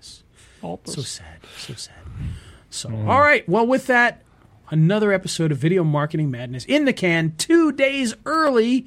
Help 0.60 0.86
So 0.86 1.02
sad. 1.02 1.40
So 1.58 1.74
sad. 1.74 1.94
So, 2.70 2.90
all 2.90 3.20
right. 3.20 3.48
Well, 3.48 3.66
with 3.66 3.86
that, 3.86 4.22
another 4.70 5.12
episode 5.12 5.52
of 5.52 5.58
Video 5.58 5.84
Marketing 5.84 6.30
Madness 6.30 6.64
in 6.64 6.84
the 6.84 6.92
can, 6.92 7.34
two 7.36 7.70
days 7.70 8.14
early 8.26 8.86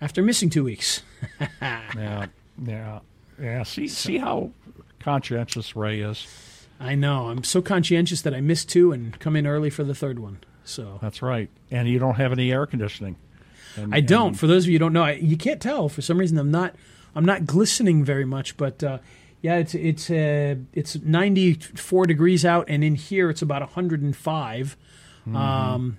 after 0.00 0.22
missing 0.22 0.50
two 0.50 0.64
weeks. 0.64 1.02
Yeah, 1.60 2.26
yeah, 2.64 3.00
yeah. 3.40 3.62
See, 3.64 3.88
see 3.88 4.18
how 4.18 4.50
conscientious 5.00 5.74
Ray 5.76 6.00
is. 6.00 6.26
I 6.80 6.94
know. 6.94 7.28
I'm 7.28 7.42
so 7.44 7.60
conscientious 7.60 8.22
that 8.22 8.34
I 8.34 8.40
missed 8.40 8.68
two 8.68 8.92
and 8.92 9.18
come 9.18 9.34
in 9.36 9.46
early 9.46 9.70
for 9.70 9.82
the 9.84 9.94
third 9.94 10.18
one. 10.18 10.38
So 10.64 10.98
That's 11.02 11.22
right. 11.22 11.50
And 11.70 11.88
you 11.88 11.98
don't 11.98 12.14
have 12.16 12.30
any 12.32 12.52
air 12.52 12.66
conditioning. 12.66 13.16
And, 13.76 13.94
I 13.94 14.00
don't. 14.00 14.28
and- 14.28 14.38
For 14.38 14.46
those 14.46 14.64
of 14.64 14.68
you 14.70 14.74
who 14.74 14.78
don't 14.80 14.92
know, 14.92 15.02
I, 15.04 15.12
you 15.12 15.36
can't 15.36 15.60
tell. 15.60 15.88
For 15.88 16.02
some 16.02 16.18
reason, 16.18 16.38
I'm 16.38 16.50
not. 16.50 16.74
I'm 17.14 17.24
not 17.24 17.46
glistening 17.46 18.04
very 18.04 18.24
much. 18.24 18.56
But 18.56 18.82
uh, 18.84 18.98
yeah, 19.42 19.56
it's 19.56 19.74
it's 19.74 20.10
uh, 20.10 20.56
it's 20.72 20.96
94 20.96 22.06
degrees 22.06 22.44
out, 22.44 22.66
and 22.68 22.84
in 22.84 22.94
here 22.94 23.30
it's 23.30 23.42
about 23.42 23.62
105. 23.62 24.76
Mm-hmm. 25.26 25.36
Um, 25.36 25.98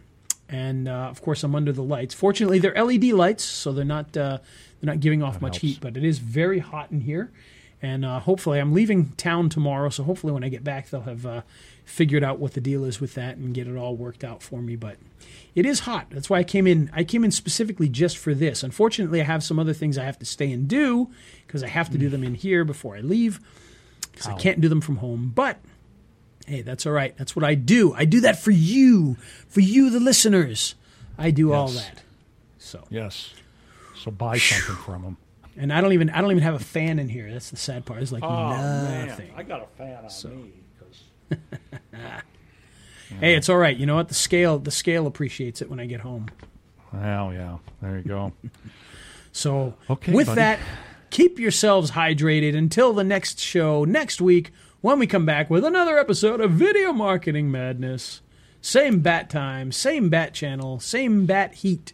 and 0.49 0.87
uh, 0.87 0.91
of 0.91 1.21
course, 1.21 1.43
I'm 1.43 1.55
under 1.55 1.71
the 1.71 1.83
lights. 1.83 2.13
Fortunately, 2.13 2.59
they're 2.59 2.73
LED 2.73 3.05
lights, 3.05 3.43
so 3.43 3.71
they're 3.71 3.85
not 3.85 4.17
uh, 4.17 4.39
they're 4.81 4.93
not 4.93 4.99
giving 4.99 5.21
off 5.21 5.41
much 5.41 5.55
helps. 5.55 5.61
heat. 5.61 5.81
But 5.81 5.95
it 5.95 6.03
is 6.03 6.19
very 6.19 6.59
hot 6.59 6.91
in 6.91 7.01
here. 7.01 7.31
And 7.81 8.03
uh, 8.03 8.19
hopefully, 8.19 8.59
I'm 8.59 8.73
leaving 8.73 9.11
town 9.11 9.47
tomorrow, 9.47 9.89
so 9.89 10.03
hopefully, 10.03 10.33
when 10.33 10.43
I 10.43 10.49
get 10.49 10.63
back, 10.63 10.89
they'll 10.89 11.01
have 11.01 11.25
uh, 11.25 11.41
figured 11.85 12.23
out 12.23 12.37
what 12.37 12.53
the 12.53 12.59
deal 12.59 12.83
is 12.83 12.99
with 12.99 13.13
that 13.13 13.37
and 13.37 13.53
get 13.53 13.67
it 13.67 13.77
all 13.77 13.95
worked 13.95 14.23
out 14.23 14.43
for 14.43 14.61
me. 14.61 14.75
But 14.75 14.97
it 15.55 15.65
is 15.65 15.81
hot. 15.81 16.07
That's 16.09 16.29
why 16.29 16.39
I 16.39 16.43
came 16.43 16.67
in. 16.67 16.89
I 16.93 17.05
came 17.05 17.23
in 17.23 17.31
specifically 17.31 17.87
just 17.87 18.17
for 18.17 18.33
this. 18.33 18.63
Unfortunately, 18.63 19.21
I 19.21 19.23
have 19.23 19.43
some 19.43 19.59
other 19.59 19.73
things 19.73 19.97
I 19.97 20.03
have 20.03 20.19
to 20.19 20.25
stay 20.25 20.51
and 20.51 20.67
do 20.67 21.09
because 21.47 21.63
I 21.63 21.67
have 21.67 21.89
to 21.91 21.97
do 21.97 22.09
them 22.09 22.23
in 22.23 22.35
here 22.35 22.65
before 22.65 22.97
I 22.97 22.99
leave 22.99 23.39
because 24.11 24.27
I 24.27 24.35
can't 24.35 24.59
do 24.59 24.67
them 24.67 24.81
from 24.81 24.97
home. 24.97 25.31
But 25.33 25.59
hey, 26.49 26.61
that's 26.61 26.85
all 26.85 26.91
right. 26.91 27.15
That's 27.17 27.35
what 27.35 27.45
I 27.45 27.55
do. 27.55 27.93
I 27.93 28.05
do 28.05 28.21
that 28.21 28.39
for 28.39 28.51
you, 28.51 29.15
for 29.47 29.61
you, 29.61 29.89
the 29.89 29.99
listeners. 29.99 30.75
I 31.17 31.31
do 31.31 31.53
all 31.53 31.67
that. 31.69 32.01
So, 32.57 32.83
Yes. 32.89 33.33
So 34.03 34.11
buy 34.11 34.37
something 34.37 34.75
from 34.83 35.01
them. 35.03 35.17
and 35.57 35.73
I 35.73 35.81
don't 35.81 35.91
even 35.93 36.09
I 36.09 36.21
don't 36.21 36.31
even 36.31 36.43
have 36.43 36.55
a 36.55 36.59
fan 36.59 36.99
in 36.99 37.09
here. 37.09 37.29
That's 37.31 37.49
the 37.49 37.57
sad 37.57 37.85
part. 37.85 38.01
It's 38.01 38.11
like 38.11 38.23
Oh, 38.23 38.49
nothing. 38.49 39.31
I 39.35 39.43
got 39.43 39.61
a 39.61 39.67
fan 39.77 39.97
on 40.05 40.43
me. 40.43 40.51
'cause- 40.79 41.39
Hey, 43.19 43.33
it's 43.35 43.49
all 43.49 43.57
right. 43.57 43.75
You 43.75 43.85
know 43.85 43.95
what? 43.95 44.07
The 44.07 44.13
scale 44.13 44.59
the 44.59 44.71
scale 44.71 45.07
appreciates 45.07 45.61
it 45.61 45.69
when 45.69 45.79
I 45.79 45.85
get 45.85 46.01
home. 46.01 46.27
Well, 46.93 47.33
yeah. 47.33 47.57
There 47.81 47.97
you 47.97 48.03
go. 48.03 48.33
So, 49.31 49.75
Okay, 49.89 50.11
with 50.11 50.25
buddy. 50.25 50.37
that, 50.37 50.59
keep 51.11 51.37
yourselves 51.37 51.91
hydrated 51.91 52.55
until 52.57 52.93
the 52.93 53.03
next 53.03 53.39
show 53.39 53.83
next 53.85 54.19
week 54.21 54.51
when 54.81 54.99
we 54.99 55.07
come 55.07 55.25
back 55.25 55.49
with 55.49 55.65
another 55.65 55.97
episode 55.97 56.39
of 56.41 56.51
Video 56.51 56.93
Marketing 56.93 57.51
Madness. 57.51 58.21
Same 58.61 58.99
bat 58.99 59.29
time, 59.29 59.71
same 59.71 60.09
bat 60.09 60.33
channel, 60.33 60.79
same 60.79 61.25
bat 61.25 61.55
heat. 61.55 61.93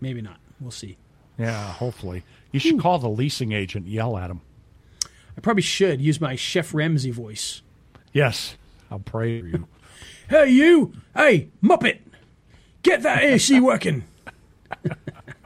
Maybe 0.00 0.20
not. 0.20 0.38
We'll 0.60 0.70
see. 0.70 0.96
Yeah, 1.38 1.72
hopefully. 1.72 2.24
You 2.52 2.60
should 2.60 2.80
call 2.80 2.98
the 2.98 3.08
leasing 3.08 3.52
agent 3.52 3.86
yell 3.86 4.16
at 4.16 4.30
him. 4.30 4.40
I 5.36 5.40
probably 5.40 5.62
should 5.62 6.00
use 6.00 6.20
my 6.20 6.36
Chef 6.36 6.72
Ramsay 6.74 7.10
voice. 7.10 7.62
Yes. 8.12 8.56
I'll 8.90 8.98
pray 9.00 9.40
for 9.40 9.46
you. 9.48 9.68
Hey, 10.26 10.48
you! 10.52 10.94
Hey, 11.14 11.50
Muppet! 11.62 11.98
Get 12.82 13.02
that 13.02 13.22
AC 13.22 13.60
working! 13.60 14.04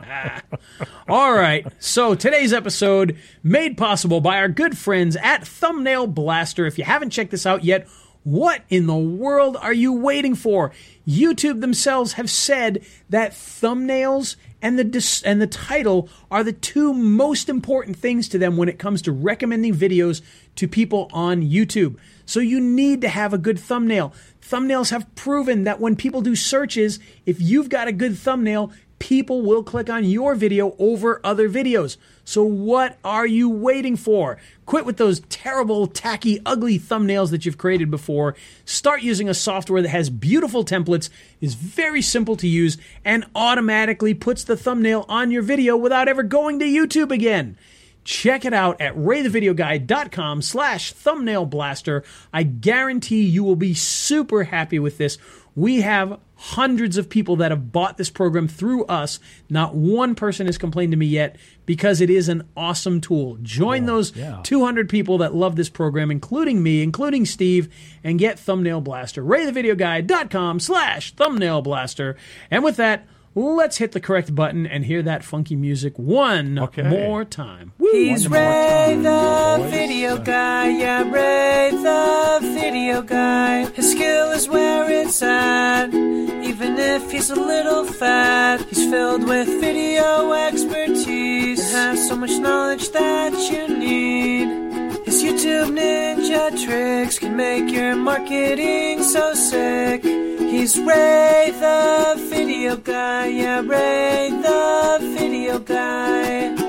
All 1.09 1.33
right, 1.33 1.67
so 1.79 2.15
today's 2.15 2.53
episode 2.53 3.17
made 3.43 3.77
possible 3.77 4.21
by 4.21 4.39
our 4.39 4.49
good 4.49 4.77
friends 4.77 5.17
at 5.17 5.47
Thumbnail 5.47 6.07
Blaster. 6.07 6.67
If 6.67 6.79
you 6.79 6.85
haven't 6.85 7.11
checked 7.11 7.31
this 7.31 7.47
out 7.47 7.65
yet, 7.65 7.87
What 8.25 8.63
in 8.69 8.87
the 8.87 8.95
world 8.95 9.57
are 9.57 9.73
you 9.73 9.95
waiting 9.95 10.35
for? 10.35 10.71
YouTube 11.07 11.63
themselves 11.63 12.13
have 12.15 12.29
said 12.29 12.85
that 13.09 13.33
thumbnails 13.33 14.37
and 14.61 14.79
the 14.79 14.85
dis- 14.85 15.23
and 15.23 15.41
the 15.41 15.47
title 15.47 16.11
are 16.31 16.45
the 16.45 16.53
two 16.53 16.93
most 16.93 17.49
important 17.49 17.97
things 17.97 18.29
to 18.29 18.39
them 18.39 18.59
when 18.59 18.69
it 18.69 18.79
comes 18.79 19.01
to 19.03 19.13
recommending 19.13 19.75
videos 19.75 20.21
to 20.57 20.69
people 20.69 21.09
on 21.11 21.43
YouTube. 21.43 21.97
So 22.27 22.41
you 22.41 22.61
need 22.61 23.01
to 23.01 23.09
have 23.09 23.33
a 23.33 23.39
good 23.39 23.59
thumbnail. 23.59 24.13
Thumbnails 24.43 24.91
have 24.91 25.15
proven 25.15 25.65
that 25.65 25.81
when 25.81 25.97
people 25.97 26.21
do 26.21 26.37
searches, 26.37 26.99
if 27.25 27.41
you've 27.41 27.71
got 27.71 27.89
a 27.89 27.93
good 27.93 28.19
thumbnail, 28.19 28.73
people 28.99 29.43
will 29.43 29.63
click 29.63 29.89
on 29.89 30.05
your 30.05 30.35
video 30.35 30.75
over 30.79 31.21
other 31.25 31.49
videos. 31.49 31.97
So 32.25 32.43
what 32.45 32.99
are 33.05 33.27
you 33.27 33.49
waiting 33.49 33.97
for? 33.97 34.39
Quit 34.67 34.85
with 34.85 34.97
those 34.97 35.21
terrible, 35.29 35.87
tacky, 35.87 36.41
ugly 36.45 36.79
thumbnails 36.79 37.31
that 37.31 37.47
you've 37.47 37.59
created 37.59 37.91
before. 37.91 38.35
Start 38.65 39.03
using 39.03 39.29
a 39.29 39.35
software 39.35 39.83
that 39.83 39.89
has 39.89 40.11
beautiful 40.11 40.65
templates, 40.65 41.11
is 41.41 41.55
very 41.55 42.03
simple 42.03 42.37
to 42.37 42.49
use, 42.49 42.77
and 43.05 43.25
automatically 43.35 44.15
puts 44.15 44.45
the 44.45 44.57
thumbnail 44.57 45.07
on 45.09 45.31
your 45.31 45.43
video 45.43 45.77
without 45.77 46.09
ever 46.09 46.23
going 46.23 46.59
to 46.59 46.65
YouTube 46.65 47.11
again. 47.11 47.57
Check 48.05 48.47
it 48.47 48.55
out 48.55 48.81
at 48.81 48.97
raythevideoguy.com 48.97 50.41
slash 50.41 50.93
thumbnail 50.93 51.45
blaster. 51.45 52.03
I 52.33 52.43
guarantee 52.43 53.23
you 53.23 53.45
will 53.45 53.57
be 53.57 53.75
super 53.75 54.45
happy 54.45 54.79
with 54.79 54.97
this. 54.97 55.19
We 55.55 55.83
have 55.83 56.19
hundreds 56.39 56.97
of 56.97 57.11
people 57.11 57.35
that 57.37 57.51
have 57.51 57.73
bought 57.73 57.97
this 57.97 58.11
program 58.11 58.47
through 58.47 58.85
us. 58.85 59.19
Not 59.51 59.75
one 59.75 60.15
person 60.15 60.47
has 60.47 60.57
complained 60.57 60.93
to 60.93 60.97
me 60.97 61.07
yet 61.07 61.37
because 61.67 62.01
it 62.01 62.09
is 62.09 62.29
an 62.29 62.49
awesome 62.57 63.01
tool. 63.01 63.39
Join 63.43 63.87
those 63.87 64.15
yeah. 64.15 64.41
200 64.45 64.89
people 64.89 65.19
that 65.19 65.35
love 65.35 65.57
this 65.57 65.69
program, 65.69 66.13
including 66.13 66.63
me, 66.63 66.83
including 66.83 67.27
Steve, 67.27 67.69
and 68.05 68.21
get 68.21 68.39
Thumbnail 68.39 68.81
Blaster. 68.81 69.23
RayTheVideoGuy.com 69.23 70.61
slash 70.61 71.13
Thumbnail 71.15 71.61
Blaster. 71.63 72.17
And 72.53 72.63
with 72.63 72.77
that, 72.77 73.07
let's 73.39 73.77
hit 73.79 73.93
the 73.93 74.01
correct 74.01 74.35
button 74.35 74.67
and 74.67 74.85
hear 74.85 75.03
that 75.03 75.23
funky 75.25 75.57
music 75.57 75.99
one 75.99 76.59
Okay. 76.59 76.83
more 76.83 77.25
time. 77.25 77.73
Woo! 77.79 77.89
He's 77.93 78.29
One 78.29 78.39
Ray 78.41 79.01
time, 79.03 79.03
the 79.03 79.69
video 79.71 80.19
guy, 80.19 80.69
yeah, 80.69 81.03
Ray 81.11 81.71
the 81.71 82.39
video 82.43 83.03
guy. 83.03 83.67
His 83.73 83.93
skill 83.93 84.31
is 84.33 84.49
where 84.49 84.91
it's 84.91 85.23
at, 85.23 85.89
even 85.95 86.79
if 86.79 87.11
he's 87.11 87.31
a 87.31 87.37
little 87.37 87.85
fat. 87.85 88.61
He's 88.69 88.85
filled 88.91 89.25
with 89.29 89.49
video 89.61 90.33
expertise 90.33 91.61
and 91.75 91.99
has 91.99 92.09
so 92.09 92.17
much 92.17 92.33
knowledge 92.39 92.91
that 92.91 93.33
you 93.53 93.79
need. 93.79 94.68
YouTube 95.29 95.77
ninja 95.77 96.49
tricks 96.65 97.19
can 97.19 97.37
make 97.37 97.71
your 97.71 97.95
marketing 97.95 99.03
so 99.03 99.35
sick. 99.35 100.03
He's 100.03 100.79
Ray 100.79 101.53
the 101.61 102.15
video 102.31 102.77
guy, 102.77 103.27
yeah, 103.27 103.61
Ray 103.61 104.31
the 104.31 104.99
video 105.19 105.59
guy. 105.59 106.68